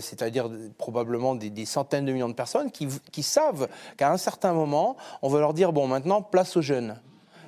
c'est-à-dire 0.00 0.48
probablement 0.78 1.34
des, 1.34 1.50
des 1.50 1.66
centaines 1.66 2.06
de 2.06 2.12
millions 2.12 2.30
de 2.30 2.34
personnes 2.34 2.70
qui, 2.70 2.88
qui 3.12 3.22
savent 3.22 3.68
qu'à 3.98 4.10
un 4.10 4.16
certain 4.16 4.54
moment, 4.54 4.96
on 5.20 5.28
va 5.28 5.38
leur 5.40 5.52
dire 5.52 5.74
bon, 5.74 5.86
maintenant, 5.86 6.22
place 6.22 6.56
aux 6.56 6.62
jeunes. 6.62 6.98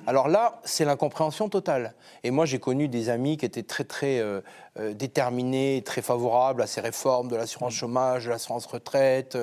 Alors 0.05 0.27
là, 0.27 0.59
c'est 0.65 0.85
l'incompréhension 0.85 1.47
totale. 1.47 1.93
Et 2.23 2.31
moi, 2.31 2.45
j'ai 2.45 2.59
connu 2.59 2.87
des 2.87 3.09
amis 3.09 3.37
qui 3.37 3.45
étaient 3.45 3.63
très, 3.63 3.85
très 3.85 4.19
euh, 4.19 4.41
euh, 4.79 4.93
déterminés, 4.93 5.83
très 5.85 6.01
favorables 6.01 6.61
à 6.61 6.67
ces 6.67 6.81
réformes 6.81 7.27
de 7.27 7.35
l'assurance 7.35 7.73
chômage, 7.73 8.25
de 8.25 8.31
l'assurance 8.31 8.65
retraite, 8.65 9.37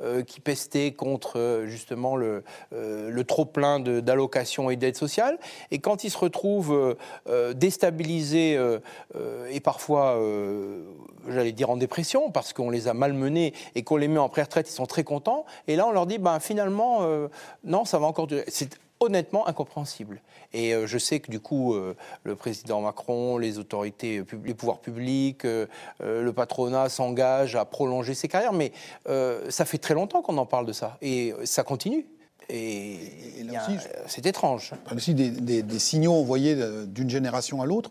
euh, 0.00 0.22
qui 0.22 0.38
pestaient 0.38 0.92
contre 0.92 1.64
justement 1.66 2.14
le, 2.14 2.44
euh, 2.72 3.10
le 3.10 3.24
trop-plein 3.24 3.80
d'allocations 3.80 4.70
et 4.70 4.76
d'aides 4.76 4.96
sociales. 4.96 5.38
Et 5.72 5.80
quand 5.80 6.04
ils 6.04 6.10
se 6.10 6.18
retrouvent 6.18 6.96
déstabilisés 7.54 8.58
et 9.50 9.60
parfois, 9.60 10.18
j'allais 11.28 11.52
dire 11.52 11.70
en 11.70 11.76
dépression, 11.76 12.30
parce 12.30 12.52
qu'on 12.52 12.70
les 12.70 12.88
a 12.88 12.94
malmenés 12.94 13.52
et 13.74 13.82
qu'on 13.82 13.96
les 13.96 14.08
met 14.08 14.18
en 14.18 14.28
pré-retraite, 14.28 14.68
ils 14.68 14.74
sont 14.74 14.86
très 14.86 15.04
contents. 15.04 15.44
Et 15.66 15.76
là, 15.76 15.86
on 15.86 15.92
leur 15.92 16.06
dit, 16.06 16.18
ben, 16.18 16.38
finalement, 16.40 17.00
non, 17.64 17.84
ça 17.84 17.98
va 17.98 18.06
encore 18.06 18.26
durer. 18.26 18.44
Honnêtement 19.00 19.46
incompréhensible. 19.46 20.20
Et 20.54 20.72
euh, 20.74 20.86
je 20.86 20.96
sais 20.96 21.20
que 21.20 21.30
du 21.30 21.38
coup, 21.38 21.74
euh, 21.74 21.94
le 22.24 22.34
président 22.34 22.80
Macron, 22.80 23.36
les 23.36 23.58
autorités, 23.58 24.22
les 24.44 24.54
pouvoirs 24.54 24.78
publics, 24.78 25.44
euh, 25.44 25.66
le 26.00 26.32
patronat 26.32 26.88
s'engagent 26.88 27.56
à 27.56 27.64
prolonger 27.66 28.14
ces 28.14 28.28
carrières, 28.28 28.54
mais 28.54 28.72
ça 29.50 29.64
fait 29.64 29.78
très 29.78 29.94
longtemps 29.94 30.22
qu'on 30.22 30.38
en 30.38 30.46
parle 30.46 30.64
de 30.66 30.72
ça. 30.72 30.96
Et 31.02 31.34
ça 31.44 31.62
continue. 31.62 32.06
Et, 32.48 32.94
Et 33.40 33.42
euh, 33.86 34.02
c'est 34.06 34.24
étrange. 34.24 34.72
A 34.88 34.94
aussi 34.94 35.14
des, 35.14 35.30
des- 35.30 35.62
des 35.62 35.78
signaux 35.78 36.12
envoyés 36.12 36.56
d'une 36.86 37.10
génération 37.10 37.60
à 37.60 37.66
l'autre. 37.66 37.90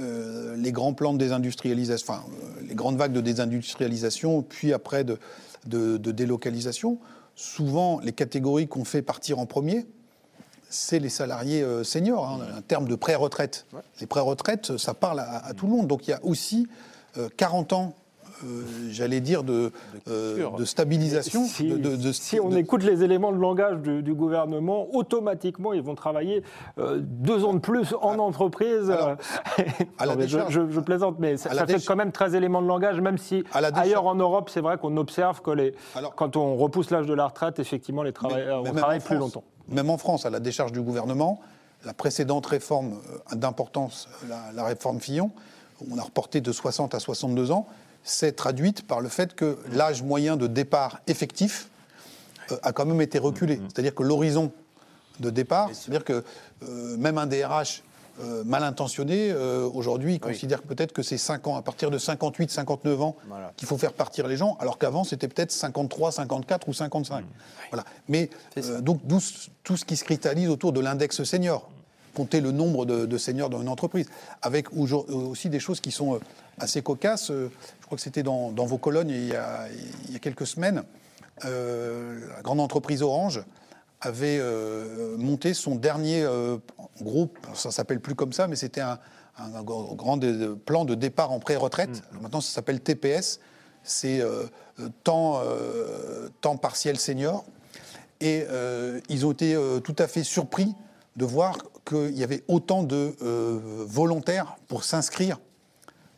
Les 0.00 0.72
grands 0.72 0.94
plans 0.94 1.12
de 1.12 1.18
désindustrialisation, 1.18 2.12
enfin, 2.14 2.24
les 2.66 2.74
grandes 2.74 2.96
vagues 2.96 3.12
de 3.12 3.20
désindustrialisation, 3.20 4.42
puis 4.42 4.72
après 4.72 5.04
de, 5.04 5.18
de- 5.66 5.98
de 5.98 6.10
délocalisation, 6.12 6.98
souvent 7.34 8.00
les 8.00 8.12
catégories 8.12 8.66
qu'on 8.68 8.84
fait 8.84 9.02
partir 9.02 9.38
en 9.38 9.44
premier, 9.46 9.86
c'est 10.72 10.98
les 10.98 11.08
salariés 11.08 11.62
euh, 11.62 11.84
seniors, 11.84 12.26
hein, 12.28 12.40
un 12.56 12.62
terme 12.62 12.88
de 12.88 12.94
pré-retraite. 12.94 13.66
Les 14.00 14.06
pré-retraites, 14.06 14.76
ça 14.78 14.94
parle 14.94 15.20
à, 15.20 15.44
à 15.44 15.54
tout 15.54 15.66
le 15.66 15.72
monde. 15.72 15.86
Donc 15.86 16.08
il 16.08 16.10
y 16.10 16.14
a 16.14 16.24
aussi 16.24 16.66
euh, 17.18 17.28
40 17.36 17.72
ans, 17.74 17.94
euh, 18.44 18.62
j'allais 18.90 19.20
dire, 19.20 19.42
de, 19.44 19.72
euh, 20.08 20.50
de 20.56 20.64
stabilisation. 20.64 21.44
Si, 21.44 21.68
de- 21.68 21.76
de- 21.76 21.96
de- 21.96 22.12
si 22.12 22.40
on 22.40 22.48
de- 22.50 22.56
écoute 22.58 22.82
les 22.82 23.02
éléments 23.02 23.32
de 23.32 23.38
langage 23.38 23.78
du, 23.78 24.02
du 24.02 24.14
gouvernement, 24.14 24.86
automatiquement, 24.94 25.72
ils 25.72 25.82
vont 25.82 25.94
travailler 25.94 26.42
euh, 26.78 26.98
deux 27.00 27.44
ans 27.44 27.54
de 27.54 27.58
plus 27.60 27.94
en 28.00 28.18
entreprise. 28.18 28.90
Alors, 28.90 29.08
euh, 29.08 29.62
à 29.98 30.06
la 30.06 30.12
je, 30.14 30.18
décharge- 30.18 30.50
je- 30.52 30.70
je 30.70 30.80
plaisante, 30.80 31.16
mais 31.18 31.36
ça, 31.36 31.50
fait 31.50 31.64
décharge- 31.66 31.86
quand 31.86 31.96
même 31.96 32.12
13 32.12 32.34
éléments 32.34 32.62
de 32.62 32.66
langage, 32.68 33.00
même 33.00 33.18
si 33.18 33.44
À 33.52 33.60
la 33.60 33.70
décharge- 33.70 33.86
ailleurs 33.86 34.06
en 34.06 34.14
Europe, 34.14 34.50
c'est 34.50 34.60
vrai 34.60 34.78
qu'on 34.78 34.96
observe 34.96 35.40
que 35.42 35.50
les, 35.50 35.74
Alors- 35.94 36.14
quand 36.14 36.36
on 36.36 36.56
repousse 36.56 36.90
l'âge 36.90 37.06
de 37.06 37.14
la 37.14 37.26
retraite, 37.26 37.58
effectivement, 37.58 38.02
les 38.02 38.12
travailleurs 38.12 38.62
on 38.66 38.72
travaille 38.74 38.98
plus 39.00 39.16
France- 39.16 39.18
longtemps. 39.18 39.44
Même 39.68 39.90
en 39.90 39.98
France, 39.98 40.26
à 40.26 40.30
la 40.30 40.40
décharge 40.40 40.72
du 40.72 40.80
gouvernement, 40.82 41.40
la 41.84 41.94
précédente 41.94 42.46
réforme 42.46 42.94
d'importance, 43.34 44.08
la, 44.28 44.52
la 44.54 44.64
réforme 44.64 45.00
Fillon, 45.00 45.30
on 45.90 45.98
a 45.98 46.02
reporté 46.02 46.40
de 46.40 46.52
60 46.52 46.94
à 46.94 47.00
62 47.00 47.50
ans, 47.50 47.66
s'est 48.04 48.32
traduite 48.32 48.86
par 48.86 49.00
le 49.00 49.08
fait 49.08 49.34
que 49.34 49.58
l'âge 49.72 50.02
moyen 50.02 50.36
de 50.36 50.46
départ 50.46 51.00
effectif 51.06 51.68
euh, 52.50 52.56
a 52.62 52.72
quand 52.72 52.86
même 52.86 53.00
été 53.00 53.18
reculé. 53.18 53.60
C'est-à-dire 53.68 53.94
que 53.94 54.02
l'horizon 54.02 54.52
de 55.20 55.30
départ, 55.30 55.70
c'est-à-dire 55.72 56.04
que 56.04 56.24
euh, 56.68 56.96
même 56.96 57.18
un 57.18 57.26
DRH 57.26 57.82
euh, 58.20 58.44
mal 58.44 58.62
intentionné, 58.64 59.32
aujourd'hui, 59.72 60.14
il 60.14 60.20
considère 60.20 60.62
peut-être 60.62 60.92
que 60.92 61.02
c'est 61.02 61.16
5 61.18 61.46
ans, 61.46 61.56
à 61.56 61.62
partir 61.62 61.90
de 61.90 61.98
58, 61.98 62.50
59 62.50 63.00
ans, 63.02 63.16
Voilà. 63.28 63.52
qu'il 63.56 63.66
faut 63.66 63.78
faire 63.78 63.92
partir 63.92 64.26
les 64.26 64.36
gens, 64.36 64.56
alors 64.60 64.78
qu'avant, 64.78 65.04
c'était 65.04 65.28
peut-être 65.28 65.50
53, 65.50 66.12
54 66.12 66.68
ou 66.68 66.74
55. 66.74 67.24
Voilà. 67.70 67.84
Mais 68.08 68.28
donc, 68.80 69.00
tout 69.62 69.76
ce 69.76 69.84
qui 69.84 69.96
se 69.96 70.04
cristallise 70.04 70.48
autour 70.48 70.72
de 70.72 70.80
l'index 70.80 71.22
senior, 71.22 71.70
compter 72.14 72.42
le 72.42 72.52
nombre 72.52 72.84
de, 72.84 73.06
de 73.06 73.18
seniors 73.18 73.48
dans 73.48 73.62
une 73.62 73.70
entreprise, 73.70 74.06
avec 74.42 74.66
aussi 74.74 75.48
des 75.48 75.60
choses 75.60 75.80
qui 75.80 75.90
sont 75.90 76.20
assez 76.58 76.82
cocasses. 76.82 77.30
Euh, 77.30 77.48
Je 77.80 77.86
crois 77.86 77.96
que 77.96 78.02
c'était 78.02 78.22
dans, 78.22 78.50
dans 78.52 78.66
vos 78.66 78.78
colonnes 78.78 79.10
il 79.10 79.28
y 79.28 79.34
a, 79.36 79.66
il 80.06 80.12
y 80.12 80.16
a 80.16 80.18
quelques 80.18 80.46
semaines. 80.46 80.82
Euh, 81.44 82.28
la 82.36 82.42
grande 82.42 82.60
entreprise 82.60 83.02
Orange 83.02 83.42
avait 84.00 84.38
euh, 84.40 85.16
monté 85.16 85.54
son 85.54 85.74
dernier 85.76 86.22
euh, 86.22 86.58
groupe, 87.00 87.38
ça 87.54 87.70
s'appelle 87.70 88.00
plus 88.00 88.14
comme 88.14 88.32
ça, 88.32 88.48
mais 88.48 88.56
c'était 88.56 88.80
un, 88.80 88.98
un 89.38 89.62
gr- 89.62 89.96
grand 89.96 90.18
plan 90.64 90.84
de 90.84 90.94
départ 90.94 91.32
en 91.32 91.38
pré-retraite. 91.40 92.02
Maintenant, 92.20 92.40
ça 92.40 92.52
s'appelle 92.52 92.80
TPS, 92.80 93.40
c'est 93.82 94.22
temps, 95.04 95.40
temps 96.40 96.56
partiel 96.56 96.98
senior. 96.98 97.44
Et 98.20 98.44
ils 99.08 99.26
ont 99.26 99.32
été 99.32 99.56
tout 99.82 99.96
à 99.98 100.06
fait 100.06 100.22
surpris 100.22 100.74
de 101.16 101.24
voir 101.24 101.56
qu'il 101.84 102.16
y 102.16 102.22
avait 102.22 102.44
autant 102.46 102.82
de 102.84 103.14
volontaires 103.20 104.56
pour 104.68 104.84
s'inscrire 104.84 105.38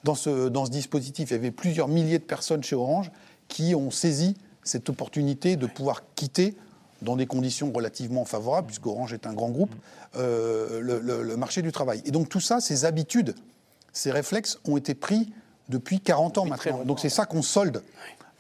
dans 0.05 0.15
ce, 0.15 0.49
dans 0.49 0.67
ce 0.67 0.71
dispositif. 0.71 1.31
Il 1.31 1.35
y 1.35 1.37
avait 1.37 1.51
plusieurs 1.51 1.89
milliers 1.89 2.19
de 2.19 2.25
personnes 2.25 2.63
chez 2.63 2.77
Orange 2.77 3.11
qui 3.49 3.75
ont 3.75 3.91
saisi 3.91 4.37
cette 4.63 4.89
opportunité 4.89 5.57
de 5.57 5.67
pouvoir 5.67 6.03
quitter 6.15 6.55
dans 7.03 7.17
des 7.17 7.27
conditions 7.27 7.71
relativement 7.73 8.25
favorables, 8.25 8.69
puisque 8.69 8.87
Orange 8.87 9.13
est 9.13 9.27
un 9.27 9.35
grand 9.35 9.51
groupe, 9.51 9.75
euh, 10.17 10.81
le, 10.81 11.01
le- 11.01 11.23
le 11.23 11.37
marché 11.37 11.61
du 11.61 11.71
travail. 11.73 12.03
Et 12.07 12.11
donc 12.11 12.29
tout 12.29 12.41
ça, 12.41 12.61
ces 12.61 12.85
habitudes, 12.87 13.35
ces 13.93 14.11
réflexes 14.11 14.59
ont 14.65 14.77
été 14.77 14.95
pris 14.95 15.31
depuis 15.69 16.01
40 16.01 16.39
ans 16.39 16.45
Depuis 16.47 16.51
maintenant. 16.71 16.85
Donc 16.85 17.01
c'est 17.01 17.09
ça 17.11 17.27
qu'on 17.27 17.43
solde 17.43 17.83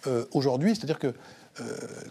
euh, 0.07 0.25
aujourd'hui, 0.33 0.75
c'est-à-dire 0.75 0.99
que, 0.99 1.15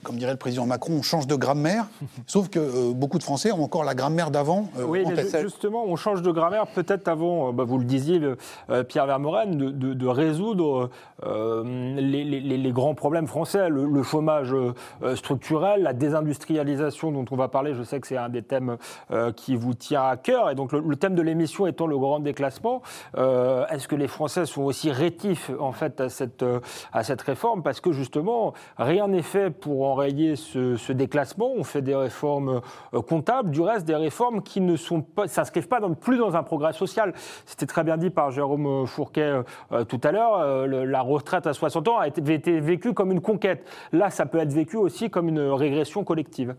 comme 0.03 0.15
dirait 0.17 0.31
le 0.31 0.37
président 0.37 0.65
Macron, 0.65 0.93
on 0.93 1.01
change 1.01 1.27
de 1.27 1.35
grammaire, 1.35 1.85
sauf 2.27 2.49
que 2.49 2.59
euh, 2.59 2.93
beaucoup 2.93 3.17
de 3.17 3.23
Français 3.23 3.51
ont 3.51 3.63
encore 3.63 3.83
la 3.83 3.93
grammaire 3.95 4.31
d'avant 4.31 4.69
euh, 4.77 4.85
Oui, 4.85 5.03
en 5.05 5.09
mais 5.09 5.15
tête. 5.25 5.41
justement, 5.41 5.83
on 5.85 5.95
change 5.95 6.21
de 6.21 6.31
grammaire 6.31 6.67
peut-être 6.67 7.07
avant, 7.07 7.49
euh, 7.49 7.51
bah, 7.51 7.63
vous 7.63 7.77
le 7.77 7.85
disiez, 7.85 8.21
euh, 8.69 8.83
Pierre 8.83 9.05
Vermeuren, 9.05 9.57
de, 9.57 9.69
de- 9.69 9.93
de 9.93 10.07
résoudre 10.07 10.89
euh, 11.25 11.63
les, 11.95 12.23
les- 12.23 12.39
les- 12.39 12.57
les 12.57 12.71
grands 12.71 12.95
problèmes 12.95 13.27
français, 13.27 13.69
le, 13.69 13.85
le 13.85 14.03
chômage 14.03 14.53
euh, 14.53 14.73
euh, 15.03 15.15
structurel, 15.15 15.83
la 15.83 15.93
désindustrialisation 15.93 17.11
dont 17.11 17.25
on 17.31 17.35
va 17.35 17.47
parler. 17.47 17.73
Je 17.73 17.83
sais 17.83 17.99
que 17.99 18.07
c'est 18.07 18.17
un 18.17 18.29
des 18.29 18.43
thèmes 18.43 18.77
euh, 19.11 19.31
qui 19.31 19.55
vous 19.55 19.73
tient 19.73 20.03
à 20.03 20.17
cœur. 20.17 20.49
Et 20.51 20.55
donc, 20.55 20.71
le, 20.71 20.79
le 20.79 20.95
thème 20.95 21.15
de 21.15 21.21
l'émission 21.21 21.67
étant 21.67 21.87
le 21.87 21.97
grand 21.97 22.19
déclassement, 22.19 22.81
euh, 23.17 23.65
est-ce 23.67 23.87
que 23.87 23.95
les 23.95 24.07
Français 24.07 24.45
sont 24.45 24.63
aussi 24.63 24.91
rétifs 24.91 25.51
en 25.59 25.71
fait 25.71 25.99
à 26.01 26.09
cette, 26.09 26.43
euh, 26.43 26.59
à 26.91 27.03
cette 27.03 27.21
réforme? 27.21 27.63
Parce 27.63 27.81
que 27.81 27.91
justement, 27.91 28.53
rien 28.77 29.07
n'est 29.07 29.21
fait 29.21 29.32
pour 29.49 29.85
enrayer 29.85 30.35
ce, 30.35 30.91
déclassement. 30.91 31.51
On 31.55 31.63
fait 31.63 31.81
des 31.81 31.95
réformes 31.95 32.61
euh, 32.93 33.01
comptables, 33.01 33.51
du 33.51 33.61
reste 33.61 33.85
des 33.85 33.95
réformes 33.95 34.41
qui 34.41 34.61
ne 34.61 34.75
sont 34.75 35.01
pas, 35.01 35.27
s'inscrivent 35.27 35.67
pas 35.67 35.79
dans, 35.79 35.93
plus 35.93 36.17
dans 36.17 36.35
un 36.35 36.43
progrès 36.43 36.73
social. 36.73 37.13
C'était 37.45 37.65
très 37.65 37.83
bien 37.83 37.97
dit 37.97 38.09
par 38.09 38.31
Jérôme 38.31 38.85
Fourquet 38.87 39.21
euh, 39.21 39.43
euh, 39.71 39.83
tout 39.83 39.99
à 40.03 40.11
l'heure. 40.11 40.37
euh, 40.37 40.85
la 40.85 41.01
retraite 41.01 41.47
à 41.47 41.53
60 41.53 41.87
ans 41.87 41.97
a 41.99 42.07
été, 42.07 42.59
vécue 42.59 42.93
comme 42.93 43.11
une 43.11 43.21
conquête. 43.21 43.65
Là, 43.91 44.09
ça 44.09 44.25
peut 44.25 44.39
être 44.39 44.53
vécu 44.53 44.77
aussi 44.77 45.09
comme 45.09 45.29
une 45.29 45.39
régression 45.39 46.03
collective. 46.03 46.55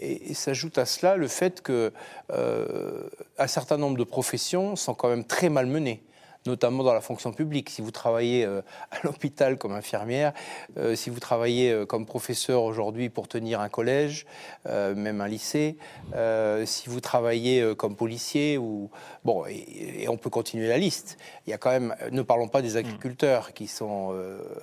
Et, 0.00 0.30
et 0.30 0.34
s'ajoute 0.34 0.78
à 0.78 0.84
cela 0.84 1.16
le 1.16 1.28
fait 1.28 1.60
que 1.60 1.92
euh, 2.32 3.08
un 3.38 3.46
certain 3.46 3.76
nombre 3.76 3.96
de 3.96 4.04
professions 4.04 4.76
sont 4.76 4.94
quand 4.94 5.08
même 5.08 5.24
très 5.24 5.48
malmenées. 5.48 6.02
Notamment 6.46 6.82
dans 6.82 6.94
la 6.94 7.00
fonction 7.00 7.32
publique. 7.32 7.70
Si 7.70 7.82
vous 7.82 7.90
travaillez 7.90 8.44
euh, 8.44 8.62
à 8.90 8.96
l'hôpital 9.04 9.58
comme 9.58 9.72
infirmière, 9.72 10.32
euh, 10.76 10.94
si 10.94 11.10
vous 11.10 11.20
travaillez 11.20 11.70
euh, 11.70 11.86
comme 11.86 12.06
professeur 12.06 12.62
aujourd'hui 12.62 13.08
pour 13.08 13.28
tenir 13.28 13.60
un 13.60 13.68
collège, 13.68 14.26
même 14.66 15.20
un 15.20 15.28
lycée, 15.28 15.76
si 16.64 16.88
vous 16.88 17.00
travaillez 17.00 17.74
comme 17.76 17.96
policier, 17.96 18.58
ou 18.58 18.90
bon, 19.24 19.44
et, 19.46 20.08
on 20.08 20.16
peut 20.16 20.30
continuer 20.30 20.68
la 20.68 20.78
liste. 20.78 21.18
Il 21.46 21.50
y 21.50 21.52
a 21.52 21.58
quand 21.58 21.70
même, 21.70 21.94
ne 22.10 22.22
parlons 22.22 22.48
pas 22.48 22.62
des 22.62 22.76
agriculteurs 22.76 23.52
qui 23.52 23.66
sont 23.66 24.14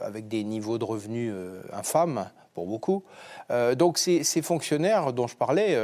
avec 0.02 0.28
des 0.28 0.43
niveaux 0.43 0.78
de 0.78 0.84
revenus 0.84 1.34
infâmes 1.72 2.30
pour 2.54 2.68
beaucoup. 2.68 3.04
donc 3.76 3.98
ces, 3.98 4.24
ces, 4.24 4.42
fonctionnaires 4.42 5.13
dont 5.13 5.28
je 5.28 5.36
parlais, 5.36 5.78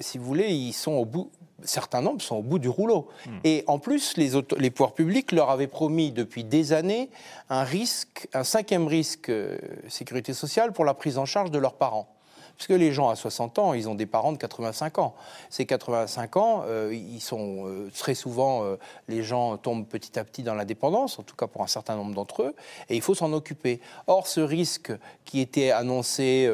si 0.00 0.18
vous 0.18 0.24
voulez, 0.24 0.50
ils 0.52 0.72
sont 0.72 0.92
au 0.92 1.04
bout, 1.04 1.30
certains 1.64 2.02
nombres 2.02 2.22
sont 2.22 2.36
au 2.36 2.42
bout 2.42 2.58
du 2.58 2.68
rouleau. 2.68 3.08
Hmm. 3.26 3.38
Et 3.44 3.64
en 3.66 3.78
plus, 3.78 4.16
les, 4.16 4.30
les, 4.58 4.70
pouvoirs 4.70 4.94
publics 4.94 5.32
leur 5.32 5.50
avaient 5.50 5.66
promis 5.66 6.12
depuis 6.12 6.44
des 6.44 6.72
années 6.72 7.10
un 7.48 7.64
risque, 7.64 8.28
un 8.34 8.44
cinquième 8.44 8.86
risque 8.86 9.28
euh, 9.28 9.58
sécurité 9.88 10.32
sociale 10.32 10.72
pour 10.72 10.84
la 10.84 10.94
prise 10.94 11.18
en 11.18 11.24
charge 11.24 11.50
de 11.50 11.58
leurs 11.58 11.74
parents. 11.74 12.08
Parce 12.56 12.66
que 12.66 12.74
les 12.74 12.92
gens 12.92 13.08
à 13.08 13.16
60 13.16 13.58
ans, 13.58 13.72
ils 13.74 13.88
ont 13.88 13.94
des 13.94 14.06
parents 14.06 14.32
de 14.32 14.38
85 14.38 14.98
ans. 14.98 15.14
Ces 15.50 15.66
85 15.66 16.36
ans, 16.36 16.64
euh, 16.66 16.94
ils 16.94 17.20
sont 17.20 17.66
euh, 17.66 17.90
très 17.96 18.14
souvent, 18.14 18.64
euh, 18.64 18.76
les 19.08 19.22
gens 19.22 19.56
tombent 19.56 19.86
petit 19.86 20.18
à 20.18 20.24
petit 20.24 20.42
dans 20.42 20.54
la 20.54 20.64
dépendance, 20.64 21.18
en 21.18 21.22
tout 21.22 21.34
cas 21.34 21.46
pour 21.46 21.62
un 21.62 21.66
certain 21.66 21.96
nombre 21.96 22.14
d'entre 22.14 22.42
eux, 22.42 22.54
et 22.88 22.96
il 22.96 23.02
faut 23.02 23.14
s'en 23.14 23.32
occuper. 23.32 23.80
Or, 24.06 24.26
ce 24.26 24.40
risque 24.40 24.92
qui 25.24 25.40
était 25.40 25.70
annoncé, 25.70 26.50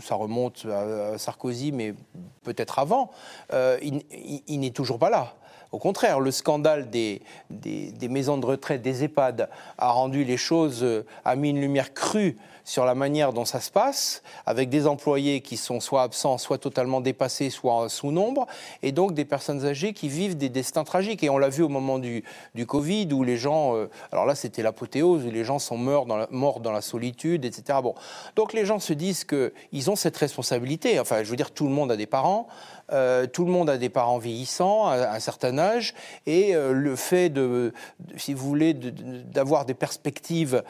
ça 0.00 0.14
remonte 0.14 0.66
à, 0.66 1.18
Sarkozy, 1.18 1.72
mais 1.72 1.94
peut-être 2.42 2.78
avant, 2.78 3.10
il 3.82 4.60
n'est 4.60 4.70
toujours 4.70 4.98
pas 4.98 5.10
là. 5.10 5.34
Au 5.72 5.78
contraire, 5.78 6.20
le 6.20 6.30
scandale 6.30 6.88
des, 6.90 7.20
des, 7.50 8.08
maisons 8.08 8.38
de 8.38 8.46
retraite, 8.46 8.82
des 8.82 9.02
EHPAD, 9.02 9.48
a 9.76 9.90
rendu 9.90 10.22
les 10.22 10.36
choses, 10.36 10.86
a 11.24 11.36
mis 11.36 11.50
une 11.50 11.60
lumière 11.60 11.92
crue 11.94 12.36
sur 12.64 12.86
la 12.86 12.94
manière 12.94 13.32
dont 13.32 13.44
ça 13.44 13.60
se 13.60 13.70
passe, 13.70 14.22
avec 14.46 14.70
des 14.70 14.86
employés 14.86 15.42
qui 15.42 15.56
sont 15.58 15.80
soit 15.80 16.02
absents, 16.02 16.38
soit 16.38 16.58
totalement 16.58 17.02
dépassés, 17.02 17.50
soit 17.50 17.88
sous 17.90 18.10
nombre, 18.10 18.46
et 18.82 18.90
donc 18.90 19.12
des 19.12 19.26
personnes 19.26 19.66
âgées 19.66 19.92
qui 19.92 20.08
vivent 20.08 20.36
des 20.36 20.48
destins 20.48 20.84
tragiques. 20.84 21.22
Et 21.22 21.28
on 21.28 21.38
l'a 21.38 21.50
vu 21.50 21.62
au 21.62 21.68
moment 21.68 21.98
du, 21.98 22.24
du, 22.54 22.66
Covid, 22.66 23.12
où 23.12 23.22
les 23.22 23.36
gens, 23.36 23.76
euh, 23.76 23.90
alors 24.12 24.24
là 24.24 24.34
c'était 24.34 24.62
l'apothéose, 24.62 25.26
où 25.26 25.30
les 25.30 25.44
gens 25.44 25.58
sont 25.58 25.76
morts 25.76 26.06
dans 26.06 26.72
la, 26.72 26.80
solitude, 26.80 27.44
etc. 27.44 27.78
Bon. 27.82 27.94
Donc 28.34 28.52
les 28.52 28.64
gens 28.64 28.78
se 28.78 28.92
disent 28.92 29.24
qu'ils 29.24 29.90
ont 29.90 29.96
cette 29.96 30.16
responsabilité. 30.16 30.98
Enfin, 30.98 31.22
je 31.22 31.30
veux 31.30 31.36
dire, 31.36 31.50
tout 31.50 31.64
le 31.64 31.72
monde 31.72 31.92
a 31.92 31.96
des 31.96 32.06
parents. 32.06 32.48
Euh, 32.92 33.26
tout 33.26 33.46
le 33.46 33.50
monde 33.50 33.70
a 33.70 33.78
des 33.78 33.88
parents 33.88 34.18
vieillissants 34.18 34.86
à 34.86 35.14
un 35.14 35.20
certain 35.20 35.56
âge, 35.56 35.94
et 36.26 36.54
euh, 36.54 36.72
le 36.72 36.96
fait 36.96 37.30
de, 37.30 37.72
si 38.16 38.34
vous 38.34 38.46
voulez, 38.46 38.74
d'avoir 38.74 39.64
des 39.64 39.72
perspectives 39.74 40.62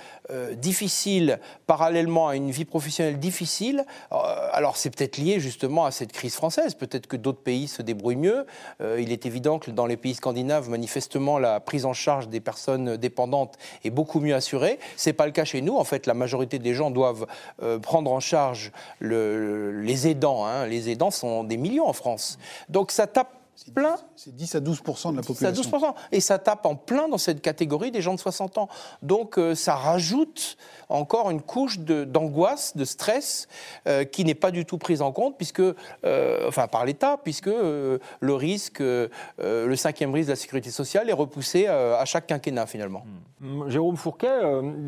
difficiles 0.57 1.41
par 1.67 1.83
parallèlement 1.85 2.29
à 2.29 2.37
une 2.37 2.51
vie 2.51 2.65
professionnelle 2.65 3.19
difficile. 3.19 3.85
Euh, 4.11 4.17
alors 4.53 4.79
c'est 4.79 4.89
peut-être 4.89 5.19
lié 5.19 5.39
justement 5.39 5.85
à 5.85 5.91
cette 5.91 6.13
crise 6.13 6.35
française. 6.35 6.75
Peut-être 6.75 7.07
que 7.07 7.17
d'autres 7.19 7.43
pays 7.43 7.69
se 7.69 7.83
débrouillent 7.83 8.17
mieux. 8.17 8.47
Euh, 8.81 8.99
il 8.99 9.13
est 9.13 9.27
évident 9.27 9.59
que 9.59 9.71
dans 9.71 9.85
les 9.85 9.99
pays 9.99 10.15
scandinaves, 10.15 10.71
manifestement, 10.71 11.39
la 11.39 11.61
prise 11.61 11.85
en 11.85 11.93
charge 11.93 12.29
des 12.29 12.41
personnes 12.41 12.97
dépendantes 12.97 13.59
est 13.85 13.91
beaucoup 13.91 14.21
mieux 14.21 14.35
assurée. 14.35 14.79
C'est 14.97 15.13
pas 15.13 15.27
le 15.27 15.33
cas 15.33 15.45
chez 15.45 15.61
nous. 15.61 15.77
En 15.77 15.85
fait, 15.85 16.07
la 16.07 16.15
majorité 16.15 16.59
des 16.59 16.73
gens 16.73 16.91
doivent 16.91 17.27
euh, 17.63 17.79
prendre 17.79 18.11
en 18.11 18.21
charge 18.21 18.73
les 19.03 20.09
aidants. 20.09 20.47
Hein. 20.47 20.67
Les 20.67 20.89
aidants 20.89 21.11
sont 21.11 21.45
des 21.45 21.59
millions 21.59 21.87
en 21.87 21.93
France. 21.93 22.39
Donc 22.71 22.93
ça 22.93 23.07
tape 23.07 23.44
plein. 23.75 23.97
C'est 24.17 24.35
10 24.35 24.55
à 24.57 24.61
12% 24.61 25.13
de 25.13 25.17
la 25.17 25.23
population. 25.23 25.63
10 25.63 25.75
à 25.75 25.79
12 25.79 25.93
Et 26.13 26.21
ça 26.21 26.39
tape 26.39 26.67
en 26.67 26.77
plein 26.77 27.09
dans 27.09 27.19
cette 27.19 27.41
catégorie 27.41 27.91
des 27.91 28.03
gens 28.03 28.15
de 28.15 28.21
60 28.21 28.59
ans. 28.59 28.69
Donc 29.03 29.39
euh, 29.39 29.55
ça 29.55 29.75
rajoute 29.75 30.57
encore 30.89 31.31
une 31.31 31.41
couche 31.41 31.79
d'angoisse, 31.79 32.77
de, 32.77 32.85
stress, 32.85 33.49
euh, 33.87 34.05
qui 34.05 34.25
n'est 34.25 34.35
pas 34.35 34.51
du 34.51 34.65
tout 34.65 34.79
prise 34.79 35.03
en 35.03 35.13
compte, 35.13 35.37
puisque, 35.37 35.61
euh, 35.61 36.49
enfin 36.49 36.67
par 36.67 36.85
l'État, 36.85 37.19
puisque 37.23 37.47
le 37.47 38.01
risque, 38.35 38.81
le 38.81 39.77
cinquième 39.77 40.13
risque 40.13 40.29
de 40.29 40.33
la 40.33 40.37
sécurité 40.37 40.71
sociale 40.71 41.09
est 41.09 41.15
repoussé 41.15 41.67
à 41.67 42.05
chaque 42.05 42.27
quinquennat 42.27 42.67
finalement. 42.67 43.05
Hmm. 43.41 43.69
Jérôme 43.69 43.97
Fourquet, 43.97 44.41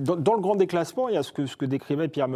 dans, 0.05 0.35
le 0.35 0.41
grand 0.41 0.57
déclassement, 0.57 1.09
il 1.09 1.15
y 1.15 1.19
a 1.19 1.23
ce 1.23 1.33
que, 1.33 1.47
ce 1.47 1.57
que 1.57 1.67
décrivait 1.67 2.09
Pierre, 2.09 2.29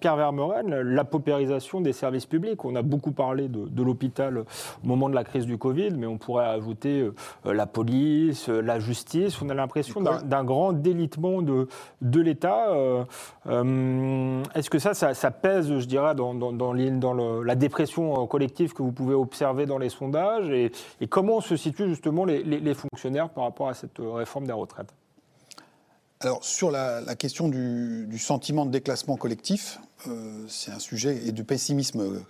Pierre 0.00 0.16
Vermeuren, 0.16 0.68
la 0.68 1.04
paupérisation 1.04 1.80
des 1.80 1.92
services 1.92 2.26
publics. 2.26 2.64
On 2.64 2.74
a 2.74 2.82
beaucoup 2.82 3.12
parlé 3.12 3.48
de, 3.48 3.68
de 3.68 3.82
l'hôpital 3.82 4.38
au 4.38 4.86
moment 4.86 5.08
de 5.08 5.14
la 5.14 5.24
crise 5.24 5.46
du 5.46 5.58
Covid 5.58 5.77
mais 5.96 6.06
on 6.06 6.18
pourrait 6.18 6.46
ajouter 6.46 7.00
euh, 7.00 7.52
la 7.52 7.66
police, 7.66 8.48
euh, 8.48 8.60
la 8.60 8.78
justice. 8.78 9.40
On 9.40 9.48
a 9.48 9.54
l'impression 9.54 10.00
d'un 10.00 10.44
grand 10.44 10.72
délitement 10.72 11.42
de, 11.42 11.68
de 12.02 12.20
l'État. 12.20 12.70
Euh, 12.70 14.42
est-ce 14.54 14.70
que 14.70 14.78
ça, 14.78 14.94
ça, 14.94 15.30
pèse, 15.30 15.78
je 15.78 15.86
dirais, 15.86 16.14
dans, 16.14 16.34
dans, 16.34 16.72
la 16.72 17.54
dépression 17.54 18.26
collective 18.26 18.72
que 18.72 18.82
vous 18.82 18.92
pouvez 18.92 19.14
observer 19.14 19.66
dans 19.66 19.78
les 19.78 19.88
sondages 19.88 20.50
et, 20.50 20.72
comment 21.08 21.40
se 21.40 21.56
situent 21.56 21.88
justement 21.88 22.24
les, 22.24 22.74
fonctionnaires 22.74 23.30
par 23.30 23.44
rapport 23.44 23.68
à 23.68 23.74
cette 23.74 23.98
réforme 23.98 24.46
des 24.46 24.52
retraites? 24.52 24.92
Alors 26.20 26.44
sur 26.44 26.70
la, 26.70 27.02
question 27.14 27.48
du, 27.48 28.18
sentiment 28.18 28.66
de 28.66 28.70
déclassement 28.70 29.16
collectif, 29.16 29.80
c'est 30.48 30.72
un 30.72 30.78
sujet, 30.78 31.26
et 31.26 31.32
du 31.32 31.44
pessimisme, 31.44 32.22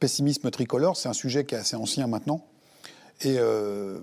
pessimisme 0.00 0.50
tricolore, 0.50 0.96
c'est 0.96 1.08
un 1.08 1.14
sujet 1.14 1.44
qui 1.44 1.54
est 1.54 1.58
assez 1.58 1.76
ancien 1.76 2.06
maintenant. 2.06 2.42
Et 3.22 3.36
euh, 3.38 3.98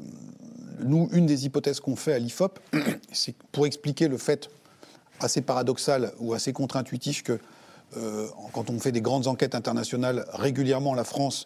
nous, 0.80 1.10
une 1.14 1.26
des 1.26 1.46
hypothèses 1.46 1.80
qu'on 1.80 1.96
fait 1.96 2.14
à 2.14 2.20
l'IFOP, 2.20 2.60
c'est 3.12 3.36
pour 3.52 3.66
expliquer 3.66 4.08
le 4.08 4.18
fait 4.18 4.50
assez 5.20 5.42
paradoxal 5.42 6.12
ou 6.20 6.34
assez 6.34 6.52
contre-intuitif 6.52 7.24
que 7.24 7.40
euh, 7.98 8.28
quand 8.52 8.70
on 8.70 8.80
fait 8.80 8.92
des 8.92 9.02
grandes 9.02 9.28
enquêtes 9.28 9.56
internationales, 9.56 10.26
régulièrement 10.34 10.94
la 10.94 11.06
France 11.06 11.46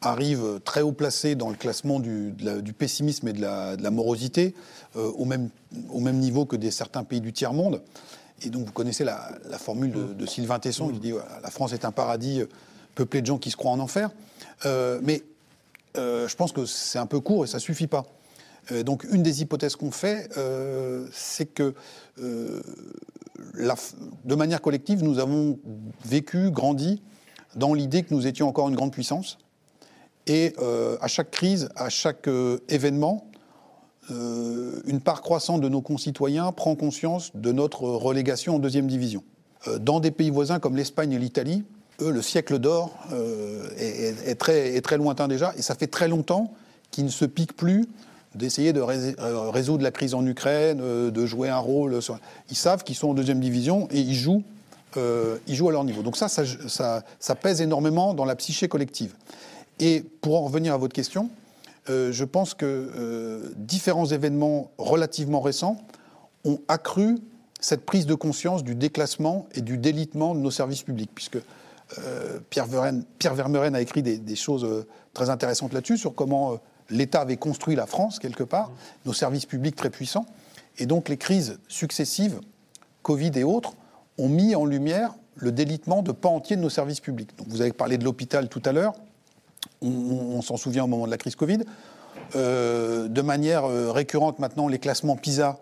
arrive 0.00 0.60
très 0.64 0.80
haut 0.80 0.92
placée 0.92 1.34
dans 1.34 1.50
le 1.50 1.56
classement 1.56 1.98
du, 1.98 2.32
pessimisme 2.78 3.28
et 3.28 3.32
de 3.32 3.42
la, 3.42 3.90
morosité, 3.90 4.54
euh, 4.96 5.10
au, 5.10 5.24
même, 5.24 5.50
au 5.90 5.98
même 6.00 6.18
niveau 6.18 6.46
que 6.46 6.56
des 6.56 6.70
certains 6.70 7.02
pays 7.02 7.20
du 7.20 7.32
tiers-monde. 7.32 7.82
Et 8.42 8.50
donc 8.50 8.64
vous 8.64 8.72
connaissez 8.72 9.02
la, 9.02 9.28
formule 9.58 10.16
de, 10.16 10.26
Sylvain 10.26 10.60
Tesson 10.60 10.88
qui 10.88 11.00
dit 11.00 11.12
la 11.42 11.50
France 11.50 11.72
est 11.72 11.84
un 11.84 11.90
paradis 11.90 12.44
peuplé 12.94 13.20
de 13.20 13.26
gens 13.26 13.38
qui 13.38 13.50
se 13.50 13.56
croient 13.56 13.72
en 13.72 13.80
enfer. 13.80 14.10
mais 14.64 15.24
je 15.96 16.34
pense 16.36 16.52
que 16.52 16.66
c'est 16.66 16.98
un 16.98 17.06
peu 17.06 17.20
court 17.20 17.44
et 17.44 17.48
ça 17.48 17.58
suffit 17.58 17.86
pas. 17.86 18.06
Euh, 18.72 18.82
donc 18.82 19.04
une 19.10 19.22
des 19.22 19.42
hypothèses 19.42 19.76
qu'on 19.76 19.90
fait, 19.90 20.28
euh, 20.36 21.06
c'est 21.12 21.46
que 21.46 21.74
de 22.18 24.34
manière 24.34 24.60
collective, 24.60 25.04
nous 25.04 25.20
avons 25.20 25.58
vécu, 26.04 26.50
grandi 26.50 27.00
dans 27.54 27.74
l'idée 27.74 28.02
que 28.02 28.12
nous 28.12 28.26
étions 28.26 28.48
encore 28.48 28.68
une 28.68 28.74
grande 28.74 28.92
puissance. 28.92 29.38
Et 30.26 30.54
à 31.00 31.06
chaque 31.06 31.30
crise, 31.30 31.68
à 31.76 31.88
chaque 31.88 32.28
événement, 32.68 33.30
une 34.10 35.00
part 35.00 35.22
croissante 35.22 35.60
de 35.60 35.68
nos 35.68 35.80
concitoyens 35.80 36.50
prend 36.50 36.74
conscience 36.74 37.30
de 37.34 37.52
notre 37.52 37.84
relégation 37.84 38.56
en 38.56 38.58
deuxième 38.58 38.88
division. 38.88 39.22
dans 39.80 40.00
des 40.00 40.10
pays 40.10 40.30
voisins 40.30 40.58
comme 40.58 40.76
l'Espagne 40.76 41.12
et 41.12 41.18
l'Italie, 41.18 41.64
eux, 42.00 42.10
le 42.10 42.22
siècle 42.22 42.58
d'or 42.58 42.96
euh, 43.12 43.68
est, 43.76 44.34
très, 44.36 44.96
lointain 44.96 45.28
déjà, 45.28 45.52
et 45.56 45.62
ça 45.62 45.74
fait 45.74 45.86
très 45.86 46.08
longtemps 46.08 46.52
qu'ils 46.90 47.04
ne 47.04 47.10
se 47.10 47.24
piquent 47.24 47.56
plus 47.56 47.86
d'essayer 48.34 48.72
de 48.72 48.80
euh, 48.80 49.50
résoudre 49.50 49.82
la 49.82 49.90
crise 49.90 50.14
en 50.14 50.24
Ukraine, 50.24 50.80
euh, 50.80 51.10
de 51.10 51.26
jouer 51.26 51.48
un 51.48 51.58
rôle. 51.58 51.98
Ils 52.50 52.56
savent 52.56 52.84
qu'ils 52.84 52.94
sont 52.94 53.08
en 53.08 53.14
deuxième 53.14 53.40
division 53.40 53.88
et 53.90 54.00
ils 54.00 54.14
jouent, 54.14 54.42
ils 54.96 55.54
jouent 55.54 55.68
à 55.68 55.72
leur 55.72 55.84
niveau. 55.84 56.02
Donc 56.02 56.16
ça 56.16 56.28
ça, 56.28 57.34
pèse 57.34 57.60
énormément 57.60 58.14
dans 58.14 58.24
la 58.24 58.34
psyché 58.36 58.68
collective. 58.68 59.14
Et 59.80 60.04
pour 60.20 60.36
en 60.36 60.44
revenir 60.44 60.74
à 60.74 60.76
votre 60.76 60.92
question, 60.92 61.30
je 61.86 62.24
pense 62.24 62.54
que 62.54 63.52
différents 63.56 64.06
événements 64.06 64.72
relativement 64.76 65.40
récents 65.40 65.76
ont 66.44 66.58
accru 66.66 67.18
cette 67.60 67.86
prise 67.86 68.06
de 68.06 68.14
conscience 68.14 68.64
du 68.64 68.74
déclassement 68.74 69.46
et 69.54 69.60
du 69.60 69.78
délitement 69.78 70.34
de 70.34 70.40
nos 70.40 70.50
services 70.50 70.82
publics, 70.82 71.10
puisque 71.14 71.38
euh, 71.98 72.38
Pierre, 72.50 72.66
Vermeuren, 72.66 73.74
a 73.74 73.80
écrit 73.80 74.02
des, 74.02 74.36
choses 74.36 74.64
euh, 74.64 74.86
très 75.14 75.30
intéressantes 75.30 75.72
là-dessus, 75.72 75.96
sur 75.96 76.14
comment 76.14 76.52
euh, 76.52 76.56
l'État 76.90 77.22
avait 77.22 77.36
construit 77.36 77.76
la 77.76 77.86
France, 77.86 78.18
quelque 78.18 78.42
part, 78.42 78.70
nos 79.06 79.12
services 79.12 79.46
publics 79.46 79.76
très 79.76 79.90
puissants. 79.90 80.26
Et 80.78 80.86
donc 80.86 81.08
les 81.08 81.16
crises 81.16 81.58
successives, 81.68 82.40
Covid 83.02 83.32
et 83.36 83.44
autres, 83.44 83.72
ont 84.18 84.28
mis 84.28 84.54
en 84.54 84.64
lumière 84.64 85.14
le 85.36 85.52
délitement 85.52 86.02
de 86.02 86.12
pans 86.12 86.34
entiers 86.34 86.56
de 86.56 86.62
nos 86.62 86.70
services 86.70 87.00
publics. 87.00 87.30
Donc 87.38 87.48
vous 87.48 87.60
avez 87.60 87.72
parlé 87.72 87.96
de 87.96 88.04
l'hôpital 88.04 88.48
tout 88.48 88.62
à 88.64 88.72
l'heure, 88.72 88.94
on, 89.80 90.42
s'en 90.42 90.56
souvient 90.56 90.84
au 90.84 90.86
moment 90.88 91.06
de 91.06 91.10
la 91.10 91.18
crise 91.18 91.36
Covid. 91.36 91.60
de 92.34 93.22
manière 93.22 93.64
récurrente 93.92 94.40
maintenant, 94.40 94.66
les 94.66 94.80
classements 94.80 95.14
PISA, 95.14 95.58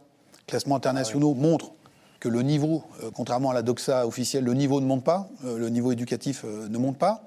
classements 0.47 0.77
internationaux, 0.77 1.35
montrent 1.35 1.73
que 2.21 2.29
le 2.29 2.43
niveau, 2.43 2.85
euh, 3.03 3.11
contrairement 3.15 3.51
à 3.51 3.55
la 3.55 3.63
doxa 3.63 4.07
officielle, 4.07 4.45
le 4.45 4.55
niveau 4.55 4.81
ne 4.81 4.87
monte 4.87 5.05
pas, 5.05 5.29
euh, 5.45 5.59
le 5.59 5.69
niveau 5.69 5.93
éducatif 5.93 6.43
euh, 6.45 6.69
ne 6.69 6.79
monte 6.79 6.99
pas. 6.99 7.25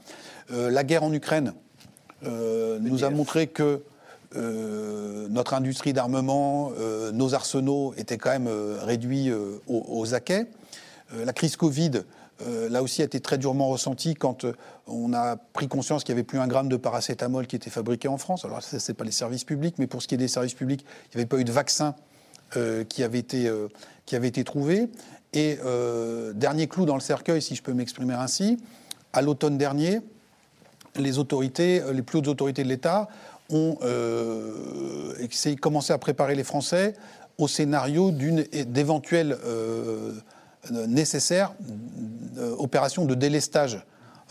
la 0.52 0.84
guerre 0.84 1.04
en 1.04 1.14
Ukraine 1.14 1.54
nous 2.24 3.04
a 3.04 3.12
montré 3.12 3.46
que 3.48 3.84
notre 4.36 5.54
industrie 5.54 5.94
d'armement, 5.94 6.72
nos 7.14 7.36
arsenaux 7.36 7.94
étaient 7.98 8.18
quand 8.18 8.32
même 8.32 8.50
réduits 8.82 9.32
aux, 9.32 9.62
aux, 9.68 10.16
acquets. 10.16 10.48
la 11.14 11.34
crise 11.34 11.56
Covid 11.56 12.02
là 12.72 12.82
aussi 12.82 13.04
a 13.04 13.06
été 13.06 13.20
très 13.20 13.38
durement 13.38 13.68
ressenti 13.70 14.16
quand 14.16 14.44
on 14.88 15.14
a 15.14 15.36
pris 15.36 15.68
conscience 15.68 16.04
qu'il 16.04 16.16
n'y 16.16 16.20
avait 16.20 16.26
plus 16.26 16.40
un 16.40 16.48
gramme 16.48 16.68
de 16.68 16.78
paracétamol 16.78 17.46
qui 17.46 17.56
était 17.56 17.70
fabriqué 17.70 18.08
en 18.08 18.18
France. 18.18 18.44
Alors 18.44 18.64
ça, 18.64 18.80
ce 18.80 18.92
n'est 18.92 18.96
pas 18.96 19.06
les 19.06 19.12
services 19.12 19.44
publics, 19.44 19.76
mais 19.78 19.86
pour 19.86 20.02
ce 20.02 20.08
qui 20.08 20.16
est 20.16 20.18
des 20.18 20.28
services 20.28 20.56
publics, 20.56 20.84
il 21.14 21.18
n'y 21.18 21.22
avait 21.22 21.30
pas 21.30 21.38
eu 21.38 21.44
de 21.44 21.52
vaccin 21.52 21.94
qui, 22.90 23.04
avait 23.04 23.20
été, 23.20 23.48
qui 24.10 24.16
avait 24.16 24.28
été 24.28 24.44
trouvé. 24.44 24.90
Et 25.34 25.60
dernier 26.34 26.68
clou 26.68 26.86
dans 26.86 26.96
le 26.96 27.02
cercueil, 27.02 27.40
si 27.40 27.54
je 27.54 27.62
peux 27.62 27.74
m'exprimer 27.74 28.16
ainsi, 28.16 28.58
à 29.14 29.22
l'automne 29.22 29.60
dernier, 29.60 30.02
les 30.96 31.20
autorités, 31.20 31.84
les 31.94 32.02
plus 32.02 32.18
hautes 32.18 32.30
autorités 32.30 32.64
de 32.64 32.68
l'État 32.68 33.08
ont 33.52 33.78
commencé 35.62 35.94
à 35.94 36.00
préparer 36.00 36.34
les 36.34 36.44
Français 36.44 36.96
au 37.38 37.48
scénario 37.48 38.10
d'une 38.10 38.44
d'éventuelles 38.66 39.38
nécessaire 40.72 41.54
euh, 42.38 42.56
opération 42.58 43.06
de 43.06 43.16
délestage 43.16 43.82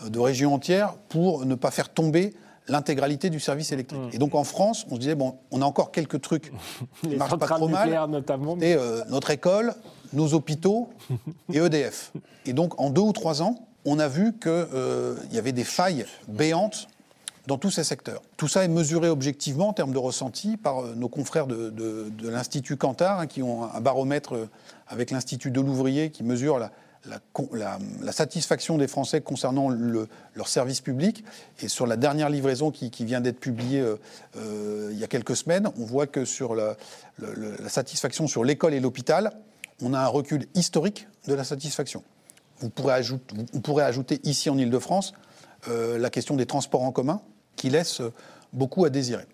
euh, 0.03 0.09
de 0.09 0.19
régions 0.19 0.53
entières 0.53 0.93
pour 1.09 1.45
ne 1.45 1.55
pas 1.55 1.71
faire 1.71 1.89
tomber 1.89 2.33
l'intégralité 2.69 3.29
du 3.29 3.39
service 3.39 3.71
électrique. 3.71 3.99
Mmh. 3.99 4.09
Et 4.13 4.17
donc 4.17 4.35
en 4.35 4.43
France, 4.43 4.85
on 4.89 4.95
se 4.95 4.99
disait, 4.99 5.15
bon, 5.15 5.35
on 5.51 5.61
a 5.61 5.65
encore 5.65 5.91
quelques 5.91 6.21
trucs 6.21 6.51
qui 7.01 7.09
ne 7.09 7.15
marchent 7.15 7.37
pas 7.37 7.47
trop 7.47 7.67
mal. 7.67 8.09
Notamment. 8.09 8.57
Et 8.61 8.75
euh, 8.75 9.03
notre 9.09 9.31
école, 9.31 9.73
nos 10.13 10.33
hôpitaux 10.33 10.89
et 11.53 11.57
EDF. 11.57 12.11
Et 12.45 12.53
donc 12.53 12.79
en 12.79 12.89
deux 12.89 13.01
ou 13.01 13.13
trois 13.13 13.41
ans, 13.41 13.55
on 13.85 13.99
a 13.99 14.07
vu 14.07 14.33
qu'il 14.37 15.31
y 15.31 15.37
avait 15.37 15.51
des 15.51 15.63
failles 15.63 16.05
béantes 16.27 16.87
dans 17.47 17.57
tous 17.57 17.71
ces 17.71 17.83
secteurs. 17.83 18.21
Tout 18.37 18.47
ça 18.47 18.63
est 18.63 18.67
mesuré 18.67 19.09
objectivement 19.09 19.69
en 19.69 19.73
termes 19.73 19.93
de 19.93 19.97
ressenti 19.97 20.57
par 20.57 20.83
nos 20.95 21.09
confrères 21.09 21.47
de, 21.47 22.11
l'Institut 22.21 22.77
Cantar, 22.77 23.19
hein, 23.19 23.27
qui 23.27 23.41
ont 23.41 23.63
un 23.63 23.81
baromètre 23.81 24.35
avec 24.87 25.09
l'Institut 25.09 25.49
de 25.49 25.59
l'ouvrier 25.61 26.11
qui 26.11 26.23
mesure 26.23 26.59
la, 26.59 26.71
la, 27.05 28.11
satisfaction 28.11 28.77
des 28.77 28.87
Français 28.87 29.21
concernant 29.21 29.69
leur 29.69 30.47
service 30.47 30.81
public. 30.81 31.23
Et 31.61 31.67
sur 31.67 31.87
la 31.87 31.97
dernière 31.97 32.29
livraison 32.29 32.71
qui, 32.71 33.05
vient 33.05 33.21
d'être 33.21 33.39
publiée 33.39 33.81
euh, 33.81 33.95
euh, 34.37 34.89
il 34.91 34.99
y 34.99 35.03
a 35.03 35.07
quelques 35.07 35.35
semaines, 35.35 35.69
on 35.77 35.85
voit 35.85 36.07
que 36.07 36.25
sur 36.25 36.55
la, 36.55 36.75
satisfaction 37.67 38.27
sur 38.27 38.43
l'école 38.43 38.73
et 38.73 38.79
l'hôpital, 38.79 39.31
on 39.81 39.93
a 39.93 39.99
un 39.99 40.07
recul 40.07 40.47
historique 40.55 41.07
de 41.27 41.33
la 41.33 41.43
satisfaction. 41.43 42.03
Vous 42.59 42.69
pourrez 42.69 42.93
ajouter, 42.93 43.35
on 43.53 43.61
pourrait 43.61 43.85
ajouter 43.85 44.19
ici 44.23 44.49
en 44.49 44.57
Ile-de-France 44.57 45.13
euh, 45.67 45.97
la 45.97 46.09
question 46.09 46.35
des 46.35 46.45
transports 46.45 46.83
en 46.83 46.91
commun, 46.91 47.21
qui 47.55 47.69
laisse 47.69 48.01
beaucoup 48.53 48.85
à 48.85 48.89
désirer. 48.89 49.25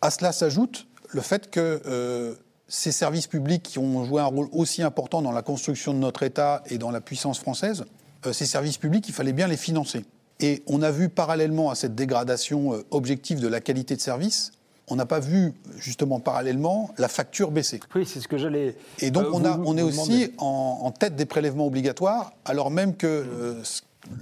À 0.00 0.10
cela 0.10 0.32
s'ajoute 0.32 0.86
le 1.08 1.20
fait 1.20 1.50
que 1.50 2.36
ces 2.72 2.90
services 2.90 3.26
publics 3.26 3.62
qui 3.62 3.78
ont 3.78 4.02
joué 4.06 4.22
un 4.22 4.26
rôle 4.26 4.48
aussi 4.50 4.82
important 4.82 5.20
dans 5.20 5.30
la 5.30 5.42
construction 5.42 5.92
de 5.92 5.98
notre 5.98 6.22
État 6.22 6.62
et 6.70 6.78
dans 6.78 6.90
la 6.90 7.02
puissance 7.02 7.38
française, 7.38 7.84
euh, 8.24 8.32
ces 8.32 8.46
services 8.46 8.78
publics, 8.78 9.06
il 9.06 9.12
fallait 9.12 9.34
bien 9.34 9.46
les 9.46 9.58
financer. 9.58 10.06
Et 10.40 10.62
on 10.66 10.80
a 10.80 10.90
vu 10.90 11.10
parallèlement 11.10 11.68
à 11.68 11.74
cette 11.74 11.94
dégradation 11.94 12.72
euh, 12.72 12.82
objective 12.90 13.40
de 13.40 13.46
la 13.46 13.60
qualité 13.60 13.94
de 13.94 14.00
service, 14.00 14.52
on 14.88 14.96
n'a 14.96 15.04
pas 15.04 15.20
vu 15.20 15.52
justement 15.76 16.18
parallèlement 16.18 16.94
la 16.96 17.08
facture 17.08 17.50
baisser. 17.50 17.78
Oui, 17.94 18.06
c'est 18.06 18.20
ce 18.20 18.26
que 18.26 18.38
j'allais. 18.38 18.74
Et 19.00 19.10
donc 19.10 19.26
euh, 19.26 19.30
on, 19.34 19.44
a, 19.44 19.58
on 19.58 19.76
est 19.76 19.82
aussi 19.82 20.32
en, 20.38 20.90
tête 20.98 21.14
des 21.14 21.26
prélèvements 21.26 21.66
obligatoires, 21.66 22.32
alors 22.46 22.70
même 22.70 22.96
que 22.96 23.60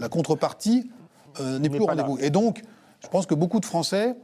la 0.01 0.09
contrepartie 0.09 0.91
n'est 1.41 1.69
plus 1.69 1.79
au 1.79 1.87
rendez-vous. 1.87 2.19
Et 2.21 2.31
donc, 2.31 2.65
je 3.01 3.09
pense 3.09 3.27
que 3.27 3.35
beaucoup 3.35 3.61
de 3.61 3.65
Français 3.65 4.17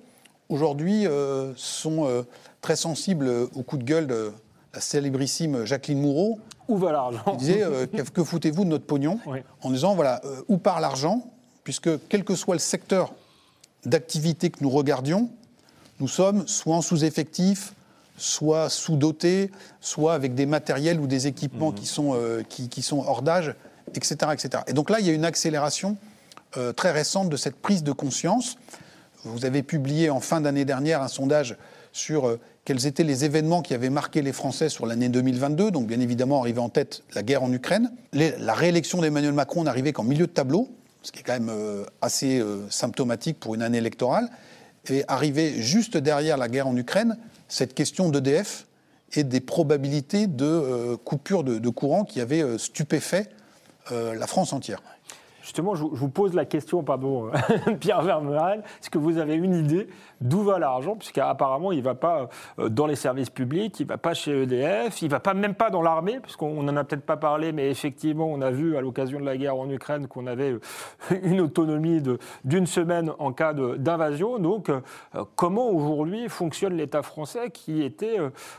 aujourd'hui 0.48 1.06
sont 1.54 2.24
très 2.66 2.74
sensible 2.74 3.30
au 3.54 3.62
coup 3.62 3.76
de 3.76 3.84
gueule 3.84 4.08
de 4.08 4.32
la 4.74 4.80
célébrissime 4.80 5.64
Jacqueline 5.64 6.00
Moureau. 6.00 6.40
Où 6.66 6.78
va 6.78 6.90
l'argent 6.90 7.22
Qui 7.30 7.36
disait 7.36 7.62
euh, 7.62 7.86
Que 7.86 8.24
foutez-vous 8.24 8.64
de 8.64 8.70
notre 8.70 8.86
pognon 8.86 9.20
En 9.62 9.70
disant 9.70 9.94
voilà, 9.94 10.20
euh, 10.24 10.42
où 10.48 10.58
part 10.58 10.80
l'argent 10.80 11.30
Puisque 11.62 11.88
quel 12.08 12.24
que 12.24 12.34
soit 12.34 12.56
le 12.56 12.60
secteur 12.60 13.14
d'activité 13.84 14.50
que 14.50 14.58
nous 14.62 14.70
regardions, 14.70 15.30
nous 16.00 16.08
sommes 16.08 16.48
soit 16.48 16.74
en 16.74 16.82
sous-effectif, 16.82 17.72
soit 18.16 18.68
sous-dotés, 18.68 19.52
soit 19.80 20.14
avec 20.14 20.34
des 20.34 20.46
matériels 20.46 20.98
ou 20.98 21.06
des 21.06 21.28
équipements 21.28 21.70
mhm. 21.70 21.74
qui, 21.76 21.86
sont, 21.86 22.14
euh, 22.16 22.42
qui, 22.48 22.82
sont 22.82 22.98
hors 22.98 23.22
d'âge, 23.22 23.54
etc., 23.94 24.32
etc. 24.32 24.64
Et 24.66 24.72
donc 24.72 24.90
là, 24.90 24.98
il 24.98 25.06
y 25.06 25.10
a 25.10 25.12
une 25.12 25.24
accélération 25.24 25.96
très 26.74 26.90
récente 26.90 27.28
de 27.28 27.36
cette 27.36 27.56
prise 27.56 27.84
de 27.84 27.92
conscience. 27.92 28.56
Vous 29.24 29.44
avez 29.44 29.62
publié 29.62 30.08
en 30.08 30.20
fin 30.20 30.40
d'année 30.40 30.64
dernière 30.64 31.02
un 31.02 31.08
sondage 31.08 31.56
sur 31.96 32.38
quels 32.64 32.86
étaient 32.86 33.04
les 33.04 33.24
événements 33.24 33.62
qui 33.62 33.74
avaient 33.74 33.90
marqué 33.90 34.22
les 34.22 34.32
Français 34.32 34.68
sur 34.68 34.86
l'année 34.86 35.08
2022. 35.08 35.70
Donc, 35.70 35.86
bien 35.86 36.00
évidemment, 36.00 36.40
arrivé 36.40 36.58
en 36.60 36.68
tête 36.68 37.02
la 37.14 37.22
guerre 37.22 37.42
en 37.42 37.52
Ukraine. 37.52 37.90
la 38.12 38.54
réélection 38.54 39.00
d'Emmanuel 39.00 39.32
Macron 39.32 39.64
n'arrivait 39.64 39.92
qu'en 39.92 40.04
milieu 40.04 40.26
de 40.26 40.32
tableau, 40.32 40.68
ce 41.06 41.12
qui 41.12 41.20
est 41.20 41.22
quand 41.22 41.34
même 41.34 41.48
euh, 41.48 41.84
assez 42.02 42.40
euh, 42.40 42.68
symptomatique 42.68 43.38
pour 43.38 43.54
une 43.54 43.62
année 43.62 43.78
électorale. 43.78 44.28
Et 44.88 45.04
arrivé 45.06 45.62
juste 45.62 45.96
derrière 45.96 46.36
la 46.36 46.48
guerre 46.48 46.66
en 46.66 46.76
Ukraine, 46.76 47.16
cette 47.48 47.74
question 47.74 48.08
d'EDF 48.08 48.66
et 49.12 49.22
des 49.22 49.40
probabilités 49.40 50.26
de 50.26 50.44
euh, 50.44 50.96
coupure 50.96 51.44
de, 51.44 51.68
courant 51.68 52.04
qui 52.04 52.20
avaient 52.20 52.58
stupéfait 52.58 53.28
la 53.90 54.26
France 54.26 54.52
entière. 54.52 54.82
Justement, 55.46 55.76
je 55.76 55.84
vous 55.84 56.08
pose 56.08 56.34
la 56.34 56.44
question, 56.44 56.82
pardon, 56.82 57.30
Pierre 57.80 58.02
Vermeral, 58.02 58.64
est-ce 58.80 58.90
que 58.90 58.98
vous 58.98 59.16
avez 59.18 59.36
une 59.36 59.54
idée 59.54 59.86
d'où 60.20 60.42
va 60.42 60.58
l'argent? 60.58 60.96
Puisqu'apparemment, 60.96 61.70
il 61.70 61.78
ne 61.78 61.84
va 61.84 61.94
pas 61.94 62.28
euh, 62.58 62.68
dans 62.68 62.88
les 62.88 62.96
services 62.96 63.30
publics, 63.30 63.78
il 63.78 63.84
ne 63.84 63.88
va 63.90 63.96
pas 63.96 64.12
chez 64.12 64.42
EDF, 64.42 65.00
il 65.02 65.04
ne 65.04 65.10
va 65.12 65.20
pas, 65.20 65.34
même 65.34 65.54
pas 65.54 65.70
dans 65.70 65.82
l'armée, 65.82 66.18
puisqu'on 66.18 66.64
n'en 66.64 66.76
a 66.76 66.82
peut-être 66.82 67.06
pas 67.06 67.16
parlé, 67.16 67.52
mais 67.52 67.70
effectivement, 67.70 68.26
on 68.26 68.40
a 68.40 68.50
vu 68.50 68.76
à 68.76 68.80
l'occasion 68.80 69.20
de 69.20 69.24
la 69.24 69.36
guerre 69.36 69.54
en 69.54 69.70
Ukraine 69.70 70.08
qu'on 70.08 70.26
avait 70.26 70.50
euh, 70.50 70.60
une 71.22 71.40
autonomie 71.40 72.02
d'une 72.44 72.66
semaine 72.66 73.12
en 73.20 73.32
cas 73.32 73.52
d'invasion. 73.52 74.40
Donc, 74.40 74.68
euh, 74.68 74.80
comment 75.36 75.70
aujourd'hui 75.70 76.28
fonctionne 76.28 76.74
l'État 76.74 77.02
français 77.02 77.50
qui 77.52 77.84
était 77.84 78.18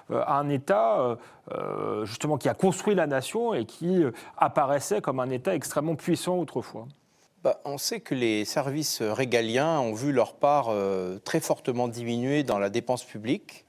un 0.10 0.48
État 0.48 1.18
justement 2.04 2.38
qui 2.38 2.50
a 2.50 2.54
construit 2.54 2.96
la 2.96 3.08
nation 3.08 3.54
et 3.54 3.66
qui 3.66 4.04
apparaissait 4.38 5.02
comme 5.02 5.20
un 5.20 5.30
État 5.30 5.56
extrêmement 5.56 5.96
puissant 5.96 6.38
autrefois 6.38 6.88
bah, 7.44 7.62
on 7.66 7.78
sait 7.78 8.00
que 8.00 8.16
les 8.16 8.46
services 8.46 9.02
régaliens 9.02 9.80
ont 9.80 9.94
vu 9.94 10.12
leur 10.12 10.34
part 10.34 10.68
euh, 10.70 11.20
très 11.20 11.40
fortement 11.40 11.88
diminuer 11.88 12.44
dans 12.44 12.60
la 12.60 12.70
dépense 12.70 13.04
publique. 13.04 13.66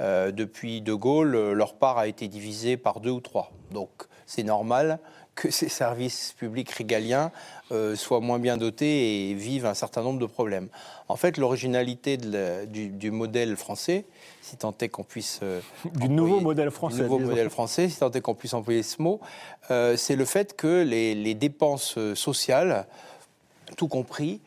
Euh, 0.00 0.32
depuis 0.32 0.80
De 0.80 0.94
Gaulle, 0.94 1.52
leur 1.52 1.74
part 1.74 1.98
a 1.98 2.08
été 2.08 2.26
divisée 2.26 2.76
par 2.76 2.98
deux 2.98 3.10
ou 3.10 3.20
trois. 3.20 3.52
Donc 3.70 3.90
c'est 4.26 4.42
normal 4.42 4.98
que 5.34 5.50
ces 5.50 5.68
services 5.68 6.34
publics 6.36 6.70
régaliens 6.70 7.30
euh, 7.72 7.94
soient 7.94 8.20
moins 8.20 8.38
bien 8.38 8.56
dotés 8.56 9.30
et 9.30 9.34
vivent 9.34 9.66
un 9.66 9.74
certain 9.74 10.02
nombre 10.02 10.18
de 10.18 10.26
problèmes. 10.26 10.68
En 11.08 11.16
fait, 11.16 11.38
l'originalité 11.38 12.16
du, 12.16 13.10
modèle 13.10 13.56
français, 13.56 14.06
si 14.44 14.56
tant 14.56 14.74
est 14.80 14.88
qu'on 14.88 15.02
puisse... 15.02 15.40
Euh, 15.42 15.60
du 15.94 16.08
nouveau 16.08 16.40
modèle 16.40 16.70
français. 16.70 17.02
nouveau 17.02 17.18
modèle 17.18 17.50
français, 17.50 17.88
si 17.88 17.98
tant 17.98 18.10
est 18.10 18.20
qu'on 18.20 18.34
puisse 18.34 18.54
employer 18.54 18.82
ce 18.82 19.00
mot, 19.00 19.20
euh, 19.70 19.96
c'est 19.96 20.16
le 20.16 20.24
fait 20.24 20.56
que 20.56 20.82
les, 20.82 21.34
dépenses 21.34 21.98
sociales, 22.14 22.86
tout 23.76 23.88
compris, 23.88 24.40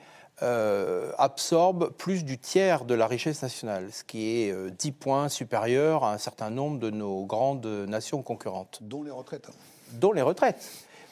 absorbent 1.17 1.89
plus 1.89 2.23
du 2.23 2.38
tiers 2.38 2.86
de 2.86 2.93
la 2.93 3.07
richesse 3.07 3.41
nationale, 3.41 3.89
ce 3.91 4.03
qui 4.03 4.43
est 4.43 4.71
10 4.71 4.91
points 4.91 5.29
supérieur 5.29 6.03
à 6.03 6.13
un 6.13 6.19
certain 6.19 6.51
nombre 6.51 6.77
de 6.77 6.91
nos 6.91 7.25
grandes 7.25 7.65
nations 7.65 8.21
concurrentes. 8.21 8.79
Dont 8.81 9.01
les 9.01 9.10
retraites 9.10 9.49
dont 9.93 10.12
les 10.12 10.21
retraites. 10.21 10.65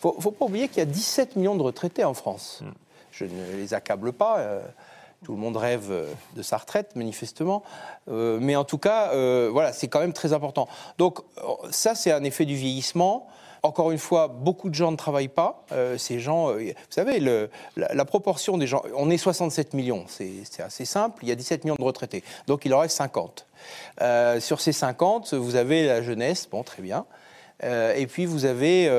Il 0.04 0.12
ne 0.15 0.21
faut 0.21 0.32
pas 0.32 0.45
oublier 0.45 0.67
qu'il 0.67 0.78
y 0.78 0.82
a 0.82 0.86
17 0.86 1.36
millions 1.36 1.56
de 1.56 1.63
retraités 1.63 2.04
en 2.04 2.13
France. 2.13 2.60
Hmm. 2.62 2.71
Je 3.12 3.26
ne 3.26 3.56
les 3.56 3.74
accable 3.74 4.13
pas. 4.13 4.39
Euh, 4.39 4.62
tout 5.26 5.34
le 5.34 5.40
monde 5.40 5.58
rêve 5.58 5.88
euh, 5.90 6.06
de 6.36 6.44
sa 6.44 6.58
retraite, 6.58 6.96
manifestement. 6.96 7.64
Euh, 8.10 8.38
mais 8.40 8.56
en 8.56 8.64
tout 8.64 8.78
cas, 8.78 9.12
voilà, 9.50 9.74
c'est 9.74 9.88
quand 9.88 10.00
même 10.00 10.14
très 10.14 10.34
important. 10.34 10.68
Donc, 10.98 11.20
ça, 11.72 11.96
c'est 11.96 12.12
un 12.12 12.24
effet 12.24 12.46
du 12.46 12.56
vieillissement. 12.56 13.28
Encore 13.64 13.92
une 13.92 13.98
fois, 13.98 14.28
beaucoup 14.28 14.70
de 14.70 14.76
gens 14.76 14.92
ne 14.92 14.96
travaillent 14.98 15.28
pas. 15.28 15.66
ces 15.98 16.20
gens, 16.20 16.54
vous 16.54 16.74
savez, 16.90 17.20
la, 17.76 18.06
proportion 18.06 18.60
des 18.60 18.68
gens, 18.68 18.84
on 18.96 19.10
est 19.10 19.18
67 19.18 19.74
millions, 19.74 20.06
c'est 20.08 20.62
assez 20.62 20.86
simple. 20.86 21.24
Il 21.24 21.30
y 21.30 21.32
a 21.32 21.36
17 21.36 21.64
millions 21.64 21.76
de 21.80 21.84
retraités, 21.84 22.24
donc 22.46 22.66
il 22.66 22.74
en 22.76 22.80
reste 22.80 22.98
50. 22.98 23.48
sur 24.40 24.62
ces 24.62 24.72
50, 24.72 25.34
vous 25.34 25.56
avez 25.56 25.88
la 25.88 26.04
jeunesse, 26.04 26.48
bon, 26.52 26.62
très 26.62 26.84
bien. 26.84 27.06
Euh, 27.63 27.94
et 27.96 28.08
puis 28.08 28.26
vous 28.26 28.46
avez 28.46 28.88
29 28.88 28.91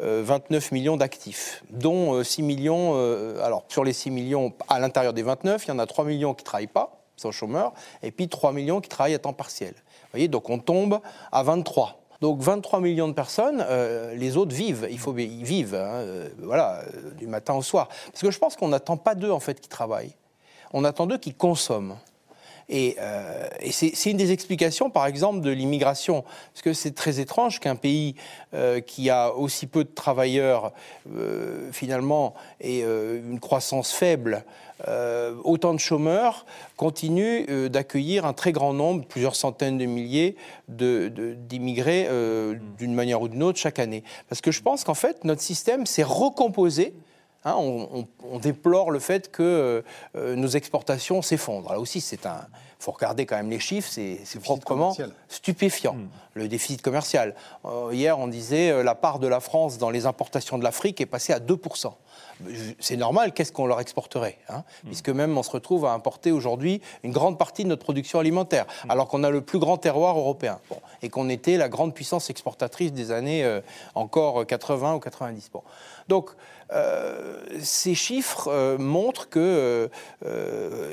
euh, 0.00 0.24
euh, 0.56 0.60
millions 0.72 0.96
d'actifs, 0.96 1.62
dont 1.70 2.22
6 2.22 2.42
millions, 2.42 2.94
alors 3.42 3.64
sur 3.68 3.84
les 3.84 3.92
6 3.92 4.10
millions, 4.10 4.52
à 4.68 4.78
l'intérieur 4.78 5.12
des 5.12 5.22
29, 5.22 5.64
il 5.64 5.68
y 5.68 5.72
en 5.72 5.78
a 5.78 5.86
3 5.86 6.04
millions 6.04 6.34
qui 6.34 6.42
ne 6.42 6.46
travaillent 6.46 6.66
pas, 6.66 7.00
sont 7.16 7.32
chômeurs, 7.32 7.72
et 8.02 8.10
puis 8.10 8.28
3 8.28 8.52
millions 8.52 8.80
qui 8.80 8.88
travaillent 8.88 9.14
à 9.14 9.18
temps 9.18 9.32
partiel. 9.32 9.74
Vous 9.74 10.10
voyez, 10.12 10.28
donc 10.28 10.50
on 10.50 10.58
tombe 10.58 11.00
à 11.32 11.42
23. 11.42 12.00
Donc 12.20 12.40
23 12.40 12.80
millions 12.80 13.08
de 13.08 13.12
personnes, 13.12 13.66
les 14.14 14.36
autres 14.36 14.54
vivent, 14.54 14.86
il 14.90 14.98
faut 14.98 15.14
ils 15.18 15.44
vivent, 15.44 15.74
hein, 15.74 16.04
voilà, 16.38 16.82
du 17.18 17.26
matin 17.26 17.54
au 17.54 17.62
soir. 17.62 17.88
Parce 18.06 18.22
que 18.22 18.30
je 18.30 18.38
pense 18.38 18.56
qu'on 18.56 18.68
n'attend 18.68 18.96
pas 18.96 19.14
d'eux 19.14 19.32
en 19.32 19.40
fait 19.40 19.60
qui 19.60 19.68
travaillent, 19.68 20.14
on 20.72 20.84
attend 20.84 21.06
d'eux 21.06 21.18
qui 21.18 21.34
consomment. 21.34 21.96
Et, 22.68 22.96
c'est 23.70 24.10
une 24.10 24.16
des 24.16 24.32
explications, 24.32 24.90
par 24.90 25.06
exemple, 25.06 25.40
de 25.40 25.50
l'immigration. 25.50 26.24
Parce 26.52 26.62
que 26.62 26.72
c'est 26.72 26.94
très 26.94 27.20
étrange 27.20 27.60
qu'un 27.60 27.76
pays 27.76 28.14
qui 28.86 29.10
a 29.10 29.32
aussi 29.34 29.66
peu 29.66 29.84
de 29.84 29.90
travailleurs, 29.94 30.72
finalement, 31.72 32.34
et 32.60 32.80
une 32.80 33.40
croissance 33.40 33.92
faible, 33.92 34.44
euh, 34.88 35.34
autant 35.44 35.72
de 35.72 35.78
chômeurs 35.78 36.44
continuent 36.76 37.44
euh, 37.48 37.68
d'accueillir 37.68 38.26
un 38.26 38.32
très 38.32 38.50
grand 38.50 38.74
nombre, 38.74 39.04
plusieurs 39.04 39.36
centaines 39.36 39.78
de 39.78 39.84
milliers 39.86 40.36
d'immigrés 40.68 42.06
euh, 42.08 42.56
d'une 42.76 42.92
manière 42.92 43.22
ou 43.22 43.28
d'une 43.28 43.44
autre 43.44 43.58
chaque 43.58 43.78
année. 43.78 44.02
Parce 44.28 44.40
que 44.40 44.50
je 44.50 44.62
pense 44.62 44.82
qu'en 44.82 44.94
fait, 44.94 45.22
notre 45.24 45.42
système 45.42 45.86
s'est 45.86 46.02
recomposé. 46.02 46.92
Hein, 47.44 47.54
on, 47.56 48.38
déplore 48.38 48.90
le 48.90 48.98
fait 48.98 49.30
que 49.30 49.84
nos 50.14 50.48
exportations 50.48 51.20
s'effondrent. 51.22 51.72
Là 51.72 51.80
aussi, 51.80 52.00
c'est 52.00 52.26
un. 52.26 52.46
Il 52.80 52.84
faut 52.84 52.92
regarder 52.92 53.24
quand 53.24 53.36
même 53.36 53.50
les 53.50 53.60
chiffres, 53.60 53.88
c'est 53.90 54.40
proprement 54.42 54.94
stupéfiant, 55.28 55.94
hmm. 55.94 56.08
le 56.34 56.48
déficit 56.48 56.82
commercial. 56.82 57.34
hier, 57.92 58.18
on 58.18 58.28
disait 58.28 58.82
la 58.82 58.94
part 58.94 59.18
de 59.18 59.26
la 59.26 59.40
France 59.40 59.78
dans 59.78 59.90
les 59.90 60.04
importations 60.04 60.58
de 60.58 60.64
l'Afrique 60.64 61.00
est 61.00 61.06
passée 61.06 61.32
à 61.32 61.40
2 61.40 61.58
c'est 62.78 62.96
normal, 62.96 63.32
qu'est-ce 63.32 63.52
qu'on 63.52 63.66
leur 63.66 63.80
exporterait 63.80 64.38
hein 64.48 64.64
mm. 64.84 64.86
Puisque 64.86 65.08
même 65.08 65.36
on 65.36 65.42
se 65.42 65.50
retrouve 65.50 65.84
à 65.86 65.92
importer 65.92 66.32
aujourd'hui 66.32 66.80
une 67.02 67.12
grande 67.12 67.38
partie 67.38 67.64
de 67.64 67.68
notre 67.68 67.82
production 67.82 68.18
alimentaire, 68.18 68.66
mm. 68.84 68.90
alors 68.90 69.08
qu'on 69.08 69.24
a 69.24 69.30
le 69.30 69.40
plus 69.40 69.58
grand 69.58 69.76
terroir 69.76 70.18
européen, 70.18 70.58
et 71.02 71.08
qu'on 71.08 71.28
était 71.28 71.56
la 71.56 71.68
grande 71.68 71.94
puissance 71.94 72.30
exportatrice 72.30 72.92
des 72.92 73.10
années 73.10 73.44
euh, 73.44 73.60
encore 73.94 74.46
80 74.46 74.94
ou 74.94 75.00
90. 75.00 75.50
Bon. 75.52 75.62
Donc, 76.08 76.30
euh, 76.72 77.40
ces 77.60 77.94
chiffres 77.94 78.48
euh, 78.48 78.78
montrent 78.78 79.28
qu'il 79.28 79.90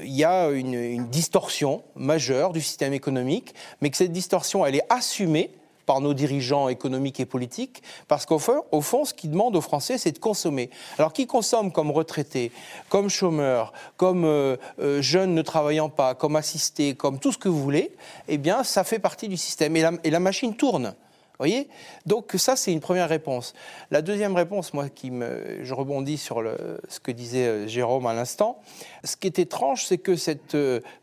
y 0.03 0.23
a 0.23 0.49
une, 0.49 0.73
une 0.73 1.07
distorsion 1.07 1.83
majeure 1.95 2.51
du 2.53 2.61
système 2.61 2.93
économique, 2.93 3.55
mais 3.81 3.89
que 3.89 3.97
cette 3.97 4.11
distorsion, 4.11 4.65
elle 4.65 4.75
est 4.75 4.85
assumée 4.89 5.51
par 5.91 5.99
nos 5.99 6.13
dirigeants 6.13 6.69
économiques 6.69 7.19
et 7.19 7.25
politiques, 7.25 7.83
parce 8.07 8.25
qu'au 8.25 8.39
fond, 8.39 9.03
ce 9.03 9.13
qu'ils 9.13 9.31
demandent 9.31 9.57
aux 9.57 9.61
Français, 9.61 9.97
c'est 9.97 10.13
de 10.13 10.19
consommer. 10.19 10.69
Alors, 10.97 11.11
qui 11.11 11.27
consomment 11.27 11.69
comme 11.69 11.91
retraités, 11.91 12.53
comme 12.87 13.09
chômeurs, 13.09 13.73
comme 13.97 14.23
euh, 14.23 14.55
euh, 14.79 15.01
jeunes 15.01 15.35
ne 15.35 15.41
travaillant 15.41 15.89
pas, 15.89 16.15
comme 16.15 16.37
assistés, 16.37 16.95
comme 16.95 17.19
tout 17.19 17.33
ce 17.33 17.37
que 17.37 17.49
vous 17.49 17.61
voulez, 17.61 17.91
eh 18.29 18.37
bien, 18.37 18.63
ça 18.63 18.85
fait 18.85 18.99
partie 18.99 19.27
du 19.27 19.35
système. 19.35 19.75
Et 19.75 20.09
la, 20.09 20.19
machine 20.21 20.55
tourne. 20.55 20.95
Voyez? 21.39 21.67
Donc 22.05 22.35
ça, 22.37 22.55
c'est 22.55 22.71
une 22.71 22.79
première 22.79 23.09
réponse. 23.09 23.53
La 23.89 24.01
deuxième 24.01 24.37
réponse, 24.37 24.73
moi, 24.73 24.87
qui 24.87 25.11
me, 25.11 25.59
je 25.61 25.73
rebondis 25.73 26.17
sur 26.17 26.41
ce 26.87 27.01
que 27.01 27.11
disait 27.11 27.47
euh, 27.47 27.67
Jérôme 27.67 28.05
à 28.05 28.13
l'instant. 28.13 28.61
Ce 29.03 29.17
qui 29.17 29.27
est 29.27 29.39
étrange, 29.39 29.85
c'est 29.85 29.97
que 29.97 30.15
cette 30.15 30.55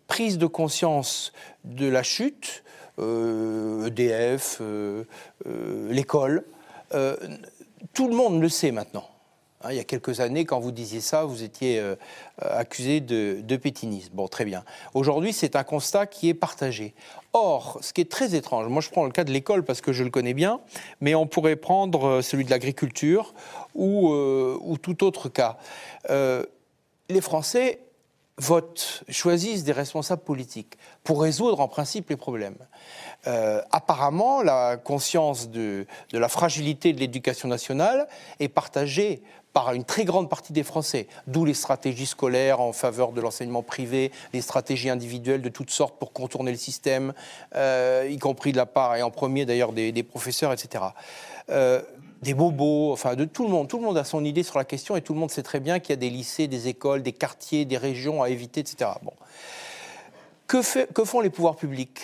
prise 0.06 0.38
de 0.38 0.46
conscience 0.46 1.34
de 1.64 1.86
la 1.86 2.02
chute 2.02 2.64
EDF, 2.98 4.58
euh, 4.60 4.62
e 4.62 4.64
euh, 4.64 5.04
euh, 5.46 5.92
l'école. 5.92 6.44
tout 7.92 8.08
le 8.08 8.14
monde 8.14 8.40
le 8.40 8.48
sait 8.48 8.72
maintenant. 8.72 9.08
Hein, 9.62 9.68
il 9.72 9.76
y 9.76 9.80
a 9.80 9.84
quelques 9.84 10.20
années, 10.20 10.44
quand 10.44 10.60
vous 10.60 10.70
disiez 10.70 11.00
ça, 11.00 11.24
vous 11.24 11.42
étiez 11.42 11.82
accusé 12.40 13.00
de, 13.00 13.56
pétinisme. 13.56 14.10
Bon, 14.14 14.28
très 14.28 14.44
bien. 14.44 14.64
Aujourd'hui, 14.94 15.32
c'est 15.32 15.56
un 15.56 15.64
constat 15.64 16.06
qui 16.06 16.28
est 16.28 16.34
partagé. 16.34 16.94
Or, 17.32 17.78
ce 17.82 17.92
qui 17.92 18.00
est 18.00 18.10
très 18.10 18.34
étrange, 18.34 18.68
moi 18.68 18.80
je 18.80 18.88
prends 18.88 19.04
le 19.04 19.10
cas 19.10 19.24
de 19.24 19.32
l'école 19.32 19.64
parce 19.64 19.80
que 19.80 19.92
je 19.92 20.04
le 20.04 20.10
connais 20.10 20.34
bien, 20.34 20.60
mais 21.00 21.14
on 21.14 21.26
pourrait 21.26 21.56
prendre 21.56 22.22
celui 22.22 22.44
de 22.44 22.50
l'agriculture 22.50 23.34
ou, 23.74 24.76
tout 24.80 25.04
autre 25.04 25.28
cas. 25.28 25.58
les 26.08 27.20
Français 27.20 27.80
votent, 28.38 29.02
choisissent 29.08 29.64
des 29.64 29.72
responsables 29.72 30.22
politiques 30.22 30.78
pour 31.04 31.22
résoudre 31.22 31.60
en 31.60 31.68
principe 31.68 32.08
les 32.10 32.16
problèmes. 32.16 32.56
Euh, 33.26 33.60
apparemment, 33.70 34.42
la 34.42 34.76
conscience 34.76 35.50
de, 35.50 35.86
la 36.12 36.28
fragilité 36.28 36.92
de 36.92 37.00
l'éducation 37.00 37.48
nationale 37.48 38.08
est 38.38 38.48
partagée 38.48 39.22
par 39.52 39.72
une 39.72 39.84
très 39.84 40.04
grande 40.04 40.28
partie 40.28 40.52
des 40.52 40.62
Français, 40.62 41.08
d'où 41.26 41.44
les 41.44 41.54
stratégies 41.54 42.06
scolaires 42.06 42.60
en 42.60 42.72
faveur 42.72 43.12
de 43.12 43.20
l'enseignement 43.20 43.62
privé, 43.62 44.12
les 44.32 44.40
stratégies 44.40 44.90
individuelles 44.90 45.42
de 45.42 45.48
toutes 45.48 45.70
sortes 45.70 45.98
pour 45.98 46.12
contourner 46.12 46.52
le 46.52 46.58
système, 46.58 47.12
euh, 47.56 48.06
y 48.08 48.18
compris 48.18 48.52
de 48.52 48.56
la 48.56 48.66
part, 48.66 48.94
et 48.94 49.02
en 49.02 49.10
premier 49.10 49.46
d'ailleurs, 49.46 49.72
des, 49.72 50.02
professeurs, 50.04 50.52
etc. 50.52 50.84
des 52.22 52.34
bobos, 52.34 52.92
enfin 52.92 53.14
de 53.14 53.24
tout 53.24 53.44
le 53.44 53.50
monde. 53.50 53.68
Tout 53.68 53.78
le 53.78 53.84
monde 53.84 53.98
a 53.98 54.04
son 54.04 54.24
idée 54.24 54.42
sur 54.42 54.58
la 54.58 54.64
question 54.64 54.96
et 54.96 55.02
tout 55.02 55.14
le 55.14 55.20
monde 55.20 55.30
sait 55.30 55.42
très 55.42 55.60
bien 55.60 55.78
qu'il 55.78 55.90
y 55.90 55.92
a 55.92 55.96
des 55.96 56.10
lycées, 56.10 56.48
des 56.48 56.68
écoles, 56.68 57.02
des 57.02 57.12
quartiers, 57.12 57.64
des 57.64 57.76
régions 57.76 58.22
à 58.22 58.30
éviter, 58.30 58.60
etc. 58.60 58.90
Bon. 59.02 59.12
Que, 60.46 60.62
font 60.62 61.20
les 61.20 61.30
pouvoirs 61.30 61.56
publics 61.56 62.00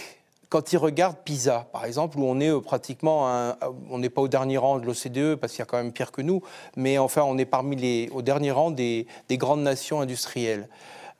quand 0.50 0.72
ils 0.72 0.77
regardent 0.77 1.16
PISA, 1.16 1.66
par 1.72 1.85
exemple, 1.85 2.16
où 2.16 2.24
on 2.24 2.38
est 2.38 2.50
euh, 2.50 2.61
pratiquement, 2.61 3.57
on 3.90 3.98
n'est 3.98 4.11
pas 4.11 4.20
au 4.20 4.29
dernier 4.29 4.57
rang 4.57 4.79
de 4.79 4.87
l'OCDE 4.87 5.35
parce 5.35 5.53
qu'il 5.53 5.59
y 5.59 5.62
a 5.62 5.66
quand 5.66 5.79
même 5.79 5.90
pire 5.90 6.12
que 6.12 6.22
nous, 6.22 6.42
mais 6.77 6.96
enfin 6.96 7.22
on 7.22 7.38
est 7.38 7.44
parmi 7.44 7.74
les, 7.74 8.09
au 8.12 8.22
dernier 8.22 8.53
rang 8.53 8.70
des, 8.70 9.07
grandes 9.31 9.62
nations 9.62 10.00
industrielles. 10.00 10.68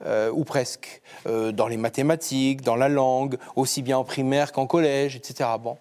Euh, 0.07 0.30
ou 0.33 0.44
presque, 0.44 1.00
euh, 1.26 1.52
dans 1.52 1.68
les 1.68 1.76
mathématiques, 1.76 2.62
dans 2.62 2.74
la 2.74 2.88
langue, 2.88 3.38
aussi 3.54 3.80
bien 3.80 3.96
en 3.96 4.04
primaire 4.04 4.52
qu'en 4.52 4.66
collège, 4.66 5.16
etc. 5.16 5.48
Bon 5.61 5.78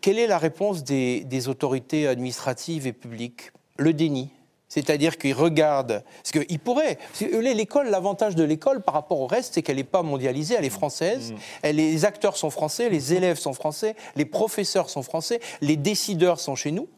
quelle 0.00 0.18
est 0.18 0.26
la 0.26 0.38
réponse 0.38 0.84
des, 0.84 1.48
autorités 1.48 2.06
administratives 2.06 2.86
et 2.86 2.92
publiques? 2.92 3.52
Le 3.76 3.92
déni. 3.92 4.30
C'est-à-dire 4.68 5.18
qu'ils 5.18 5.34
regardent. 5.34 6.04
Parce 6.22 6.30
qu'ils 6.30 6.58
pourraient. 6.60 6.98
L'école, 7.20 7.88
l'avantage 7.88 8.36
de 8.36 8.44
l'école 8.44 8.82
par 8.82 8.94
rapport 8.94 9.20
au 9.20 9.26
reste, 9.26 9.54
c'est 9.54 9.62
qu'elle 9.62 9.76
n'est 9.76 9.84
pas 9.84 10.02
mondialisée, 10.02 10.54
elle 10.56 10.64
est 10.64 10.70
française. 10.70 11.32
Mm. 11.64 11.68
les 11.70 12.04
acteurs 12.04 12.36
sont 12.36 12.50
français, 12.50 12.88
les 12.88 13.14
élèves 13.14 13.38
sont 13.38 13.52
français, 13.52 13.96
les 14.14 14.24
professeurs 14.24 14.88
sont 14.88 15.02
français, 15.02 15.40
les 15.60 15.76
décideurs 15.76 16.38
sont 16.38 16.54
chez 16.54 16.70
nous. 16.70 16.88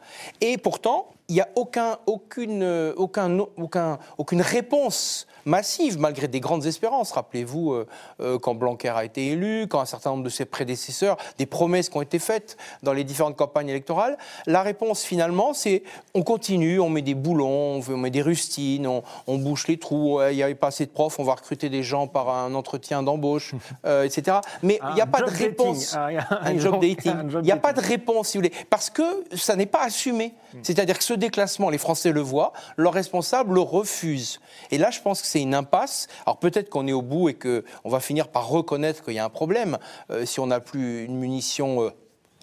Et 0.42 0.58
pourtant, 0.58 1.08
il 1.32 1.36
n'y 1.36 1.40
a 1.40 1.48
aucun, 1.54 1.96
aucune, 2.04 2.92
aucun, 2.94 3.38
aucun, 3.56 3.98
aucune 4.18 4.42
réponse 4.42 5.26
massive, 5.44 5.98
malgré 5.98 6.28
des 6.28 6.40
grandes 6.40 6.66
espérances. 6.66 7.12
Rappelez-vous, 7.12 7.72
euh, 7.72 7.86
euh, 8.20 8.38
quand 8.38 8.54
Blanquer 8.54 8.90
a 8.90 9.04
été 9.04 9.28
élu, 9.28 9.66
quand 9.68 9.80
un 9.80 9.86
certain 9.86 10.10
nombre 10.10 10.24
de 10.24 10.28
ses 10.28 10.44
prédécesseurs, 10.44 11.16
des 11.38 11.46
promesses 11.46 11.88
qui 11.88 11.96
ont 11.96 12.02
été 12.02 12.18
faites 12.18 12.56
dans 12.82 12.92
les 12.92 13.04
différentes 13.04 13.36
campagnes 13.36 13.68
électorales, 13.68 14.18
la 14.46 14.62
réponse 14.62 15.02
finalement, 15.02 15.54
c'est 15.54 15.82
on 16.14 16.22
continue, 16.22 16.80
on 16.80 16.88
met 16.88 17.02
des 17.02 17.14
boulons, 17.14 17.80
on 17.88 17.96
met 17.96 18.10
des 18.10 18.22
rustines, 18.22 18.86
on, 18.86 19.38
bouche 19.38 19.66
les 19.66 19.78
trous, 19.78 20.20
il 20.30 20.36
n'y 20.36 20.42
avait 20.42 20.54
pas 20.54 20.68
assez 20.68 20.86
de 20.86 20.90
profs, 20.90 21.18
on 21.18 21.24
va 21.24 21.34
recruter 21.34 21.68
des 21.68 21.82
gens 21.82 22.06
par 22.06 22.28
un 22.28 22.54
entretien 22.54 23.02
d'embauche, 23.02 23.54
euh, 23.86 24.04
etc. 24.04 24.38
Mais 24.62 24.78
il 24.90 24.94
n'y 24.94 25.00
a 25.00 25.06
pas 25.06 25.22
de 25.22 25.30
réponse. 25.30 25.96
Un, 25.96 26.58
job 26.58 26.80
dating. 26.80 27.14
Il 27.34 27.40
n'y 27.40 27.52
a 27.52 27.56
pas 27.56 27.72
de 27.72 27.80
réponse, 27.80 28.28
si 28.28 28.38
vous 28.38 28.44
voulez, 28.44 28.54
parce 28.70 28.90
que 28.90 29.02
ça 29.34 29.56
n'est 29.56 29.66
pas 29.66 29.82
assumé. 29.82 30.34
Hmm. 30.54 30.58
C'est-à-dire 30.62 30.98
que 30.98 31.04
ce 31.04 31.14
déclassement, 31.22 31.70
les 31.70 31.78
Français 31.78 32.10
le 32.12 32.20
voient, 32.20 32.52
leurs 32.76 32.92
responsables 32.92 33.54
le 33.54 33.60
refusent. 33.60 34.40
Et 34.70 34.78
là, 34.78 34.90
je 34.90 35.00
pense 35.00 35.22
que 35.22 35.28
c'est 35.28 35.40
une 35.40 35.54
impasse. 35.54 36.08
Alors 36.26 36.38
peut-être 36.38 36.68
qu'on 36.68 36.88
est 36.88 36.92
au 36.92 37.02
bout 37.02 37.28
et 37.28 37.34
qu'on 37.34 37.88
va 37.88 38.00
finir 38.00 38.28
par 38.28 38.48
reconnaître 38.48 39.04
qu'il 39.04 39.14
y 39.14 39.18
a 39.18 39.24
un 39.24 39.30
problème. 39.30 39.78
Euh, 40.10 40.26
si 40.26 40.40
on 40.40 40.48
n'a 40.48 40.60
plus 40.60 41.04
une 41.04 41.16
munition 41.16 41.82
euh, 41.82 41.90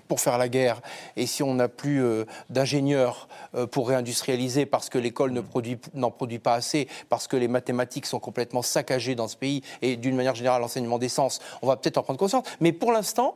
pour 0.08 0.22
faire 0.22 0.38
la 0.38 0.48
guerre 0.48 0.82
et 1.18 1.28
si 1.28 1.44
on 1.44 1.54
n'a 1.54 1.68
plus 1.68 2.02
euh, 2.02 2.26
d'ingénieurs 2.50 3.28
pour 3.72 3.90
réindustrialiser 3.90 4.66
parce 4.66 4.90
que 4.90 4.98
l'école 4.98 5.32
n'en 5.32 5.44
produit, 5.44 5.78
produit, 6.16 6.40
pas 6.40 6.54
assez, 6.54 6.88
parce 7.10 7.28
que 7.28 7.36
les 7.36 7.48
mathématiques 7.48 8.06
sont 8.06 8.20
complètement 8.20 8.62
saccagées 8.62 9.14
dans 9.14 9.28
ce 9.28 9.36
pays 9.36 9.62
et 9.82 9.98
d'une 9.98 10.16
manière 10.16 10.36
générale 10.36 10.62
l'enseignement 10.62 10.98
des 10.98 11.10
sciences, 11.10 11.40
on 11.62 11.68
va 11.68 11.76
peut-être 11.76 11.98
en 11.98 12.04
prendre 12.04 12.20
conscience. 12.20 12.46
Mais 12.60 12.72
pour 12.72 12.92
l'instant, 12.92 13.36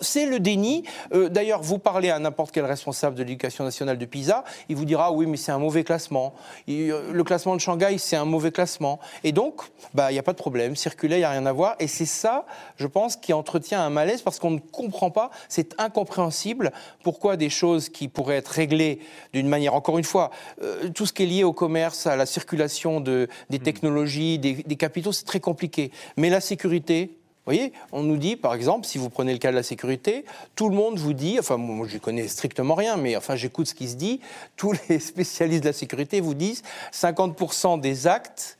c'est 0.00 0.26
le 0.26 0.40
déni. 0.40 0.84
Euh, 1.14 1.28
d'ailleurs, 1.28 1.62
vous 1.62 1.78
parlez 1.78 2.10
à 2.10 2.18
n'importe 2.18 2.52
quel 2.52 2.64
responsable 2.64 3.16
de 3.16 3.22
l'éducation 3.22 3.64
nationale 3.64 3.98
de 3.98 4.04
PISA, 4.04 4.44
il 4.68 4.76
vous 4.76 4.84
dira 4.84 5.12
oui, 5.12 5.26
mais 5.26 5.36
c'est 5.36 5.52
un 5.52 5.58
mauvais 5.58 5.84
classement. 5.84 6.34
Euh, 6.68 7.12
le 7.12 7.24
classement 7.24 7.54
de 7.56 7.60
Shanghai, 7.60 7.96
c'est 7.98 8.16
un 8.16 8.24
mauvais 8.24 8.50
classement. 8.50 9.00
Et 9.22 9.32
donc, 9.32 9.62
bah, 9.94 10.10
il 10.10 10.14
n'y 10.14 10.18
a 10.18 10.22
pas 10.22 10.32
de 10.32 10.38
problème. 10.38 10.76
Circuler, 10.76 11.16
il 11.16 11.20
n'y 11.20 11.24
a 11.24 11.30
rien 11.30 11.46
à 11.46 11.52
voir. 11.52 11.76
Et 11.78 11.86
c'est 11.86 12.06
ça, 12.06 12.46
je 12.76 12.86
pense, 12.86 13.16
qui 13.16 13.32
entretient 13.32 13.82
un 13.82 13.90
malaise 13.90 14.22
parce 14.22 14.38
qu'on 14.38 14.50
ne 14.50 14.58
comprend 14.58 15.10
pas, 15.10 15.30
c'est 15.48 15.74
incompréhensible 15.80 16.72
pourquoi 17.02 17.36
des 17.36 17.50
choses 17.50 17.88
qui 17.88 18.08
pourraient 18.08 18.36
être 18.36 18.48
réglées 18.48 19.00
d'une 19.32 19.48
manière, 19.48 19.74
encore 19.74 19.98
une 19.98 20.04
fois, 20.04 20.30
euh, 20.62 20.90
tout 20.90 21.06
ce 21.06 21.12
qui 21.12 21.22
est 21.22 21.26
lié 21.26 21.44
au 21.44 21.52
commerce, 21.52 22.06
à 22.06 22.16
la 22.16 22.26
circulation 22.26 23.00
de, 23.00 23.28
des 23.50 23.58
mmh. 23.58 23.62
technologies, 23.62 24.38
des, 24.38 24.54
des 24.54 24.76
capitaux, 24.76 25.12
c'est 25.12 25.24
très 25.24 25.40
compliqué. 25.40 25.90
Mais 26.16 26.30
la 26.30 26.40
sécurité, 26.40 27.16
vous 27.46 27.52
voyez, 27.52 27.72
on 27.92 28.02
nous 28.02 28.16
dit, 28.16 28.36
par 28.36 28.54
exemple, 28.54 28.86
si 28.86 28.96
vous 28.96 29.10
prenez 29.10 29.32
le 29.32 29.38
cas 29.38 29.50
de 29.50 29.56
la 29.56 29.62
sécurité, 29.62 30.24
tout 30.56 30.70
le 30.70 30.74
monde 30.74 30.98
vous 30.98 31.12
dit, 31.12 31.38
enfin, 31.38 31.58
moi, 31.58 31.86
je 31.86 31.98
connais 31.98 32.26
strictement 32.26 32.74
rien, 32.74 32.96
mais 32.96 33.16
enfin, 33.16 33.36
j'écoute 33.36 33.66
ce 33.66 33.74
qui 33.74 33.88
se 33.88 33.96
dit, 33.96 34.20
tous 34.56 34.74
les 34.88 34.98
spécialistes 34.98 35.62
de 35.62 35.68
la 35.68 35.74
sécurité 35.74 36.22
vous 36.22 36.34
disent 36.34 36.62
50% 36.92 37.80
des 37.80 38.06
actes 38.06 38.58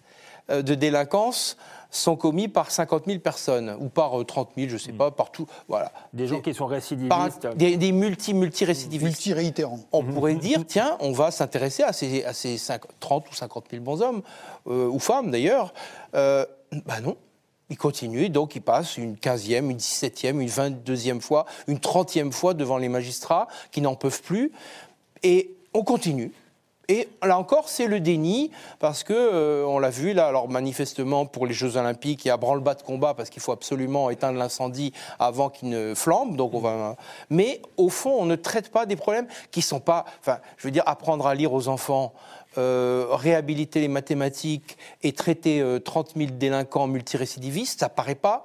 euh, 0.51 0.61
de 0.61 0.74
délinquance 0.74 1.57
sont 1.91 2.16
commis 2.16 2.49
par 2.49 2.70
50 2.70 3.07
000 3.07 3.20
personnes, 3.20 3.76
ou 3.80 3.89
par 3.89 4.12
30 4.26 4.49
euh, 4.49 4.53
000, 4.57 4.68
je 4.68 4.74
ne 4.74 4.78
sais 4.78 4.93
hmm. 4.93 4.97
pas, 4.97 5.11
partout. 5.11 5.47
Voilà. 5.68 5.93
Des 6.12 6.26
gens 6.26 6.41
qui 6.41 6.53
sont 6.53 6.66
récidivistes. 6.66 7.47
des, 7.57 7.93
multi-multi-récidivistes. 7.93 9.05
Multi-réitérants. 9.05 9.80
On 9.93 10.03
pourrait 10.03 10.35
dire, 10.35 10.64
tiens, 10.66 10.97
on 11.01 11.12
va 11.12 11.30
s'intéresser 11.30 11.85
à 11.85 11.93
ces, 11.93 12.24
à 12.68 12.78
30 13.01 13.30
ou 13.30 13.35
50 13.35 13.64
000 13.70 13.82
bons 13.82 14.03
hommes, 14.03 14.22
euh, 14.66 14.89
ou 14.89 14.99
femmes 14.99 15.30
d'ailleurs. 15.30 15.72
Euh, 16.14 16.45
bah 16.85 17.01
non, 17.01 17.16
Il 17.71 17.79
continue, 17.79 18.29
donc 18.29 18.57
il 18.57 18.61
passe 18.61 18.99
une 18.99 19.15
15e, 19.15 19.71
une 19.71 19.79
17e, 19.79 20.39
une 20.41 20.49
22e 20.49 21.21
fois, 21.21 21.47
une 21.67 21.79
30e 21.79 22.31
fois 22.31 22.53
devant 22.53 22.77
les 22.77 22.91
magistrats 22.91 23.49
qui 23.73 23.81
n'en 23.81 23.95
peuvent 23.95 24.23
plus. 24.23 24.53
Et 25.23 25.55
on 25.73 25.83
continue. 25.83 26.33
Et 26.89 27.09
là 27.23 27.39
encore, 27.39 27.69
c'est 27.69 27.87
le 27.87 28.01
déni, 28.01 28.51
parce 28.79 29.05
que 29.05 29.15
euh, 29.15 29.65
on 29.67 29.79
l'a 29.79 29.89
vu 29.89 30.12
là, 30.12 30.27
alors 30.27 30.49
manifestement 30.49 31.25
pour 31.25 31.47
les 31.47 31.55
Jeux 31.55 31.77
Olympiques, 31.79 32.25
il 32.25 32.29
y 32.29 32.31
a 32.31 32.37
branle-bas 32.37 32.75
de 32.75 32.83
combat 32.83 33.15
parce 33.15 33.31
qu'il 33.31 33.41
faut 33.41 33.53
absolument 33.53 34.11
éteindre 34.11 34.39
l'incendie 34.39 34.93
avant 35.19 35.49
qu'il 35.49 35.71
ne 35.71 35.95
flambe. 35.95 36.37
Donc 36.37 36.53
on 36.53 36.61
va. 36.61 36.97
Mais 37.31 37.62
au 37.79 37.89
fond, 37.89 38.15
on 38.19 38.27
ne 38.27 38.37
traite 38.37 38.71
pas 38.71 38.85
des 38.85 38.97
problèmes 38.97 39.27
qui 39.51 39.62
sont 39.62 39.81
pas. 39.81 40.05
Enfin, 40.21 40.39
je 40.59 40.67
veux 40.67 40.71
dire, 40.71 40.83
apprendre 40.87 41.27
à 41.27 41.35
lire 41.35 41.53
aux 41.55 41.69
enfants. 41.69 42.12
Euh, 42.57 43.07
réhabiliter 43.11 43.81
les 43.81 43.89
mathématiques 43.89 44.77
et 45.03 45.13
traiter 45.13 45.65
30 45.85 46.13
000 46.17 46.31
délinquants 46.33 46.87
multirécidivistes, 46.87 47.81
ça 47.81 47.89
paraît 47.89 48.15
pas 48.15 48.45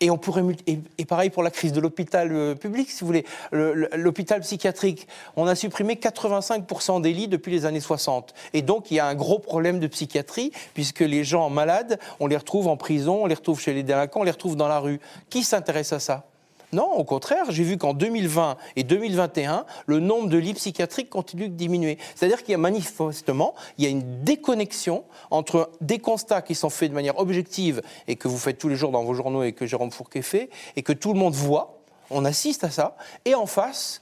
et 0.00 0.10
on 0.10 0.18
pourrait 0.18 0.42
et, 0.66 1.04
pareil 1.04 1.30
pour 1.30 1.42
la 1.42 1.50
crise 1.50 1.72
de 1.72 1.80
l'hôpital 1.80 2.32
euh, 2.32 2.54
public, 2.54 2.90
si 2.90 3.00
vous 3.00 3.06
voulez, 3.06 3.24
l'hôpital 3.52 4.40
psychiatrique. 4.40 5.06
On 5.36 5.46
a 5.46 5.54
supprimé 5.54 5.94
85% 5.94 7.00
des 7.00 7.12
lits 7.12 7.28
depuis 7.28 7.52
les 7.52 7.66
années 7.66 7.80
60. 7.80 8.34
Et 8.52 8.62
donc 8.62 8.90
il 8.90 8.94
y 8.94 9.00
a 9.00 9.06
un 9.06 9.14
gros 9.14 9.38
problème 9.38 9.80
de 9.80 9.86
psychiatrie 9.86 10.52
puisque 10.74 11.00
les 11.00 11.24
gens 11.24 11.50
malades, 11.50 11.98
on 12.20 12.26
les 12.26 12.36
retrouve 12.36 12.68
en 12.68 12.76
prison, 12.76 13.22
on 13.22 13.26
les 13.26 13.34
retrouve 13.34 13.60
chez 13.60 13.72
les 13.72 13.82
délinquants, 13.82 14.20
on 14.20 14.24
les 14.24 14.30
retrouve 14.30 14.56
dans 14.56 14.68
la 14.68 14.78
rue. 14.78 15.00
Qui 15.30 15.42
s'intéresse 15.42 15.92
à 15.92 16.00
ça? 16.00 16.24
Non, 16.72 16.92
au 16.92 17.04
contraire, 17.04 17.50
j'ai 17.50 17.62
vu 17.62 17.78
qu'en 17.78 17.94
2020 17.94 18.56
et 18.74 18.82
2021, 18.82 19.66
le 19.86 20.00
nombre 20.00 20.28
de 20.28 20.36
lits 20.36 20.54
psychiatriques 20.54 21.10
continue 21.10 21.48
de 21.48 21.54
diminuer. 21.54 21.98
C'est-à-dire 22.14 22.42
qu'il 22.42 22.52
y 22.52 22.54
a 22.54 22.58
manifestement, 22.58 23.54
il 23.78 23.84
y 23.84 23.86
a 23.86 23.90
une 23.90 24.24
déconnexion 24.24 25.04
entre 25.30 25.70
des 25.80 25.98
constats 25.98 26.42
qui 26.42 26.54
sont 26.54 26.70
faits 26.70 26.90
de 26.90 26.94
manière 26.94 27.18
objective 27.18 27.82
et 28.08 28.16
que 28.16 28.26
vous 28.26 28.38
faites 28.38 28.58
tous 28.58 28.68
les 28.68 28.76
jours 28.76 28.90
dans 28.90 29.04
vos 29.04 29.14
journaux 29.14 29.44
et 29.44 29.52
que 29.52 29.66
Jérôme 29.66 29.92
Fourquet 29.92 30.22
fait 30.22 30.50
et 30.74 30.82
que 30.82 30.92
tout 30.92 31.12
le 31.12 31.18
monde 31.18 31.34
voit, 31.34 31.78
on 32.10 32.24
assiste 32.24 32.64
à 32.64 32.70
ça, 32.70 32.96
et 33.24 33.34
en 33.34 33.46
face, 33.46 34.00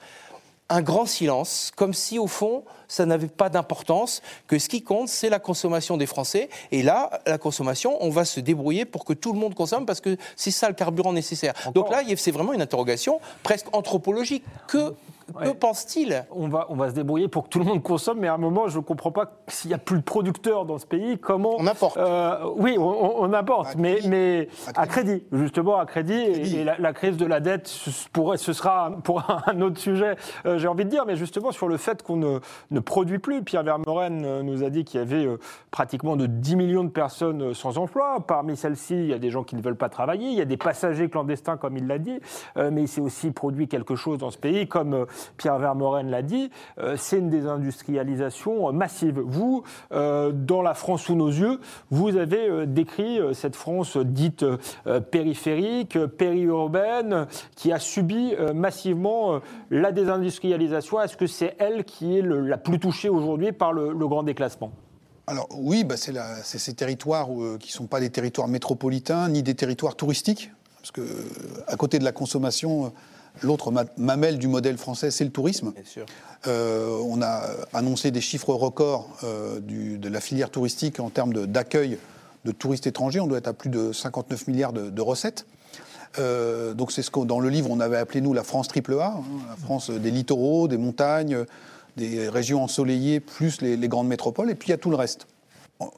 un 0.70 0.82
grand 0.82 1.06
silence, 1.06 1.70
comme 1.76 1.92
si 1.92 2.18
au 2.18 2.26
fond, 2.26 2.64
ça 2.88 3.04
n'avait 3.06 3.28
pas 3.28 3.48
d'importance, 3.48 4.22
que 4.46 4.58
ce 4.58 4.68
qui 4.68 4.82
compte, 4.82 5.08
c'est 5.08 5.28
la 5.28 5.38
consommation 5.38 5.96
des 5.96 6.06
Français. 6.06 6.48
Et 6.72 6.82
là, 6.82 7.20
la 7.26 7.38
consommation, 7.38 8.02
on 8.02 8.10
va 8.10 8.24
se 8.24 8.40
débrouiller 8.40 8.84
pour 8.84 9.04
que 9.04 9.12
tout 9.12 9.32
le 9.32 9.38
monde 9.38 9.54
consomme, 9.54 9.84
parce 9.84 10.00
que 10.00 10.16
c'est 10.36 10.50
ça 10.50 10.68
le 10.68 10.74
carburant 10.74 11.12
nécessaire. 11.12 11.54
Donc 11.74 11.90
là, 11.90 12.02
c'est 12.16 12.30
vraiment 12.30 12.52
une 12.52 12.62
interrogation 12.62 13.20
presque 13.42 13.66
anthropologique. 13.74 14.44
Que 14.66 14.94
que 15.32 15.50
pense-t-il 15.50 16.24
on 16.30 16.48
va, 16.48 16.66
on 16.68 16.74
va 16.74 16.90
se 16.90 16.94
débrouiller 16.94 17.28
pour 17.28 17.44
que 17.44 17.48
tout 17.48 17.58
le 17.58 17.64
monde 17.64 17.82
consomme, 17.82 18.18
mais 18.20 18.28
à 18.28 18.34
un 18.34 18.38
moment, 18.38 18.68
je 18.68 18.78
ne 18.78 18.82
comprends 18.82 19.10
pas 19.10 19.32
s'il 19.48 19.68
n'y 19.68 19.74
a 19.74 19.78
plus 19.78 19.98
de 19.98 20.02
producteurs 20.02 20.64
dans 20.64 20.78
ce 20.78 20.86
pays, 20.86 21.18
comment. 21.18 21.56
On 21.58 21.66
apporte. 21.66 21.96
Euh, 21.96 22.50
oui, 22.56 22.76
on, 22.78 23.22
on 23.22 23.32
apporte, 23.32 23.76
mais, 23.76 24.00
mais 24.06 24.48
à, 24.74 24.86
crédit. 24.86 25.24
justement, 25.32 25.78
à 25.78 25.86
crédit. 25.86 26.14
Et, 26.14 26.64
la, 26.64 26.92
crise 26.92 27.16
de 27.16 27.26
la 27.26 27.40
dette, 27.40 27.72
pourrait, 28.12 28.38
ce 28.38 28.52
sera 28.52 28.92
pour 29.02 29.24
un 29.46 29.60
autre 29.60 29.78
sujet, 29.78 30.16
euh, 30.46 30.58
j'ai 30.58 30.68
envie 30.68 30.84
de 30.84 30.90
dire, 30.90 31.04
mais 31.06 31.16
justement 31.16 31.52
sur 31.52 31.68
le 31.68 31.76
fait 31.76 32.02
qu'on 32.02 32.16
ne, 32.16 32.38
ne, 32.70 32.80
produit 32.80 33.18
plus. 33.18 33.42
Pierre 33.42 33.62
Vermeuren 33.62 34.24
euh, 34.24 34.42
nous 34.42 34.62
a 34.62 34.70
dit 34.70 34.84
qu'il 34.84 35.00
y 35.00 35.02
avait 35.02 35.26
pratiquement 35.70 36.16
de 36.16 36.26
10 36.26 36.56
millions 36.56 36.84
de 36.84 36.90
personnes 36.90 37.54
sans 37.54 37.78
emploi. 37.78 38.18
Parmi 38.26 38.56
celles-ci, 38.56 38.94
il 38.94 39.06
y 39.06 39.14
a 39.14 39.18
des 39.18 39.30
gens 39.30 39.44
qui 39.44 39.56
ne 39.56 39.62
veulent 39.62 39.76
pas 39.76 39.88
travailler, 39.88 40.28
il 40.28 40.34
y 40.34 40.40
a 40.40 40.46
des 40.46 40.56
passagers 40.56 41.08
clandestins, 41.08 41.56
comme 41.56 41.76
il 41.76 41.86
l'a 41.86 41.98
dit, 41.98 42.20
mais 42.56 42.82
il 42.82 42.88
s'est 42.88 43.00
aussi 43.00 43.30
produit 43.30 43.68
quelque 43.68 43.96
chose 43.96 44.18
dans 44.18 44.30
ce 44.30 44.38
pays, 44.38 44.68
comme 44.68 45.06
Pierre 45.36 45.58
Vermeuren 45.58 46.10
l'a 46.10 46.22
dit, 46.22 46.50
euh, 46.78 46.96
c'est 46.98 47.18
une 47.18 47.30
désindustrialisation 47.30 48.72
massive. 48.72 49.20
Vous, 49.20 49.62
euh, 49.92 50.32
dans 50.32 50.62
la 50.62 50.74
France 50.74 51.02
sous 51.02 51.14
nos 51.14 51.28
yeux, 51.28 51.60
vous 51.90 52.16
avez 52.16 52.48
euh, 52.48 52.66
décrit 52.66 53.18
cette 53.32 53.56
France 53.56 53.96
dite 53.96 54.44
périphérique, 55.10 55.98
périurbaine, 55.98 57.26
qui 57.56 57.72
a 57.72 57.78
subi 57.78 58.34
massivement 58.54 59.40
la 59.70 59.92
désindustrialisation. 59.92 61.00
Est-ce 61.00 61.16
que 61.16 61.26
c'est 61.26 61.56
elle 61.58 61.84
qui 61.84 62.18
est 62.18 62.22
la 62.22 62.58
plus 62.58 62.78
touchée 62.78 63.08
aujourd'hui 63.08 63.52
par 63.52 63.72
le, 63.72 63.94
grand 64.06 64.22
déclassement? 64.22 64.72
Alors 65.26 65.48
oui, 65.56 65.84
bah 65.84 65.96
c'est 65.96 66.58
ces 66.58 66.74
territoires 66.74 67.28
qui 67.58 67.68
ne 67.68 67.72
sont 67.72 67.86
pas 67.86 68.00
des 68.00 68.10
territoires 68.10 68.48
métropolitains 68.48 69.28
ni 69.28 69.42
des 69.42 69.54
territoires 69.54 69.96
touristiques, 69.96 70.50
parce 70.78 70.90
que 70.90 71.02
à 71.66 71.76
côté 71.76 71.98
de 71.98 72.04
la 72.04 72.12
consommation, 72.12 72.92
L'autre 73.42 73.72
mamelle 73.96 74.38
du 74.38 74.46
modèle 74.46 74.78
français, 74.78 75.10
c'est 75.10 75.24
le 75.24 75.30
tourisme. 75.30 75.72
Euh, 76.46 76.98
on 77.04 77.20
a 77.20 77.42
annoncé 77.72 78.10
des 78.10 78.20
chiffres 78.20 78.54
records 78.54 79.08
euh, 79.24 79.60
de 79.60 80.08
la 80.08 80.20
filière 80.20 80.50
touristique 80.50 81.00
en 81.00 81.10
termes 81.10 81.46
d'accueil 81.46 81.98
de, 82.44 82.52
touristes 82.52 82.86
étrangers. 82.86 83.20
On 83.20 83.26
doit 83.26 83.38
être 83.38 83.48
à 83.48 83.52
plus 83.52 83.70
de 83.70 83.92
59 83.92 84.46
milliards 84.46 84.72
de, 84.72 85.02
recettes. 85.02 85.46
Euh, 86.18 86.74
donc 86.74 86.92
c'est 86.92 87.02
ce 87.02 87.10
que 87.10 87.20
dans 87.20 87.40
le 87.40 87.48
livre 87.48 87.68
on 87.72 87.80
avait 87.80 87.96
appelé 87.96 88.20
nous 88.20 88.32
la 88.32 88.44
France 88.44 88.68
triple 88.68 88.94
A, 89.00 89.16
hein, 89.16 89.24
la 89.48 89.56
France 89.56 89.90
des 89.90 90.12
littoraux, 90.12 90.68
des 90.68 90.76
montagnes, 90.76 91.44
des 91.96 92.28
régions 92.28 92.62
ensoleillées, 92.62 93.18
plus 93.18 93.60
les, 93.62 93.76
grandes 93.88 94.06
métropoles, 94.06 94.48
et 94.48 94.54
puis 94.54 94.68
il 94.68 94.70
y 94.70 94.74
a 94.74 94.78
tout 94.78 94.90
le 94.90 94.96
reste. 94.96 95.26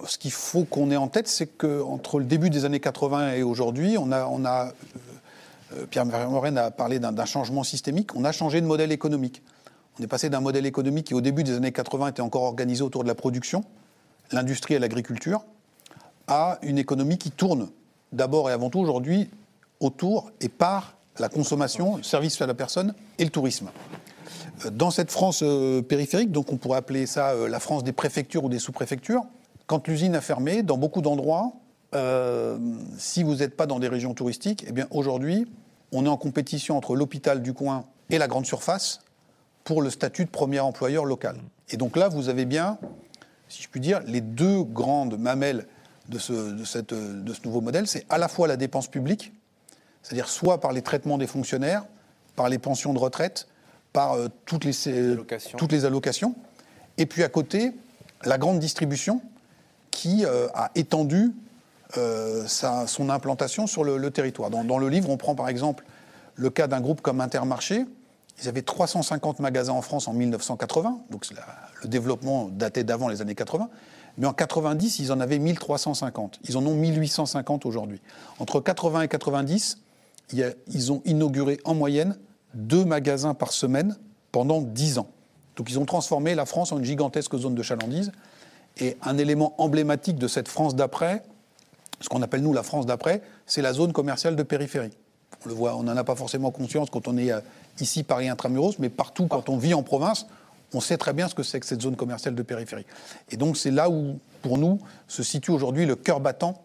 Ce 0.06 0.16
qu'il 0.16 0.32
faut 0.32 0.64
qu'on 0.64 0.90
ait 0.90 0.96
en 0.96 1.08
tête, 1.08 1.28
c'est 1.28 1.46
qu'entre 1.46 2.18
le 2.18 2.24
début 2.24 2.48
des 2.48 2.64
années 2.64 2.80
80 2.80 3.34
et 3.34 3.42
aujourd'hui, 3.42 3.98
on 3.98 4.10
a, 4.10 4.26
on 4.26 4.46
a 4.46 4.72
Pierre 5.90 6.04
Vermeuren 6.06 6.56
a 6.58 6.70
parlé 6.70 6.98
d'un 6.98 7.24
changement 7.24 7.64
systémique. 7.64 8.14
On 8.16 8.24
a 8.24 8.32
changé 8.32 8.60
de 8.60 8.66
modèle 8.66 8.92
économique. 8.92 9.42
On 9.98 10.02
est 10.02 10.06
passé 10.06 10.28
d'un 10.28 10.40
modèle 10.40 10.66
économique 10.66 11.06
qui, 11.06 11.14
au 11.14 11.20
début 11.20 11.42
des 11.42 11.54
années 11.54 11.72
80, 11.72 12.08
était 12.08 12.22
encore 12.22 12.42
organisé 12.42 12.82
autour 12.82 13.02
de 13.02 13.08
la 13.08 13.14
production, 13.14 13.64
l'industrie 14.32 14.74
et 14.74 14.78
l'agriculture, 14.78 15.44
à 16.26 16.58
une 16.62 16.78
économie 16.78 17.18
qui 17.18 17.30
tourne 17.30 17.68
d'abord 18.12 18.50
et 18.50 18.52
avant 18.52 18.70
tout 18.70 18.80
aujourd'hui 18.80 19.30
autour 19.80 20.30
et 20.40 20.48
par 20.48 20.96
la 21.18 21.28
consommation, 21.28 21.96
le 21.96 22.02
service 22.02 22.40
à 22.42 22.46
la 22.46 22.54
personne 22.54 22.94
et 23.18 23.24
le 23.24 23.30
tourisme. 23.30 23.70
Euh, 24.64 24.70
dans 24.70 24.90
cette 24.90 25.10
France 25.10 25.40
euh, 25.42 25.82
périphérique, 25.82 26.32
donc 26.32 26.52
on 26.52 26.56
pourrait 26.56 26.78
appeler 26.78 27.06
ça 27.06 27.34
la 27.34 27.60
France 27.60 27.84
des 27.84 27.92
préfectures 27.92 28.44
ou 28.44 28.48
des 28.48 28.58
sous-préfectures, 28.58 29.24
quand 29.66 29.88
l'usine 29.88 30.14
a 30.14 30.20
fermé, 30.20 30.62
dans 30.62 30.78
beaucoup 30.78 31.02
d'endroits, 31.02 31.52
euh, 31.94 32.58
si 32.98 33.22
vous 33.22 33.36
n'êtes 33.36 33.56
pas 33.56 33.66
dans 33.66 33.78
des 33.78 33.88
régions 33.88 34.14
touristiques, 34.14 34.64
eh 34.68 34.72
bien 34.72 34.86
aujourd'hui, 34.90 35.46
on 35.92 36.04
est 36.04 36.08
en 36.08 36.16
compétition 36.16 36.76
entre 36.76 36.96
l'hôpital 36.96 37.42
du 37.42 37.52
coin 37.52 37.84
et 38.10 38.18
la 38.18 38.28
grande 38.28 38.46
surface 38.46 39.00
pour 39.64 39.82
le 39.82 39.90
statut 39.90 40.24
de 40.24 40.30
premier 40.30 40.60
employeur 40.60 41.04
local. 41.04 41.36
Et 41.70 41.76
donc 41.76 41.96
là, 41.96 42.08
vous 42.08 42.28
avez 42.28 42.44
bien, 42.44 42.78
si 43.48 43.62
je 43.62 43.68
puis 43.68 43.80
dire, 43.80 44.00
les 44.06 44.20
deux 44.20 44.62
grandes 44.62 45.18
mamelles 45.18 45.66
de 46.08 46.18
ce, 46.18 46.32
de 46.32 46.64
cette, 46.64 46.94
de 46.94 47.32
ce 47.32 47.40
nouveau 47.44 47.60
modèle. 47.60 47.86
C'est 47.86 48.06
à 48.08 48.18
la 48.18 48.28
fois 48.28 48.46
la 48.46 48.56
dépense 48.56 48.88
publique, 48.88 49.32
c'est-à-dire 50.02 50.28
soit 50.28 50.60
par 50.60 50.72
les 50.72 50.82
traitements 50.82 51.18
des 51.18 51.26
fonctionnaires, 51.26 51.84
par 52.36 52.48
les 52.48 52.58
pensions 52.58 52.92
de 52.92 52.98
retraite, 52.98 53.48
par 53.92 54.12
euh, 54.12 54.28
toutes, 54.44 54.64
les, 54.64 54.72
toutes 55.56 55.72
les 55.72 55.84
allocations, 55.84 56.34
et 56.98 57.06
puis 57.06 57.22
à 57.22 57.28
côté, 57.28 57.72
la 58.24 58.38
grande 58.38 58.58
distribution 58.58 59.20
qui 59.90 60.24
euh, 60.24 60.48
a 60.54 60.70
étendu 60.74 61.32
euh, 61.96 62.46
son 62.46 63.10
implantation 63.10 63.66
sur 63.66 63.84
le, 63.84 64.10
territoire. 64.10 64.50
Dans, 64.50 64.78
le 64.78 64.88
livre, 64.88 65.10
on 65.10 65.16
prend 65.16 65.34
par 65.34 65.48
exemple 65.48 65.84
le 66.34 66.50
cas 66.50 66.66
d'un 66.66 66.80
groupe 66.80 67.00
comme 67.00 67.20
Intermarché. 67.20 67.84
Ils 68.42 68.48
avaient 68.48 68.62
350 68.62 69.40
magasins 69.40 69.72
en 69.72 69.82
France 69.82 70.08
en 70.08 70.12
1980, 70.12 71.00
donc 71.10 71.26
le 71.82 71.88
développement 71.88 72.48
datait 72.50 72.84
d'avant 72.84 73.08
les 73.08 73.22
années 73.22 73.34
80. 73.34 73.70
Mais 74.18 74.26
en 74.26 74.32
90, 74.32 74.98
ils 74.98 75.12
en 75.12 75.20
avaient 75.20 75.38
1350. 75.38 76.40
Ils 76.48 76.56
en 76.56 76.66
ont 76.66 76.74
1850 76.74 77.66
aujourd'hui. 77.66 78.00
Entre 78.38 78.60
80 78.60 79.02
et 79.02 79.08
90, 79.08 79.78
ils 80.32 80.92
ont 80.92 81.02
inauguré 81.04 81.58
en 81.64 81.74
moyenne 81.74 82.16
deux 82.54 82.84
magasins 82.84 83.34
par 83.34 83.52
semaine 83.52 83.96
pendant 84.32 84.60
10 84.60 84.98
ans. 84.98 85.08
Donc 85.56 85.70
ils 85.70 85.78
ont 85.78 85.84
transformé 85.84 86.34
la 86.34 86.46
France 86.46 86.72
en 86.72 86.78
une 86.78 86.84
gigantesque 86.84 87.36
zone 87.36 87.54
de 87.54 87.62
chalandise. 87.62 88.12
Et 88.78 88.96
un 89.02 89.16
élément 89.16 89.54
emblématique 89.58 90.18
de 90.18 90.28
cette 90.28 90.48
France 90.48 90.74
d'après, 90.74 91.22
ce 92.00 92.08
qu'on 92.08 92.22
appelle 92.22 92.42
nous 92.42 92.52
la 92.52 92.62
France 92.62 92.86
d'après, 92.86 93.22
c'est 93.46 93.62
la 93.62 93.72
zone 93.72 93.92
commerciale 93.92 94.36
de 94.36 94.42
périphérie. 94.42 94.96
On 95.44 95.48
le 95.48 95.54
voit, 95.54 95.76
on 95.76 95.82
n'en 95.82 95.96
a 95.96 96.04
pas 96.04 96.14
forcément 96.14 96.50
conscience 96.50 96.90
quand 96.90 97.08
on 97.08 97.16
est 97.16 97.32
euh, 97.32 97.40
ici 97.80 98.02
Paris 98.02 98.28
intramuros, 98.28 98.78
mais 98.78 98.88
partout 98.88 99.26
quand 99.26 99.48
on 99.48 99.56
vit 99.56 99.74
en 99.74 99.82
province, 99.82 100.26
on 100.72 100.80
sait 100.80 100.96
très 100.96 101.12
bien 101.12 101.28
ce 101.28 101.34
que 101.34 101.42
c'est 101.42 101.60
que 101.60 101.66
cette 101.66 101.82
zone 101.82 101.96
commerciale 101.96 102.34
de 102.34 102.42
périphérie. 102.42 102.86
Et 103.30 103.36
donc 103.36 103.56
c'est 103.56 103.70
là 103.70 103.88
où, 103.88 104.18
pour 104.42 104.58
nous, 104.58 104.80
se 105.08 105.22
situe 105.22 105.50
aujourd'hui 105.50 105.86
le 105.86 105.96
cœur 105.96 106.20
battant 106.20 106.62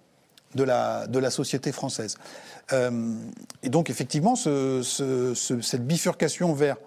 de 0.56 0.64
la, 0.64 1.08
de 1.08 1.20
la 1.20 1.30
société 1.30 1.72
française. 1.72 2.18
Euh, 2.74 3.14
et 3.64 3.70
donc 3.70 3.90
effectivement, 3.90 4.36
cette 4.36 5.88
bifurcation 5.88 6.54
vers 6.54 6.78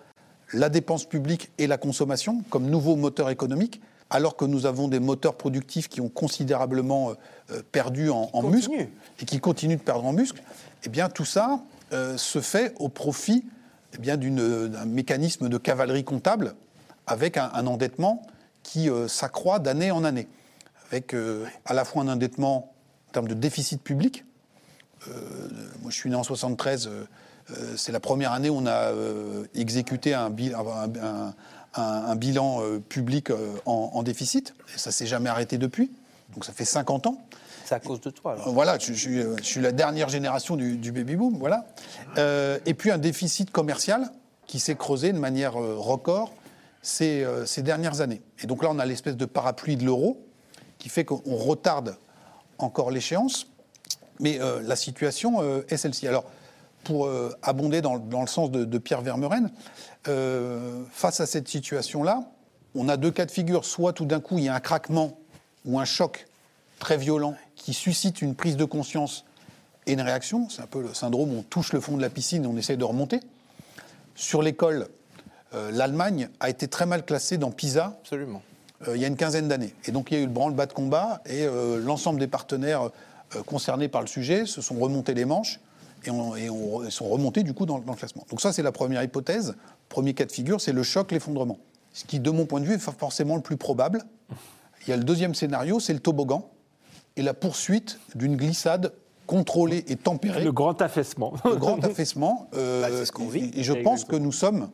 la 0.53 0.69
dépense 0.69 1.05
publique 1.05 1.51
et 1.59 1.67
la 1.67 1.79
consommation 1.79 2.43
comme 2.51 2.67
nouveau 2.67 2.97
moteur 2.97 3.31
économique, 3.31 3.81
alors 4.15 4.37
que 4.37 4.45
nous 4.45 4.65
avons 4.65 4.87
des 4.87 5.01
moteurs 5.01 5.35
productifs 5.35 5.89
qui 5.89 6.01
ont 6.01 6.09
considérablement 6.09 7.11
euh, 7.11 7.15
euh, 7.51 7.62
perdu 7.73 8.11
en, 8.11 8.43
muscles 8.45 8.87
et 9.21 9.25
qui 9.25 9.41
continuent 9.41 9.77
de 9.77 9.83
perdre 9.83 10.05
en 10.05 10.12
muscles, 10.12 10.41
eh 10.85 10.89
bien 10.89 11.09
tout 11.09 11.25
ça 11.25 11.59
euh, 11.93 12.17
se 12.17 12.41
fait 12.41 12.75
au 12.79 12.89
profit 12.89 13.45
eh 13.93 13.99
bien, 13.99 14.17
d'un 14.17 14.85
mécanisme 14.85 15.49
de 15.49 15.59
cavalerie 15.59 16.05
comptable 16.05 16.55
avec 17.09 17.37
un, 17.37 17.67
endettement 17.67 18.23
qui 18.62 18.89
s'accroît 19.09 19.59
d'année 19.59 19.91
en 19.91 20.05
année, 20.05 20.27
avec 20.91 21.15
à 21.67 21.75
la 21.75 21.85
fois 21.85 22.03
un 22.03 22.09
endettement 22.09 22.73
en 23.09 23.12
termes 23.12 23.29
de 23.29 23.35
déficit 23.35 23.83
public, 23.83 24.25
moi 25.83 25.91
je 25.91 25.95
suis 25.95 26.09
né 26.09 26.17
en 26.17 26.23
73, 26.23 26.89
c'est 27.77 27.93
la 27.93 28.01
première 28.01 28.33
année 28.33 28.49
où 28.49 28.57
on 28.57 28.67
a 28.67 28.91
exécuté 29.55 30.15
un, 30.15 30.33
un, 30.33 31.35
bilan 32.16 32.61
public 32.89 33.31
en, 33.66 34.03
déficit, 34.03 34.55
et 34.75 34.79
ça 34.79 34.93
s'est 34.93 35.07
jamais 35.07 35.29
arrêté 35.29 35.59
depuis, 35.59 35.91
donc 36.35 36.45
ça 36.45 36.53
fait 36.53 36.64
50 36.64 37.07
ans. 37.07 37.18
C'est 37.64 37.75
à 37.75 37.81
cause 37.81 38.01
de 38.01 38.11
toi. 38.11 38.35
Alors. 38.35 38.53
Voilà, 38.53 38.79
je, 38.79 38.93
suis 38.93 39.61
la 39.61 39.72
dernière 39.72 40.09
génération 40.09 40.57
du, 40.57 40.93
baby 40.93 41.16
boom, 41.16 41.39
voilà. 41.39 41.66
et 42.16 42.75
puis 42.75 42.91
un 42.91 42.99
déficit 42.99 43.51
commercial 43.51 44.11
qui 44.47 44.61
s'est 44.61 44.77
creusé 44.77 45.12
de 45.12 45.18
manière 45.18 45.55
record 45.55 46.33
ces, 46.83 47.27
ces, 47.47 47.62
dernières 47.62 48.01
années. 48.01 48.22
Et 48.43 48.47
donc 48.47 48.62
là, 48.62 48.68
on 48.70 48.79
a 48.79 48.87
l'espèce 48.87 49.16
de 49.16 49.25
parapluie 49.25 49.77
de 49.77 49.85
l'euro 49.85 50.25
qui 50.79 50.89
fait 50.89 51.05
qu'on 51.05 51.22
retarde 51.25 51.97
encore 52.59 52.91
l'échéance. 52.91 53.47
Mais 54.20 54.41
euh, 54.41 54.61
la 54.62 54.77
situation 54.77 55.43
euh, 55.43 55.62
est 55.68 55.77
celle-ci. 55.77 56.07
Alors, 56.07 56.25
pour 56.85 57.07
euh, 57.07 57.30
abonder 57.43 57.80
dans, 57.80 57.97
le 57.97 58.26
sens 58.26 58.51
de, 58.51 58.78
Pierre 58.78 59.01
Vermeuren, 59.01 59.51
face 60.05 61.20
à 61.20 61.26
cette 61.26 61.49
situation-là, 61.49 62.24
on 62.74 62.89
a 62.89 62.97
deux 62.97 63.11
cas 63.11 63.26
de 63.26 63.30
figure. 63.30 63.64
Soit 63.64 63.93
tout 63.93 64.05
d'un 64.05 64.20
coup, 64.20 64.39
il 64.39 64.45
y 64.45 64.49
a 64.49 64.55
un 64.55 64.61
craquement 64.61 65.18
ou 65.64 65.80
un 65.80 65.85
choc 65.85 66.26
très 66.78 66.97
violent 66.97 67.35
qui 67.57 67.72
suscite 67.72 68.20
une 68.20 68.35
prise 68.35 68.57
de 68.57 68.64
conscience 68.64 69.24
et 69.87 69.93
une 69.93 70.01
réaction. 70.01 70.49
C'est 70.51 70.62
un 70.62 70.66
peu 70.66 70.82
le 70.82 70.93
syndrome 70.93 71.35
où 71.35 71.39
on 71.39 71.43
touche 71.43 71.72
le 71.72 71.80
fond 71.80 71.97
de 71.97 72.03
la 72.03 72.11
piscine 72.11 72.45
et 72.45 72.47
on 72.47 72.57
essaie 72.57 72.76
de 72.76 72.85
remonter. 72.85 73.20
Sur 74.14 74.43
l'école, 74.43 74.89
l'Allemagne 75.53 76.28
a 76.41 76.51
été 76.51 76.68
très 76.68 76.85
mal 76.85 77.05
classée 77.05 77.39
dans 77.39 77.51
PISA. 77.51 77.97
Absolument. 78.03 78.43
il 78.89 79.01
y 79.01 79.05
a 79.05 79.09
une 79.09 79.16
quinzaine 79.16 79.49
d'années. 79.49 79.74
Et 79.87 79.93
donc 79.93 80.11
il 80.11 80.14
y 80.14 80.20
a 80.20 80.20
eu 80.20 80.26
le 80.26 80.32
branle-bas 80.32 80.66
de 80.66 80.72
combat 80.72 81.22
et 81.26 81.47
l'ensemble 81.80 82.20
des 82.20 82.26
partenaires 82.26 82.91
euh, 83.37 83.43
concernés 83.43 83.89
par 83.89 84.01
le 84.01 84.07
sujet 84.07 84.47
se 84.47 84.61
sont 84.61 84.76
remontés 84.76 85.14
les 85.14 85.24
manches 85.24 85.61
et, 86.07 86.91
sont 86.91 87.09
remontés 87.09 87.43
du 87.43 87.55
coup 87.55 87.67
dans, 87.67 87.79
le 87.79 87.95
classement. 87.95 88.27
Donc 88.31 88.41
ça, 88.41 88.53
c'est 88.53 88.63
la 88.63 88.73
première 88.73 89.03
hypothèse. 89.03 89.55
Premier 89.89 90.15
cas 90.15 90.25
de 90.25 90.33
figure, 90.33 90.61
c'est 90.61 90.73
le 90.73 90.83
choc, 90.83 91.13
l'effondrement. 91.13 91.59
Ce 91.93 92.05
qui, 92.05 92.21
de 92.21 92.31
mon 92.31 92.47
point 92.47 92.61
de 92.61 92.67
vue, 92.67 92.75
est 92.75 92.79
forcément 92.79 93.37
le 93.37 93.43
plus 93.43 93.57
probable. 93.57 94.03
Il 94.87 94.91
y 94.91 94.93
a 94.93 94.97
le 94.97 95.05
deuxième 95.05 95.35
scénario, 95.35 95.81
c'est 95.81 95.93
le 95.93 96.01
toboggan 96.01 96.49
et 97.17 97.23
la 97.23 97.35
poursuite 97.35 98.01
d'une 98.15 98.37
glissade 98.37 98.93
contrôlée 99.27 99.85
et 99.89 99.97
tempérée. 99.97 100.45
Le 100.45 100.53
grand 100.53 100.83
affaissement. 100.83 101.33
Le 101.45 101.57
grand 101.57 101.83
affaissement. 101.85 102.49
Euh, 102.55 102.83
bah, 102.83 102.89
c'est 102.91 103.07
ce 103.07 103.13
qu'on 103.13 103.29
vit. 103.29 103.51
Et, 103.55 103.63
je 103.63 103.73
pense 103.73 104.05
que 104.05 104.17
nous 104.17 104.33
sommes 104.33 104.69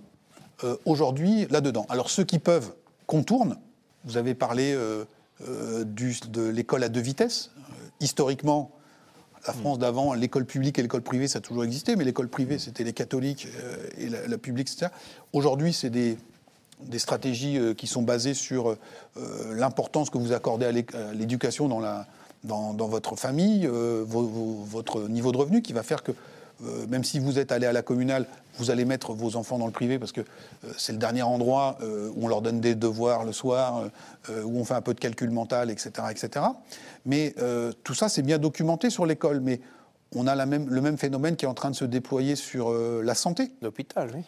euh, 0.65 0.77
aujourd'hui 0.87 1.47
là-dedans. 1.51 1.87
Alors 1.89 2.11
ceux 2.11 2.25
qui 2.25 2.39
peuvent 2.39 2.73
contournent. 3.07 3.57
Vous 4.05 4.17
avez 4.17 4.35
parlé 4.35 4.75
de 5.41 6.43
l'école 6.49 6.83
à 6.83 6.89
deux 6.89 7.01
vitesses 7.01 7.51
historiquement, 8.01 8.71
la 9.47 9.53
France 9.53 9.79
d'avant, 9.79 10.13
l'école 10.13 10.45
publique 10.45 10.79
et 10.79 10.83
l'école 10.83 11.03
privée, 11.03 11.29
ça 11.29 11.39
a 11.39 11.41
toujours 11.41 11.65
existé, 11.65 11.97
mais 11.97 12.05
l'école 12.05 12.29
privée, 12.29 12.59
c'était 12.59 12.85
les 12.85 12.93
catholiques 12.93 13.49
euh, 13.63 13.77
et 13.99 14.09
la, 14.09 14.39
publique, 14.39 14.71
etc. 14.71 14.93
Aujourd'hui, 15.33 15.73
c'est 15.73 15.91
des, 15.91 16.19
des, 16.83 16.99
stratégies 16.99 17.59
euh, 17.59 17.75
qui 17.75 17.87
sont 17.87 18.03
basées 18.03 18.35
sur 18.35 18.71
euh, 18.71 18.77
l'importance 19.55 20.11
que 20.11 20.19
vous 20.19 20.33
accordez 20.33 20.67
à 20.67 20.73
l'éducation 21.13 21.69
dans, 21.69 21.81
dans, 22.45 22.75
dans, 22.75 22.89
votre 22.89 23.17
famille, 23.17 23.67
votre 23.67 25.09
niveau 25.09 25.33
de 25.33 25.39
revenu, 25.39 25.63
qui 25.63 25.73
va 25.73 25.83
faire 25.83 26.03
que 26.03 26.13
euh, 26.65 26.87
même 26.89 27.05
si 27.05 27.19
vous 27.19 27.39
êtes 27.39 27.53
allé 27.53 27.67
à 27.67 27.73
la 27.73 27.83
communale, 27.83 28.27
vous 28.59 28.71
allez 28.71 28.85
mettre 28.85 29.13
vos 29.13 29.37
enfants 29.37 29.59
dans 29.59 29.67
le 29.67 29.73
privé 29.73 29.99
parce 29.99 30.13
que 30.13 30.21
euh, 30.21 30.73
c'est 30.77 30.93
le 30.93 30.99
dernier 30.99 31.23
endroit 31.23 31.79
euh, 31.81 32.11
où 32.15 32.27
on 32.27 32.29
leur 32.29 32.43
donne 32.43 32.61
des 32.61 32.75
devoirs 32.75 33.25
le 33.25 33.33
soir, 33.33 33.85
où 34.29 34.59
on 34.59 34.65
fait 34.65 34.75
un 34.75 34.83
peu 34.83 34.95
de 34.95 35.01
calcul 35.01 35.31
mental, 35.31 35.71
etc. 35.71 35.91
etc. 36.11 36.47
Mais 37.07 37.35
tout 37.85 37.95
ça, 37.95 38.09
c'est 38.09 38.23
bien 38.23 38.39
documenté 38.39 38.91
sur 38.91 39.07
l'école. 39.07 39.41
Mais 39.41 39.61
on 40.15 40.27
a 40.27 40.35
la 40.35 40.47
même, 40.47 40.69
le 40.69 40.81
même 40.81 40.99
phénomène 40.99 41.37
qui 41.37 41.45
est 41.45 41.49
en 41.49 41.55
train 41.55 41.71
de 41.71 41.77
se 41.77 41.85
déployer 41.85 42.37
sur 42.37 42.73
la 42.73 43.15
santé. 43.15 43.51
L'hôpital, 43.63 44.11
oui. 44.15 44.23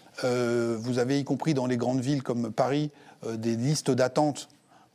vous 0.78 0.98
avez, 0.98 1.18
y 1.18 1.24
compris 1.24 1.54
dans 1.54 1.66
les 1.66 1.76
grandes 1.76 2.00
villes 2.00 2.22
comme 2.22 2.52
Paris, 2.52 2.90
des 3.34 3.56
listes 3.56 3.90
d'attente 3.90 4.48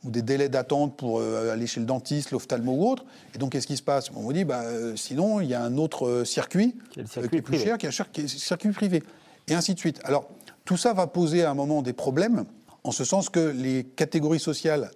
ou 0.04 0.10
des 0.10 0.22
délais 0.22 0.48
d'attente 0.48 0.96
pour 0.96 1.18
euh, 1.18 1.52
aller 1.52 1.66
chez 1.66 1.80
le 1.80 1.86
dentiste, 1.86 2.30
l'ophtalmo 2.30 2.72
ou 2.72 2.88
autre. 2.88 3.04
Et 3.34 3.38
donc, 3.38 3.52
qu'est-ce 3.52 3.66
qui 3.66 3.76
se 3.76 3.82
passe? 3.82 4.10
On 4.14 4.20
vous 4.20 4.32
dit, 4.32 4.44
bah, 4.44 4.62
euh, 4.62 4.94
sinon, 4.96 5.40
il 5.40 5.48
y 5.48 5.54
a 5.54 5.62
un 5.62 5.76
autre 5.76 6.06
euh, 6.06 6.24
circuit 6.24 6.76
qui 6.90 7.00
est, 7.00 7.42
plus 7.42 7.58
cher, 7.58 7.78
qui 7.78 7.86
est 7.86 7.88
un 7.88 8.28
circuit 8.28 8.70
privé. 8.70 9.02
Et 9.48 9.54
ainsi 9.54 9.74
de 9.74 9.78
suite. 9.78 10.00
Alors, 10.04 10.28
tout 10.64 10.76
ça 10.76 10.92
va 10.92 11.06
poser 11.06 11.42
à 11.42 11.50
un 11.50 11.54
moment 11.54 11.82
des 11.82 11.92
problèmes, 11.92 12.44
en 12.84 12.92
ce 12.92 13.04
sens 13.04 13.28
que 13.28 13.40
les 13.40 13.84
catégories 13.84 14.40
sociales 14.40 14.90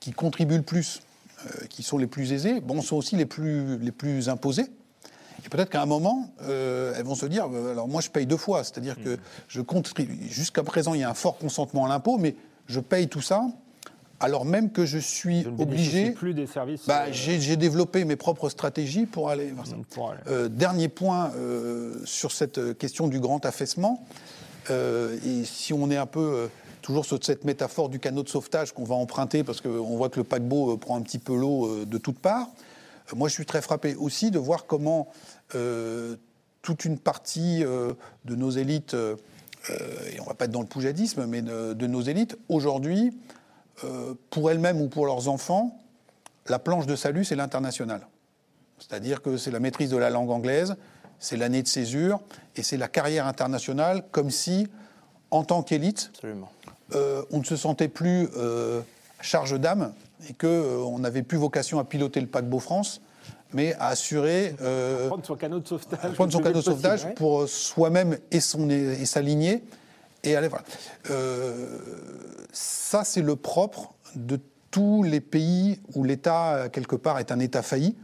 qui 0.00 0.12
contribuent 0.12 0.58
le 0.58 0.62
plus, 0.62 1.00
qui 1.68 1.82
sont 1.82 1.98
les 1.98 2.06
plus 2.06 2.32
aisées, 2.32 2.60
bon, 2.60 2.80
sont 2.80 2.96
aussi 2.96 3.16
les 3.16 3.26
plus, 3.26 3.78
les 3.78 3.90
plus 3.90 4.28
imposées. 4.28 4.66
Et 5.44 5.48
peut-être 5.48 5.70
qu'à 5.70 5.82
un 5.82 5.86
moment, 5.86 6.30
elles 6.40 7.04
vont 7.04 7.14
se 7.14 7.26
dire, 7.26 7.44
alors 7.44 7.88
moi 7.88 8.00
je 8.00 8.10
paye 8.10 8.26
deux 8.26 8.36
fois, 8.36 8.62
c'est-à-dire 8.62 8.96
que 8.96 9.14
mmh. 9.14 9.18
je 9.48 9.60
compte, 9.60 9.92
jusqu'à 10.28 10.62
présent 10.62 10.94
il 10.94 11.00
y 11.00 11.04
a 11.04 11.10
un 11.10 11.14
fort 11.14 11.38
consentement 11.38 11.86
à 11.86 11.88
l'impôt, 11.88 12.18
mais 12.18 12.36
je 12.66 12.80
paye 12.80 13.08
tout 13.08 13.20
ça 13.20 13.42
alors 14.20 14.44
même 14.44 14.70
que 14.70 14.86
je 14.86 14.98
suis 14.98 15.42
je 15.42 15.48
obligé. 15.48 16.10
plus 16.10 16.34
des 16.34 16.46
services. 16.46 16.86
Bah, 16.86 17.04
euh, 17.06 17.12
j'ai 17.12 17.56
développé 17.56 18.04
mes 18.04 18.16
propres 18.16 18.48
stratégies 18.48 19.06
pour 19.06 19.30
aller. 19.30 19.52
Euh, 20.28 20.48
dernier 20.48 20.88
point 20.88 21.32
euh, 21.36 21.94
sur 22.04 22.32
cette 22.32 22.78
question 22.78 23.08
du 23.08 23.20
grand 23.20 23.44
affaissement. 23.44 24.04
et 24.70 25.44
si 25.44 25.72
on 25.72 25.90
est 25.90 25.96
un 25.96 26.06
peu 26.06 26.48
toujours 26.82 27.04
sur 27.04 27.22
cette 27.22 27.44
métaphore 27.44 27.88
du 27.88 27.98
canot 27.98 28.22
de 28.22 28.28
sauvetage 28.28 28.72
qu'on 28.72 28.84
va 28.84 28.94
emprunter 28.94 29.44
parce 29.44 29.60
qu'on 29.60 29.96
voit 29.96 30.08
que 30.08 30.18
le 30.18 30.24
paquebot 30.24 30.76
prend 30.76 30.96
un 30.96 31.02
petit 31.02 31.18
peu 31.18 31.36
l'eau 31.36 31.84
de 31.84 31.98
toutes 31.98 32.18
parts. 32.18 32.48
moi, 33.14 33.28
je 33.28 33.34
suis 33.34 33.46
très 33.46 33.62
frappé 33.62 33.94
aussi 33.94 34.30
de 34.30 34.38
voir 34.38 34.66
comment 34.66 35.08
toute 36.62 36.84
une 36.84 36.98
partie 36.98 37.60
de 37.60 38.34
nos 38.34 38.50
élites, 38.50 38.94
et 38.94 40.20
on 40.20 40.24
ne 40.24 40.28
va 40.28 40.34
pas 40.34 40.46
être 40.46 40.50
dans 40.50 40.62
le 40.62 40.66
poujadisme, 40.66 41.26
mais 41.26 41.42
de 41.42 41.86
nos 41.86 42.02
élites, 42.02 42.36
aujourd'hui, 42.48 43.12
euh, 43.84 44.14
pour 44.30 44.50
elles-mêmes 44.50 44.80
ou 44.80 44.88
pour 44.88 45.06
leurs 45.06 45.28
enfants, 45.28 45.78
la 46.48 46.58
planche 46.58 46.86
de 46.86 46.96
salut, 46.96 47.24
c'est 47.24 47.36
l'international. 47.36 48.06
C'est-à-dire 48.78 49.22
que 49.22 49.36
c'est 49.36 49.50
la 49.50 49.60
maîtrise 49.60 49.90
de 49.90 49.96
la 49.96 50.10
langue 50.10 50.30
anglaise, 50.30 50.76
c'est 51.18 51.36
l'année 51.36 51.62
de 51.62 51.68
césure, 51.68 52.20
et 52.56 52.62
c'est 52.62 52.76
la 52.76 52.88
carrière 52.88 53.26
internationale, 53.26 54.04
comme 54.12 54.30
si, 54.30 54.68
en 55.30 55.44
tant 55.44 55.62
qu'élite, 55.62 56.10
euh, 56.94 57.22
on 57.30 57.38
ne 57.38 57.44
se 57.44 57.56
sentait 57.56 57.88
plus 57.88 58.28
euh, 58.36 58.80
charge 59.20 59.58
d'âme 59.58 59.92
et 60.28 60.32
qu'on 60.32 60.98
n'avait 60.98 61.22
plus 61.22 61.38
vocation 61.38 61.78
à 61.78 61.84
piloter 61.84 62.20
le 62.20 62.26
paquebot 62.26 62.60
France, 62.60 63.00
mais 63.52 63.74
à 63.74 63.88
assurer. 63.88 64.54
prendre 65.08 65.26
son 65.26 65.36
canot 65.36 65.60
de 65.60 65.68
sauvetage. 65.68 66.12
Prendre 66.14 66.32
son 66.32 66.40
canot 66.42 66.58
de 66.58 66.64
sauvetage 66.64 67.14
pour 67.14 67.48
soi-même 67.48 68.18
et, 68.30 68.40
son, 68.40 68.70
et 68.70 69.04
sa 69.04 69.20
lignée 69.20 69.62
et 70.24 70.36
allez, 70.36 70.48
voilà. 70.48 70.64
Euh, 71.10 71.78
ça, 72.52 73.04
c'est 73.04 73.22
le 73.22 73.36
propre 73.36 73.94
de 74.14 74.40
tous 74.70 75.02
les 75.02 75.20
pays 75.20 75.80
où 75.94 76.04
l'État, 76.04 76.68
quelque 76.70 76.96
part, 76.96 77.18
est 77.18 77.32
un 77.32 77.38
État 77.38 77.62
failli. 77.62 77.96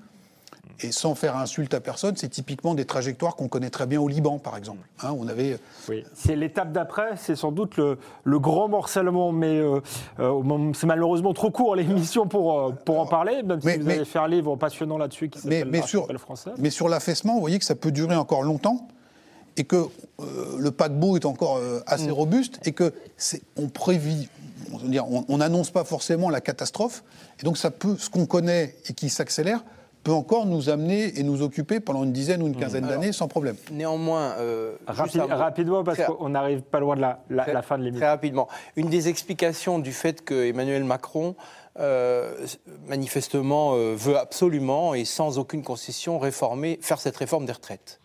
Et 0.84 0.90
sans 0.90 1.14
faire 1.14 1.36
insulte 1.36 1.74
à 1.74 1.80
personne, 1.80 2.16
c'est 2.16 2.28
typiquement 2.28 2.74
des 2.74 2.84
trajectoires 2.84 3.36
qu'on 3.36 3.46
connaît 3.46 3.70
très 3.70 3.86
bien 3.86 4.00
au 4.00 4.08
Liban, 4.08 4.38
par 4.38 4.56
exemple. 4.56 4.80
Hein, 5.02 5.14
on 5.16 5.28
avait... 5.28 5.58
Oui, 5.88 6.04
c'est 6.14 6.34
l'étape 6.34 6.72
d'après, 6.72 7.16
c'est 7.16 7.36
sans 7.36 7.52
doute 7.52 7.76
le, 7.76 7.98
le, 8.24 8.38
grand 8.40 8.68
morcellement, 8.68 9.30
mais 9.30 9.58
euh, 9.58 9.80
euh, 10.18 10.72
c'est 10.74 10.86
malheureusement 10.86 11.34
trop 11.34 11.50
court 11.50 11.76
l'émission 11.76 12.26
pour, 12.26 12.74
pour 12.84 12.98
en 12.98 13.06
parler, 13.06 13.42
même 13.44 13.60
si 13.60 13.78
vous 13.78 13.88
allez 13.88 14.04
faire 14.04 14.24
un 14.24 14.28
livre 14.28 14.56
passionnant 14.56 14.98
là-dessus 14.98 15.28
qui 15.28 15.38
s'appelle 15.38 15.68
mais, 15.70 15.82
sur, 15.82 16.08
français. 16.18 16.50
Mais 16.58 16.70
sur 16.70 16.88
l'affaissement, 16.88 17.34
vous 17.34 17.40
voyez 17.40 17.58
que 17.58 17.64
ça 17.64 17.76
peut 17.76 17.92
durer 17.92 18.16
encore 18.16 18.42
longtemps 18.42 18.88
et 19.56 19.64
que 19.64 19.76
euh, 19.76 20.56
le 20.58 20.70
paquebot 20.70 21.16
est 21.16 21.24
encore 21.24 21.56
euh, 21.56 21.80
assez 21.86 22.08
mm. 22.08 22.12
robuste 22.12 22.60
et 22.64 22.72
que 22.72 22.92
on 23.56 23.68
prévit, 23.68 24.28
on 25.28 25.38
n'annonce 25.38 25.70
pas 25.70 25.84
forcément 25.84 26.30
la 26.30 26.40
catastrophe 26.40 27.04
et 27.40 27.44
donc 27.44 27.58
ça 27.58 27.70
peut, 27.70 27.96
ce 27.98 28.10
qu'on 28.10 28.26
connaît 28.26 28.76
et 28.88 28.94
qui 28.94 29.08
s'accélère 29.08 29.64
peut 30.02 30.12
encore 30.12 30.46
nous 30.46 30.68
amener 30.68 31.16
et 31.18 31.22
nous 31.22 31.42
occuper 31.42 31.78
pendant 31.78 32.02
une 32.02 32.12
dizaine 32.12 32.42
ou 32.42 32.48
une 32.48 32.56
mm. 32.56 32.60
quinzaine 32.60 32.86
d'années 32.86 33.12
sans 33.12 33.28
problème. 33.28 33.56
Néanmoins, 33.70 34.32
euh, 34.38 34.74
rapidement 34.86 35.84
parce 35.84 36.02
qu'on 36.02 36.30
n'arrive 36.30 36.62
pas 36.62 36.80
loin 36.80 36.96
de 36.96 37.00
la, 37.00 37.62
fin 37.62 37.78
de 37.78 37.84
l'émission. 37.84 38.00
Très 38.00 38.10
rapidement, 38.10 38.48
une 38.76 38.88
des 38.88 39.08
explications 39.08 39.78
du 39.78 39.92
fait 39.92 40.24
que 40.24 40.46
Emmanuel 40.46 40.84
Macron 40.84 41.36
manifestement 42.86 43.74
veut 43.94 44.18
absolument 44.18 44.92
et 44.92 45.06
sans 45.06 45.38
aucune 45.38 45.62
concession 45.62 46.18
réformer, 46.18 46.78
faire 46.82 47.00
cette 47.00 47.16
réforme 47.16 47.46
des 47.46 47.52
retraites 47.52 48.01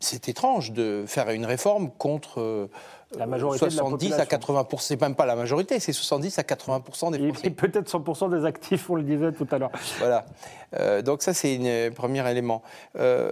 c'est 0.00 0.28
étrange 0.28 0.72
de 0.72 1.04
faire 1.06 1.30
une 1.30 1.44
réforme 1.46 1.90
contre 1.90 2.40
euh, 2.40 2.70
la 3.16 3.26
majorité 3.26 3.70
70 3.70 4.12
à 4.12 4.24
80% 4.24 4.80
C'est 4.80 5.00
même 5.00 5.14
pas 5.14 5.26
la 5.26 5.34
majorité, 5.34 5.80
c'est 5.80 5.92
70 5.92 6.38
à 6.38 6.42
80 6.44 6.82
des 7.10 7.18
Français. 7.32 7.46
Et 7.46 7.50
peut-être 7.50 7.90
100% 7.90 8.38
des 8.38 8.44
actifs, 8.44 8.90
on 8.90 8.96
le 8.96 9.02
disait 9.02 9.32
tout 9.32 9.46
à 9.50 9.58
l'heure. 9.58 9.70
Voilà. 9.98 10.26
Euh, 10.78 11.02
donc 11.02 11.22
ça, 11.22 11.32
c'est 11.32 11.88
un 11.88 11.90
premier 11.92 12.28
élément. 12.30 12.62
Euh, 12.96 13.30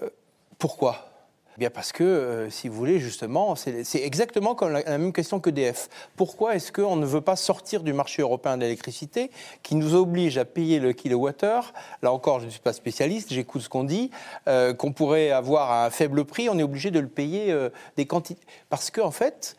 pourquoi? 0.58 1.15
Eh 1.56 1.60
Bien 1.60 1.70
parce 1.70 1.90
que, 1.90 2.04
euh, 2.04 2.50
si 2.50 2.68
vous 2.68 2.74
voulez, 2.76 2.98
justement, 2.98 3.56
c'est 3.56 4.02
exactement 4.02 4.54
la, 4.60 4.98
même 4.98 5.12
question 5.14 5.40
que 5.40 5.48
DF. 5.48 5.88
Pourquoi 6.14 6.54
est-ce 6.54 6.70
qu'on 6.70 6.96
ne 6.96 7.06
veut 7.06 7.22
pas 7.22 7.36
sortir 7.36 7.82
du 7.82 7.94
marché 7.94 8.20
européen 8.20 8.58
de 8.58 8.62
l'électricité 8.62 9.30
qui 9.62 9.74
nous 9.74 9.94
oblige 9.94 10.36
à 10.36 10.44
payer 10.44 10.78
le 10.78 10.92
kilowattheure? 10.92 11.72
Là 12.02 12.12
encore, 12.12 12.40
je 12.40 12.46
ne 12.46 12.50
suis 12.50 12.60
pas 12.60 12.74
spécialiste, 12.74 13.32
j'écoute 13.32 13.62
ce 13.62 13.70
qu'on 13.70 13.84
dit, 13.84 14.10
euh, 14.48 14.74
qu'on 14.74 14.92
pourrait 14.92 15.30
avoir 15.30 15.72
un 15.72 15.88
faible 15.88 16.26
prix, 16.26 16.50
on 16.50 16.58
est 16.58 16.62
obligé 16.62 16.90
de 16.90 17.00
le 17.00 17.08
payer 17.08 17.50
euh, 17.52 17.70
des 17.96 18.04
quantités. 18.04 18.44
Parce 18.68 18.90
qu'en 18.90 19.06
en 19.06 19.10
fait, 19.10 19.56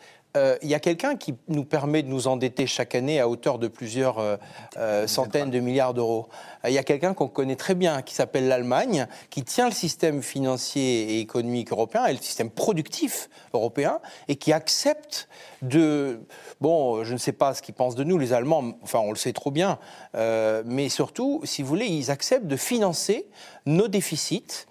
il 0.62 0.70
y 0.70 0.74
a 0.74 0.80
quelqu'un 0.80 1.16
qui 1.16 1.36
nous 1.48 1.64
permet 1.64 2.04
de 2.04 2.08
nous 2.08 2.28
endetter 2.28 2.68
chaque 2.68 2.96
année 2.96 3.20
à 3.20 3.28
hauteur 3.28 3.60
de 3.60 3.68
plusieurs 3.68 4.20
euh, 4.20 4.38
euh, 4.78 5.08
centaines 5.08 5.52
de 5.52 5.60
milliards 5.60 5.94
d'euros. 5.94 6.28
Euh, 6.64 6.70
Il 6.70 6.74
y 6.74 6.78
a 6.78 6.84
quelqu'un 6.84 7.14
qu'on 7.14 7.28
connaît 7.28 7.56
très 7.56 7.76
bien, 7.76 8.02
qui 8.02 8.14
s'appelle 8.14 8.48
l'Allemagne, 8.48 9.08
qui 9.30 9.44
tient 9.44 9.68
le 9.68 9.74
système 9.74 10.22
financier 10.22 11.16
et 11.16 11.20
économique 11.20 11.72
européen 11.72 12.06
et 12.06 12.14
le 12.14 12.20
système 12.20 12.50
productif 12.50 13.30
européen, 13.54 14.00
et 14.28 14.36
qui 14.36 14.54
accepte 14.54 15.28
de... 15.62 16.20
Bon, 16.62 17.04
je 17.04 17.14
ne 17.14 17.18
sais 17.18 17.34
pas 17.34 17.54
ce 17.54 17.62
qu'ils 17.62 17.76
pensent 17.76 17.96
de 17.96 18.04
nous, 18.04 18.18
les 18.18 18.34
Allemands, 18.34 18.78
enfin 18.84 19.00
on 19.00 19.12
le 19.12 19.18
sait 19.18 19.34
trop 19.34 19.52
bien, 19.52 19.80
euh, 20.16 20.64
mais 20.66 20.90
surtout, 20.90 21.42
si 21.44 21.62
vous 21.62 21.68
voulez, 21.68 21.86
ils 21.86 22.12
acceptent 22.12 22.48
de 22.48 22.58
financer 22.58 23.28
nos 23.66 23.88
déficits 23.88 24.66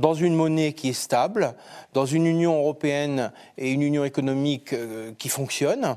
dans 0.00 0.14
une 0.14 0.34
monnaie 0.34 0.72
qui 0.72 0.88
est 0.88 0.92
stable, 0.94 1.54
dans 1.94 2.06
une 2.06 2.26
Union 2.26 2.56
européenne 2.58 3.32
et 3.58 3.70
une 3.70 3.82
Union 3.82 4.04
économique 4.04 4.72
euh, 4.72 5.12
qui 5.18 5.28
fonctionne. 5.28 5.96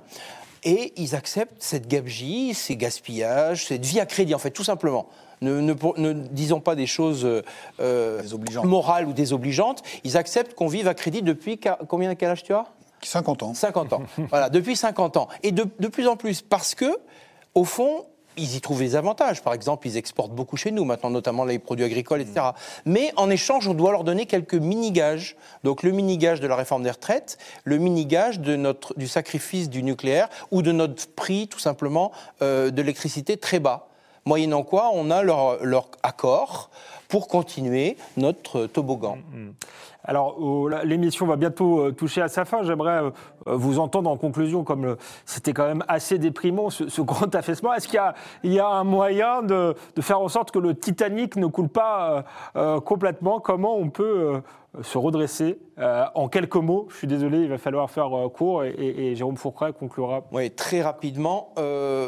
Et 0.66 0.94
ils 0.98 1.16
acceptent 1.16 1.62
cette 1.62 1.88
gabegie, 1.88 2.54
ces 2.54 2.76
gaspillages, 2.78 3.66
cette 3.66 3.86
vie 3.86 4.00
à 4.00 4.06
crédit, 4.06 4.34
en 4.36 4.40
fait, 4.40 4.52
tout 4.52 4.64
simplement. 4.64 5.08
Ne, 5.42 5.60
ne 5.60 5.74
pour- 5.74 6.00
ne 6.00 6.14
disons 6.14 6.62
pas 6.62 6.76
des 6.76 6.88
choses 6.88 7.26
euh, 7.26 8.22
morales 8.64 9.08
ou 9.08 9.14
désobligeantes. 9.14 9.84
Ils 10.06 10.16
acceptent 10.16 10.54
qu'on 10.54 10.68
vive 10.68 10.88
à 10.88 10.94
crédit 10.94 11.22
depuis 11.22 11.60
combien 11.90 12.16
quel 12.16 12.30
âge 12.30 12.44
tu 12.44 12.54
as? 12.54 12.66
50 13.02 13.44
ans. 13.44 13.54
50 13.54 13.92
ans. 13.94 14.04
voilà, 14.30 14.50
depuis 14.50 14.78
50 14.78 15.18
ans. 15.18 15.28
Et 15.44 15.52
de, 15.52 15.66
de 15.80 15.88
plus 15.90 16.08
en 16.08 16.16
plus, 16.16 16.42
parce 16.42 16.76
que, 16.76 16.96
au 17.56 17.66
fond, 17.66 18.06
ils 18.38 18.56
y 18.56 18.62
trouvent 18.62 18.80
des 18.80 18.96
avantages. 18.96 19.42
Par 19.42 19.54
exemple, 19.54 19.88
ils 19.88 19.98
exportent 19.98 20.34
beaucoup 20.34 20.58
chez 20.58 20.72
nous, 20.72 20.86
maintenant, 20.86 21.10
notamment 21.10 21.46
les 21.46 21.60
produits 21.60 21.86
agricoles, 21.86 22.22
etc. 22.22 22.48
Mais 22.86 23.12
en 23.16 23.30
échange, 23.30 23.68
on 23.68 23.74
doit 23.74 23.92
leur 23.92 24.04
donner 24.04 24.26
quelques 24.26 24.56
mini-gages. 24.56 25.36
Donc, 25.64 25.84
le 25.84 25.92
mini-gage 25.92 26.40
de 26.40 26.48
la 26.48 26.56
réforme 26.56 26.84
des 26.84 26.92
retraites, 26.92 27.38
le 27.64 27.78
mini-gage 27.78 28.40
du 28.40 29.08
sacrifice 29.08 29.70
du 29.70 29.84
nucléaire 29.84 30.30
ou 30.52 30.62
de 30.62 30.72
notre 30.72 31.08
prix, 31.08 31.48
tout 31.48 31.60
simplement, 31.60 32.12
euh, 32.42 32.72
de 32.72 32.82
l'électricité 32.82 33.38
très 33.38 33.60
bas. 33.60 33.88
Moyennant 34.26 34.64
quoi, 34.64 34.92
on 34.94 35.12
a 35.12 35.22
leur, 35.22 35.64
leur 35.64 35.90
accord 36.02 36.70
pour 37.10 37.28
continuer 37.28 37.98
notre 38.18 38.66
toboggan. 38.68 39.18
Alors, 40.06 40.38
l'émission 40.84 41.26
va 41.26 41.38
bientôt 41.38 41.80
euh, 41.80 41.92
toucher 41.92 42.22
à 42.22 42.28
sa 42.28 42.44
fin. 42.44 42.64
J'aimerais 42.64 43.04
euh, 43.04 43.12
euh, 43.48 43.56
vous 43.56 43.80
entendre 43.80 44.10
en 44.10 44.18
conclusion, 44.18 44.64
comme 44.64 44.98
c'était 45.26 45.54
quand 45.54 45.66
même 45.66 45.84
assez 45.88 46.18
déprimant, 46.18 46.70
ce, 46.70 47.02
grand 47.02 47.34
affaissement. 47.36 47.74
Est-ce 47.74 47.88
qu'il 47.88 48.02
y 48.52 48.60
a, 48.60 48.68
un 48.68 48.84
moyen 48.84 49.44
de, 49.44 49.76
faire 50.02 50.20
en 50.20 50.28
sorte 50.28 50.52
que 50.52 50.60
le 50.60 50.76
Titanic 50.76 51.38
ne 51.38 51.48
coule 51.48 51.70
pas 51.70 52.26
complètement? 52.86 53.40
Comment 53.40 53.78
on 53.78 53.90
peut 53.90 54.42
se 54.82 54.98
redresser 54.98 55.60
En 56.16 56.28
quelques 56.30 56.56
mots, 56.56 56.88
je 56.90 56.98
suis 56.98 57.08
désolé, 57.08 57.40
il 57.40 57.50
va 57.50 57.58
falloir 57.58 57.90
faire 57.92 58.10
court, 58.34 58.64
et, 58.64 59.16
Jérôme 59.16 59.38
Fourcret 59.38 59.74
conclura. 59.74 60.22
Oui, 60.32 60.50
très 60.52 60.82
rapidement. 60.82 61.54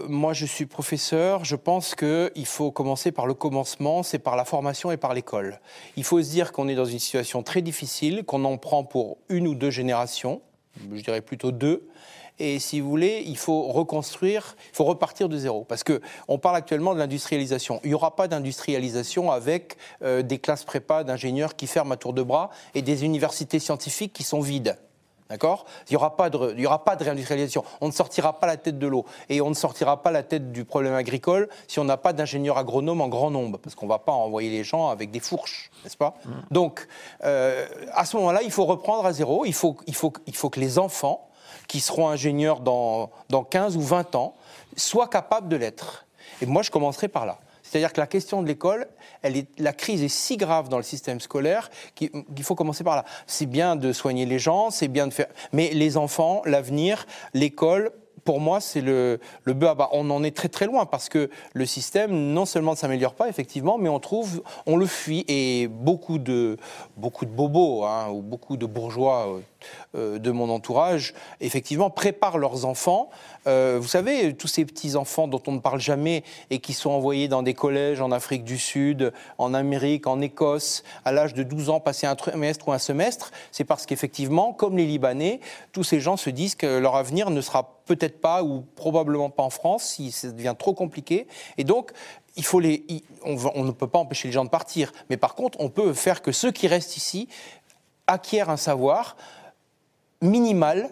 Moi, 0.07 0.33
je 0.33 0.45
suis 0.45 0.65
professeur. 0.65 1.45
Je 1.45 1.55
pense 1.55 1.95
qu'il 1.95 2.45
faut 2.45 2.71
commencer 2.71 3.11
par 3.11 3.27
le 3.27 3.33
commencement, 3.33 4.03
c'est 4.03 4.19
par 4.19 4.35
la 4.35 4.45
formation 4.45 4.91
et 4.91 4.97
par 4.97 5.13
l'école. 5.13 5.59
Il 5.97 6.03
faut 6.03 6.21
se 6.21 6.29
dire 6.29 6.51
qu'on 6.51 6.67
est 6.67 6.75
dans 6.75 6.85
une 6.85 6.99
situation 6.99 7.43
très 7.43 7.61
difficile, 7.61 7.84
qu'on 8.23 8.43
en 8.45 8.57
prend 8.57 8.83
pour 8.83 9.17
une 9.29 9.47
ou 9.47 9.55
deux 9.55 9.71
générations, 9.71 10.41
je 10.93 11.01
dirais 11.01 11.21
plutôt 11.21 11.51
deux. 11.51 11.87
Et 12.37 12.59
si 12.59 12.81
vous 12.81 12.89
voulez, 12.89 13.23
il 13.25 13.37
faut 13.37 13.63
reconstruire, 13.63 14.57
il 14.71 14.75
faut 14.75 14.83
repartir 14.83 15.29
de 15.29 15.37
zéro. 15.37 15.63
Parce 15.63 15.83
que 15.83 16.01
on 16.27 16.37
parle 16.37 16.57
actuellement 16.57 16.93
de 16.93 16.99
l'industrialisation. 16.99 17.79
Il 17.83 17.89
n'y 17.89 17.93
aura 17.93 18.15
pas 18.15 18.27
d'industrialisation 18.27 19.31
avec 19.31 19.77
euh, 20.01 20.21
des 20.21 20.39
classes 20.39 20.65
prépa 20.65 21.03
d'ingénieurs 21.03 21.55
qui 21.55 21.67
ferment 21.67 21.93
à 21.93 21.97
tour 21.97 22.13
de 22.13 22.23
bras 22.23 22.49
et 22.73 22.81
des 22.81 23.05
universités 23.05 23.59
scientifiques 23.59 24.11
qui 24.11 24.23
sont 24.23 24.41
vides. 24.41 24.77
D'accord 25.29 25.65
Il 25.89 25.93
n'y 25.93 25.95
aura, 25.97 26.15
pas 26.15 26.29
de- 26.29 26.53
il 26.55 26.59
y 26.61 26.67
aura 26.67 26.83
pas 26.83 26.95
de 26.95 27.03
réindustrialisation. 27.03 27.63
On 27.81 27.87
ne 27.87 27.91
sortira 27.91 28.39
pas 28.39 28.45
la 28.45 28.57
tête 28.57 28.77
de 28.77 28.85
l'eau. 28.85 29.05
Et 29.27 29.41
on 29.41 29.49
ne 29.49 29.55
sortira 29.55 30.03
pas 30.03 30.11
la 30.11 30.21
tête 30.21 30.51
du 30.51 30.65
problème 30.65 30.93
agricole 30.93 31.49
si 31.67 31.79
on 31.79 31.83
n'a 31.83 31.97
pas 31.97 32.13
d'ingénieurs 32.13 32.59
agronomes 32.59 33.01
en 33.01 33.07
grand 33.07 33.31
nombre. 33.31 33.57
Parce 33.57 33.73
qu'on 33.73 33.87
ne 33.87 33.91
va 33.91 33.97
pas 33.97 34.11
envoyer 34.11 34.51
les 34.51 34.63
gens 34.63 34.89
avec 34.89 35.09
des 35.09 35.19
fourches, 35.19 35.71
n'est-ce 35.83 35.97
pas 35.97 36.13
Donc, 36.51 36.87
euh, 37.23 37.65
à 37.93 38.05
ce 38.05 38.17
moment-là, 38.17 38.43
il 38.43 38.51
faut 38.51 38.65
reprendre 38.65 39.05
à 39.05 39.13
zéro. 39.13 39.45
Il 39.45 39.53
faut, 39.53 39.75
il 39.87 39.95
faut, 39.95 40.13
il 40.27 40.35
faut 40.35 40.49
que 40.51 40.59
les 40.59 40.77
enfants, 40.77 41.27
qui 41.67 41.79
seront 41.79 42.07
ingénieurs 42.09 42.59
dans, 42.59 43.09
dans 43.29 43.43
15 43.43 43.75
ou 43.77 43.81
20 43.81 44.13
ans, 44.13 44.35
soient 44.77 45.07
capables 45.07 45.47
de 45.47 45.55
l'être. 45.55 46.05
Et 46.41 46.45
moi, 46.45 46.61
je 46.61 46.69
commencerai 46.69 47.07
par 47.07 47.25
là. 47.25 47.39
C'est-à-dire 47.65 47.93
que 47.93 47.99
la 47.99 48.07
question 48.07 48.41
de 48.41 48.47
l'école, 48.47 48.87
la 49.57 49.73
crise 49.73 50.03
est 50.03 50.07
si 50.07 50.37
grave 50.37 50.69
dans 50.69 50.77
le 50.77 50.83
système 50.83 51.19
scolaire 51.19 51.69
qu'il 51.95 52.43
faut 52.43 52.55
commencer 52.55 52.83
par 52.83 52.95
là. 52.95 53.05
C'est 53.27 53.47
bien 53.47 53.75
de 53.75 53.91
soigner 53.91 54.25
les 54.25 54.39
gens, 54.39 54.69
c'est 54.69 54.87
bien 54.87 55.07
de 55.07 55.13
faire. 55.13 55.27
Mais 55.51 55.71
les 55.73 55.97
enfants, 55.97 56.41
l'avenir, 56.45 57.05
l'école, 57.33 57.91
pour 58.23 58.39
moi, 58.39 58.59
c'est 58.59 58.81
le, 58.81 59.19
le 59.43 59.53
bœuf 59.53 59.69
à 59.69 59.75
bas. 59.75 59.89
On 59.91 60.09
en 60.09 60.23
est 60.23 60.35
très 60.35 60.49
très 60.49 60.65
loin 60.65 60.85
parce 60.85 61.09
que 61.09 61.29
le 61.53 61.65
système, 61.65 62.11
non 62.11 62.45
seulement 62.45 62.71
ne 62.71 62.77
s'améliore 62.77 63.13
pas, 63.13 63.29
effectivement, 63.29 63.77
mais 63.77 63.87
on 63.87 63.99
trouve, 63.99 64.41
on 64.65 64.77
le 64.77 64.87
fuit. 64.87 65.23
Et 65.27 65.67
beaucoup 65.67 66.17
de, 66.17 66.57
beaucoup 66.97 67.25
de 67.25 67.31
bobos 67.31 67.83
hein, 67.83 68.09
ou 68.09 68.21
beaucoup 68.21 68.57
de 68.57 68.65
bourgeois 68.65 69.27
euh, 69.27 69.39
de 69.93 70.31
mon 70.31 70.49
entourage, 70.49 71.13
effectivement, 71.39 71.89
préparent 71.89 72.37
leurs 72.37 72.65
enfants. 72.65 73.09
Euh, 73.47 73.77
vous 73.79 73.87
savez, 73.87 74.33
tous 74.33 74.47
ces 74.47 74.65
petits-enfants 74.65 75.27
dont 75.27 75.41
on 75.47 75.53
ne 75.53 75.59
parle 75.59 75.79
jamais 75.79 76.23
et 76.49 76.59
qui 76.59 76.73
sont 76.73 76.89
envoyés 76.89 77.27
dans 77.27 77.43
des 77.43 77.53
collèges 77.53 78.01
en 78.01 78.11
Afrique 78.11 78.43
du 78.43 78.57
Sud, 78.57 79.13
en 79.37 79.53
Amérique, 79.53 80.07
en 80.07 80.21
Écosse, 80.21 80.83
à 81.03 81.11
l'âge 81.11 81.33
de 81.33 81.43
12 81.43 81.69
ans, 81.69 81.79
passer 81.79 82.07
un 82.07 82.15
trimestre 82.15 82.67
ou 82.67 82.73
un 82.73 82.79
semestre, 82.79 83.31
c'est 83.51 83.63
parce 83.63 83.85
qu'effectivement, 83.85 84.53
comme 84.53 84.77
les 84.77 84.85
Libanais, 84.85 85.39
tous 85.71 85.83
ces 85.83 85.99
gens 85.99 86.17
se 86.17 86.29
disent 86.29 86.55
que 86.55 86.77
leur 86.77 86.95
avenir 86.95 87.29
ne 87.29 87.41
sera 87.41 87.81
peut-être 87.85 88.19
pas 88.19 88.43
ou 88.43 88.65
probablement 88.75 89.29
pas 89.29 89.43
en 89.43 89.49
France 89.49 89.83
si 89.83 90.11
ça 90.11 90.31
devient 90.31 90.55
trop 90.57 90.73
compliqué. 90.73 91.27
Et 91.57 91.63
donc, 91.63 91.91
il 92.35 92.43
faut 92.43 92.59
les, 92.59 92.83
on, 93.23 93.37
on 93.53 93.63
ne 93.63 93.71
peut 93.71 93.87
pas 93.87 93.99
empêcher 93.99 94.27
les 94.27 94.33
gens 94.33 94.43
de 94.43 94.49
partir, 94.49 94.91
mais 95.09 95.17
par 95.17 95.35
contre, 95.35 95.59
on 95.61 95.69
peut 95.69 95.93
faire 95.93 96.21
que 96.21 96.31
ceux 96.31 96.51
qui 96.51 96.67
restent 96.67 96.97
ici 96.97 97.29
acquièrent 98.07 98.49
un 98.49 98.57
savoir 98.57 99.15
minimal, 100.21 100.89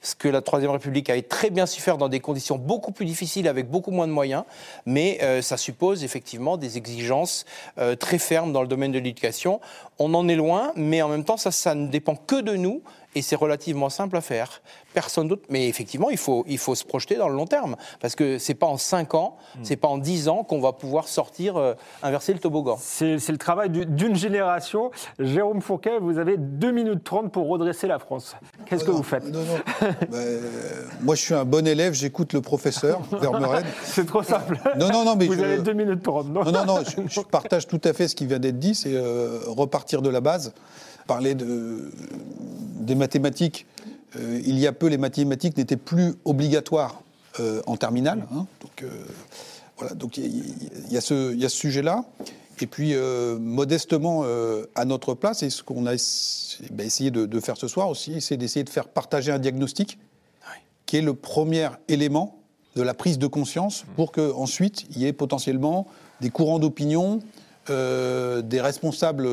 ce 0.00 0.14
que 0.14 0.28
la 0.28 0.40
Troisième 0.42 0.70
République 0.70 1.10
a 1.10 1.20
très 1.22 1.50
bien 1.50 1.66
su 1.66 1.80
faire 1.80 1.98
dans 1.98 2.08
des 2.08 2.20
conditions 2.20 2.56
beaucoup 2.56 2.92
plus 2.92 3.04
difficiles, 3.04 3.48
avec 3.48 3.68
beaucoup 3.68 3.90
moins 3.90 4.06
de 4.06 4.12
moyens, 4.12 4.44
mais 4.86 5.18
euh, 5.22 5.42
ça 5.42 5.56
suppose 5.56 6.04
effectivement 6.04 6.56
des 6.56 6.76
exigences 6.76 7.44
euh, 7.78 7.96
très 7.96 8.18
fermes 8.18 8.52
dans 8.52 8.62
le 8.62 8.68
domaine 8.68 8.92
de 8.92 8.98
l'éducation. 8.98 9.60
On 9.98 10.14
en 10.14 10.28
est 10.28 10.36
loin, 10.36 10.72
mais 10.76 11.02
en 11.02 11.08
même 11.08 11.24
temps, 11.24 11.36
ça, 11.36 11.50
ça 11.50 11.74
ne 11.74 11.88
dépend 11.88 12.14
que 12.14 12.40
de 12.40 12.54
nous, 12.54 12.82
et 13.14 13.22
c'est 13.22 13.36
relativement 13.36 13.88
simple 13.90 14.16
à 14.16 14.20
faire. 14.20 14.60
Personne 14.94 15.28
d'autre, 15.28 15.42
mais 15.48 15.68
effectivement, 15.68 16.10
il 16.10 16.16
faut, 16.18 16.44
il 16.48 16.58
faut 16.58 16.74
se 16.74 16.84
projeter 16.84 17.16
dans 17.16 17.28
le 17.28 17.34
long 17.34 17.46
terme, 17.46 17.76
parce 18.00 18.14
que 18.14 18.38
c'est 18.38 18.54
pas 18.54 18.66
en 18.66 18.76
5 18.76 19.14
ans, 19.14 19.36
c'est 19.62 19.76
pas 19.76 19.88
en 19.88 19.98
10 19.98 20.28
ans 20.28 20.44
qu'on 20.44 20.60
va 20.60 20.72
pouvoir 20.72 21.08
sortir, 21.08 21.56
euh, 21.56 21.74
inverser 22.02 22.32
le 22.32 22.38
toboggan. 22.38 22.76
C'est 22.80 23.18
c'est 23.18 23.32
le 23.32 23.38
travail 23.38 23.70
du- 23.70 23.86
d'une 23.86 24.16
génération. 24.16 24.90
Jérôme 25.18 25.60
Fourquet, 25.62 25.98
vous 26.00 26.18
avez 26.18 26.36
2 26.36 26.70
minutes 26.70 27.04
30 27.04 27.30
pour 27.32 27.48
redresser 27.48 27.86
la 27.86 27.98
France. 27.98 28.34
Qu'est-ce 28.66 28.84
que 28.84 28.90
Non, 28.90 28.96
vous 28.98 29.02
faites 29.02 29.24
non, 29.24 29.40
non. 29.40 29.56
Bah, 30.10 30.16
euh, 30.18 30.84
moi, 31.00 31.14
je 31.14 31.20
suis 31.22 31.34
un 31.34 31.44
bon 31.44 31.66
élève, 31.66 31.92
j'écoute 31.94 32.32
le 32.32 32.40
professeur 32.40 33.00
Vermeuren. 33.20 33.64
C'est 33.84 34.06
trop 34.06 34.22
simple. 34.22 34.58
Non, 34.76 34.88
non, 34.90 35.04
non, 35.04 35.16
mais 35.16 35.26
Vous 35.26 35.34
je- 35.34 35.40
avez 35.42 35.58
2 35.58 35.72
minutes 35.72 36.02
30. 36.02 36.28
Non, 36.28 36.44
non, 36.44 36.64
non, 36.64 36.78
je, 36.84 37.00
je 37.08 37.20
partage 37.20 37.66
tout 37.66 37.80
à 37.84 37.92
fait 37.92 38.08
ce 38.08 38.14
qui 38.16 38.26
vient 38.26 38.38
d'être 38.38 38.58
dit, 38.58 38.74
c'est 38.74 38.94
euh, 38.94 39.38
repartir 39.46 40.02
de 40.02 40.08
la 40.10 40.20
base, 40.20 40.52
parler 41.08 41.34
de, 41.34 41.90
des 42.80 42.94
mathématiques. 42.94 43.66
Euh, 44.16 44.40
il 44.46 44.56
y 44.60 44.68
a 44.68 44.72
peu, 44.72 44.86
les 44.86 44.98
mathématiques 44.98 45.56
n'étaient 45.56 45.76
plus 45.76 46.14
obligatoires 46.24 47.02
euh, 47.40 47.60
en 47.66 47.76
terminale. 47.76 48.26
hein. 48.32 48.46
donc, 48.60 48.82
euh, 48.84 48.88
voilà, 49.78 49.94
donc 49.94 50.16
il 50.18 50.44
y, 50.90 50.96
a 50.96 51.00
ce, 51.00 51.48
sujet-là. 51.48 52.04
Et 52.60 52.66
puis, 52.66 52.94
modestement, 53.40 54.24
à 54.74 54.84
notre 54.84 55.14
place, 55.14 55.44
et 55.44 55.50
ce 55.50 55.62
qu'on 55.62 55.86
a 55.86 55.94
ess- 55.94 56.58
ben, 56.72 56.84
essayé 56.84 57.12
de, 57.12 57.26
de 57.26 57.40
faire 57.40 57.56
ce 57.56 57.68
soir 57.68 57.88
aussi, 57.88 58.20
c'est 58.20 58.36
d'essayer 58.36 58.64
de 58.64 58.70
faire 58.70 58.88
partager 58.88 59.30
un 59.30 59.38
diagnostic 59.38 60.00
qui 60.86 60.96
est 60.96 61.02
le 61.02 61.14
premier 61.14 61.68
élément 61.86 62.40
de 62.74 62.82
la 62.82 62.94
prise 62.94 63.20
de 63.20 63.28
conscience 63.28 63.84
pour 63.94 64.10
qu'ensuite 64.10 64.86
il 64.90 64.98
y 64.98 65.06
ait 65.06 65.12
potentiellement 65.12 65.86
des 66.20 66.30
courants 66.30 66.58
d'opinion, 66.58 67.20
des 67.68 68.60
responsables 68.60 69.28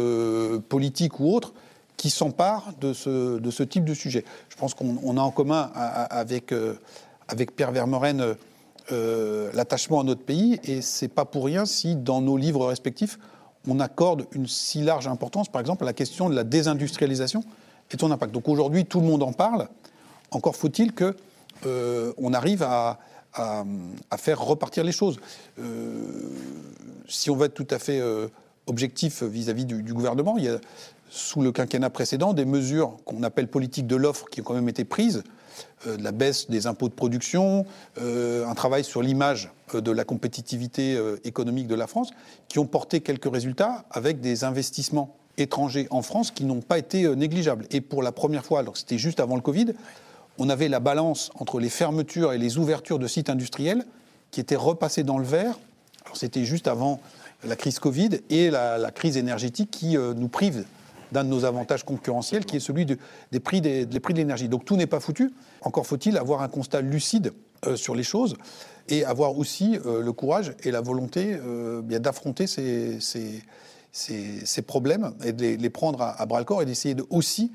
politiques 0.69 1.19
ou 1.19 1.33
autres 1.33 1.55
qui 1.97 2.09
s'emparent 2.09 2.71
de 2.79 2.93
ce, 2.93 3.39
de 3.39 3.51
ce 3.51 3.63
type 3.63 3.85
de 3.85 3.93
sujet. 3.93 4.25
Je 4.49 4.55
pense 4.57 4.73
qu'on 4.73 4.97
on 5.03 5.17
a 5.17 5.21
en 5.21 5.31
commun 5.31 5.71
à- 5.73 6.03
à- 6.03 6.19
avec, 6.19 6.51
euh, 6.51 6.75
avec 7.27 7.55
Pierre 7.55 7.71
Vermeuren 7.71 8.21
euh, 8.21 8.33
euh, 8.91 9.49
l'attachement 9.53 10.01
à 10.01 10.03
notre 10.03 10.21
pays 10.21 10.59
et 10.63 10.81
c'est 10.81 11.07
pas 11.07 11.25
pour 11.25 11.45
rien 11.45 11.65
si 11.65 11.95
dans 11.95 12.21
nos 12.21 12.37
livres 12.37 12.65
respectifs 12.67 13.17
on 13.67 13.79
accorde 13.79 14.27
une 14.33 14.45
si 14.45 14.81
large 14.83 15.07
importance, 15.07 15.49
par 15.49 15.59
exemple, 15.59 15.83
à 15.83 15.87
la 15.87 15.93
question 15.93 16.29
de 16.29 16.35
la 16.35 16.43
désindustrialisation 16.43 17.43
et 17.91 17.97
ton 17.97 18.11
impact. 18.11 18.31
Donc 18.31 18.47
aujourd'hui, 18.47 18.85
tout 18.85 18.99
le 18.99 19.07
monde 19.07 19.23
en 19.23 19.33
parle. 19.33 19.67
Encore 20.29 20.55
faut-il 20.55 20.93
que 20.93 21.15
on 21.65 22.33
arrive 22.33 22.61
à, 22.61 22.99
faire 24.17 24.39
repartir 24.39 24.83
les 24.83 24.91
choses. 24.91 25.17
Si 27.07 27.31
on 27.31 27.35
veut 27.35 27.47
être 27.47 27.55
tout 27.55 27.65
à 27.71 27.79
fait 27.79 27.99
objectif 28.67 29.23
vis-à-vis 29.23 29.65
du, 29.65 29.93
gouvernement, 29.93 30.37
il 30.37 30.43
y 30.43 30.49
a 30.49 30.59
sous 31.15 31.41
le 31.41 31.51
quinquennat 31.51 31.89
précédent 31.89 32.33
des 32.33 32.45
mesures 32.45 32.97
qu'on 33.05 33.23
appelle 33.23 33.47
politiques 33.47 33.87
de 33.87 33.95
l'offre 33.95 34.25
qui 34.29 34.41
ont 34.41 34.43
quand 34.43 34.53
même 34.53 34.69
été 34.69 34.83
prises, 34.83 35.23
de 35.85 36.03
la 36.03 36.11
baisse 36.11 36.49
des 36.49 36.67
impôts 36.67 36.89
de 36.89 36.93
production, 36.93 37.65
un 37.97 38.53
travail 38.55 38.83
sur 38.83 39.01
l'image 39.01 39.49
de 39.73 39.91
la 39.91 40.03
compétitivité 40.03 40.99
économique 41.23 41.67
de 41.67 41.75
la 41.75 41.87
France, 41.87 42.11
qui 42.49 42.59
ont 42.59 42.65
porté 42.65 42.99
quelques 42.99 43.31
résultats 43.31 43.85
avec 43.91 44.19
des 44.19 44.43
investissements 44.43 45.15
étrangers 45.37 45.87
en 45.89 46.01
France 46.01 46.31
qui 46.31 46.43
n'ont 46.43 46.61
pas 46.61 46.77
été 46.77 47.07
négligeables. 47.15 47.65
Et 47.71 47.79
pour 47.79 48.03
la 48.03 48.11
première 48.11 48.43
fois, 48.43 48.59
alors 48.59 48.75
c'était 48.75 48.97
juste 48.97 49.21
avant 49.21 49.35
le 49.35 49.41
Covid, 49.41 49.73
on 50.37 50.49
avait 50.49 50.67
la 50.67 50.79
balance 50.79 51.31
entre 51.39 51.59
les 51.59 51.69
fermetures 51.69 52.33
et 52.33 52.37
les 52.37 52.57
ouvertures 52.57 52.99
de 52.99 53.07
sites 53.07 53.29
industriels 53.29 53.85
qui 54.31 54.41
étaient 54.41 54.55
repassés 54.55 55.03
dans 55.03 55.17
le 55.17 55.25
vert. 55.25 55.57
Alors 56.03 56.17
c'était 56.17 56.45
juste 56.45 56.67
avant 56.67 56.99
la 57.43 57.55
crise 57.55 57.79
Covid 57.79 58.09
et 58.29 58.49
la, 58.49 58.91
crise 58.91 59.17
énergétique 59.17 59.71
qui 59.71 59.97
euh, 59.97 60.13
nous 60.13 60.27
prive 60.27 60.65
d'un 61.15 61.23
de 61.23 61.29
nos 61.29 61.45
avantages 61.45 61.83
concurrentiels, 61.83 62.45
qui 62.45 62.57
est 62.57 62.59
celui 62.59 62.85
des, 62.85 62.97
prix 63.39 63.61
des, 63.61 63.99
prix 63.99 64.13
de 64.13 64.19
l'énergie. 64.19 64.49
Donc 64.49 64.65
tout 64.65 64.75
n'est 64.75 64.87
pas 64.87 64.99
foutu. 64.99 65.33
Encore 65.61 65.87
faut-il 65.87 66.17
avoir 66.17 66.41
un 66.41 66.47
constat 66.47 66.81
lucide 66.81 67.33
euh, 67.65 67.75
sur 67.75 67.95
les 67.95 68.03
choses 68.03 68.35
et 68.87 69.03
avoir 69.03 69.37
aussi 69.37 69.79
euh, 69.85 70.03
le 70.03 70.11
courage 70.11 70.53
et 70.63 70.71
la 70.71 70.81
volonté 70.81 71.37
bien 71.83 71.99
d'affronter 71.99 72.45
ces, 72.47 72.99
problèmes 74.67 75.13
et 75.23 75.33
de 75.33 75.55
les, 75.55 75.69
prendre 75.69 76.01
à, 76.01 76.21
à 76.21 76.25
bras 76.25 76.39
le 76.39 76.45
corps 76.45 76.61
et 76.61 76.65
d'essayer 76.65 76.93
de, 76.93 77.05
aussi 77.09 77.51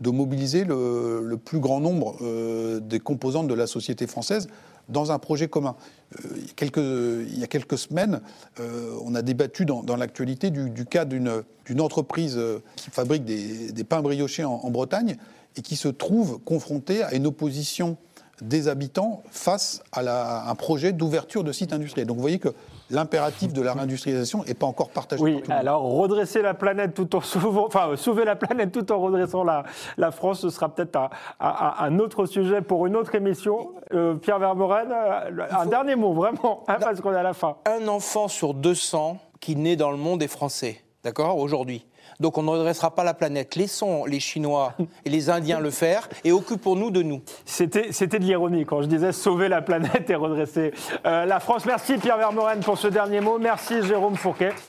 de 0.00 0.10
mobiliser 0.10 0.64
le, 0.64 1.36
plus 1.36 1.60
grand 1.60 1.80
nombre 1.80 2.16
euh, 2.22 2.80
des 2.80 3.00
composantes 3.00 3.48
de 3.48 3.54
la 3.54 3.66
société 3.66 4.06
française 4.06 4.48
dans 4.90 5.12
un 5.12 5.18
projet 5.18 5.48
commun. 5.48 5.76
Euh, 6.24 6.36
il, 6.36 7.38
y 7.38 7.44
a 7.44 7.46
quelques, 7.46 7.78
semaines, 7.78 8.20
euh, 8.58 8.96
on 9.02 9.14
a 9.14 9.22
débattu 9.22 9.64
dans, 9.64 9.96
l'actualité 9.96 10.50
du, 10.50 10.84
cas 10.84 11.04
d'une 11.04 11.80
entreprise 11.80 12.38
qui 12.76 12.90
fabrique 12.90 13.24
des, 13.24 13.84
pains 13.84 14.02
briochés 14.02 14.44
en, 14.44 14.70
Bretagne 14.70 15.16
et 15.56 15.62
qui 15.62 15.76
se 15.76 15.88
trouve 15.88 16.38
confrontée 16.44 17.02
à 17.02 17.14
une 17.14 17.26
opposition 17.26 17.96
des 18.42 18.68
habitants 18.68 19.22
face 19.30 19.82
à, 19.92 20.50
un 20.50 20.54
projet 20.54 20.92
d'ouverture 20.92 21.44
de 21.44 21.52
sites 21.52 21.72
industriels. 21.72 22.06
Donc 22.06 22.16
vous 22.16 22.22
voyez 22.22 22.38
que 22.38 22.54
l'impératif 22.90 23.52
de 23.52 23.62
la 23.62 23.72
réindustrialisation 23.72 24.44
n'est 24.44 24.54
pas 24.54 24.66
encore 24.66 24.90
partagé. 24.90 25.22
Oui, 25.22 25.42
alors 25.48 25.82
redresser 25.82 26.42
la 26.42 26.54
planète 26.54 26.94
tout 26.94 27.14
en 27.16 27.20
sauvant, 27.20 27.66
enfin 27.66 27.96
sauver 27.96 28.24
la 28.24 28.36
planète 28.36 28.72
tout 28.72 28.90
en 28.92 29.00
redressant 29.00 29.44
la, 29.44 29.64
la 29.96 30.10
France, 30.10 30.40
ce 30.40 30.50
sera 30.50 30.68
peut-être 30.68 30.98
un, 31.40 31.98
autre 31.98 32.26
sujet 32.26 32.62
pour 32.62 32.86
une 32.86 32.96
autre 32.96 33.14
émission. 33.14 33.72
Euh, 33.92 34.14
Pierre 34.14 34.38
Vermeuren, 34.38 34.88
euh, 34.90 35.46
un 35.50 35.66
dernier 35.66 35.96
mot 35.96 36.12
vraiment, 36.12 36.64
hein, 36.68 36.76
parce 36.80 37.00
qu'on 37.00 37.12
est 37.12 37.16
à 37.16 37.22
la 37.22 37.34
fin. 37.34 37.56
Un 37.66 37.88
enfant 37.88 38.28
sur 38.28 38.54
200 38.54 39.18
qui 39.40 39.56
naît 39.56 39.76
dans 39.76 39.90
le 39.90 39.96
monde 39.96 40.22
est 40.22 40.28
français, 40.28 40.82
d'accord, 41.02 41.38
aujourd'hui. 41.38 41.86
Donc 42.20 42.38
on 42.38 42.42
ne 42.42 42.50
redressera 42.50 42.94
pas 42.94 43.02
la 43.02 43.14
planète. 43.14 43.56
Laissons 43.56 44.04
les 44.04 44.20
Chinois 44.20 44.74
et 45.04 45.10
les 45.10 45.30
Indiens 45.30 45.60
le 45.60 45.70
faire 45.70 46.08
et 46.24 46.32
occupons-nous 46.32 46.90
de 46.90 47.02
nous. 47.02 47.22
C'était 47.44 47.90
de 47.90 48.24
l'ironie 48.24 48.64
quand 48.64 48.82
je 48.82 48.86
disais 48.86 49.12
sauver 49.12 49.48
la 49.48 49.62
planète 49.62 50.08
et 50.10 50.14
redresser 50.14 50.72
euh, 51.06 51.24
la 51.24 51.40
France. 51.40 51.64
Merci 51.64 51.96
Pierre 51.96 52.18
Vermeuren 52.18 52.60
pour 52.60 52.78
ce 52.78 52.88
dernier 52.88 53.20
mot. 53.20 53.38
Merci 53.38 53.82
Jérôme 53.82 54.16
Fourquet. 54.16 54.52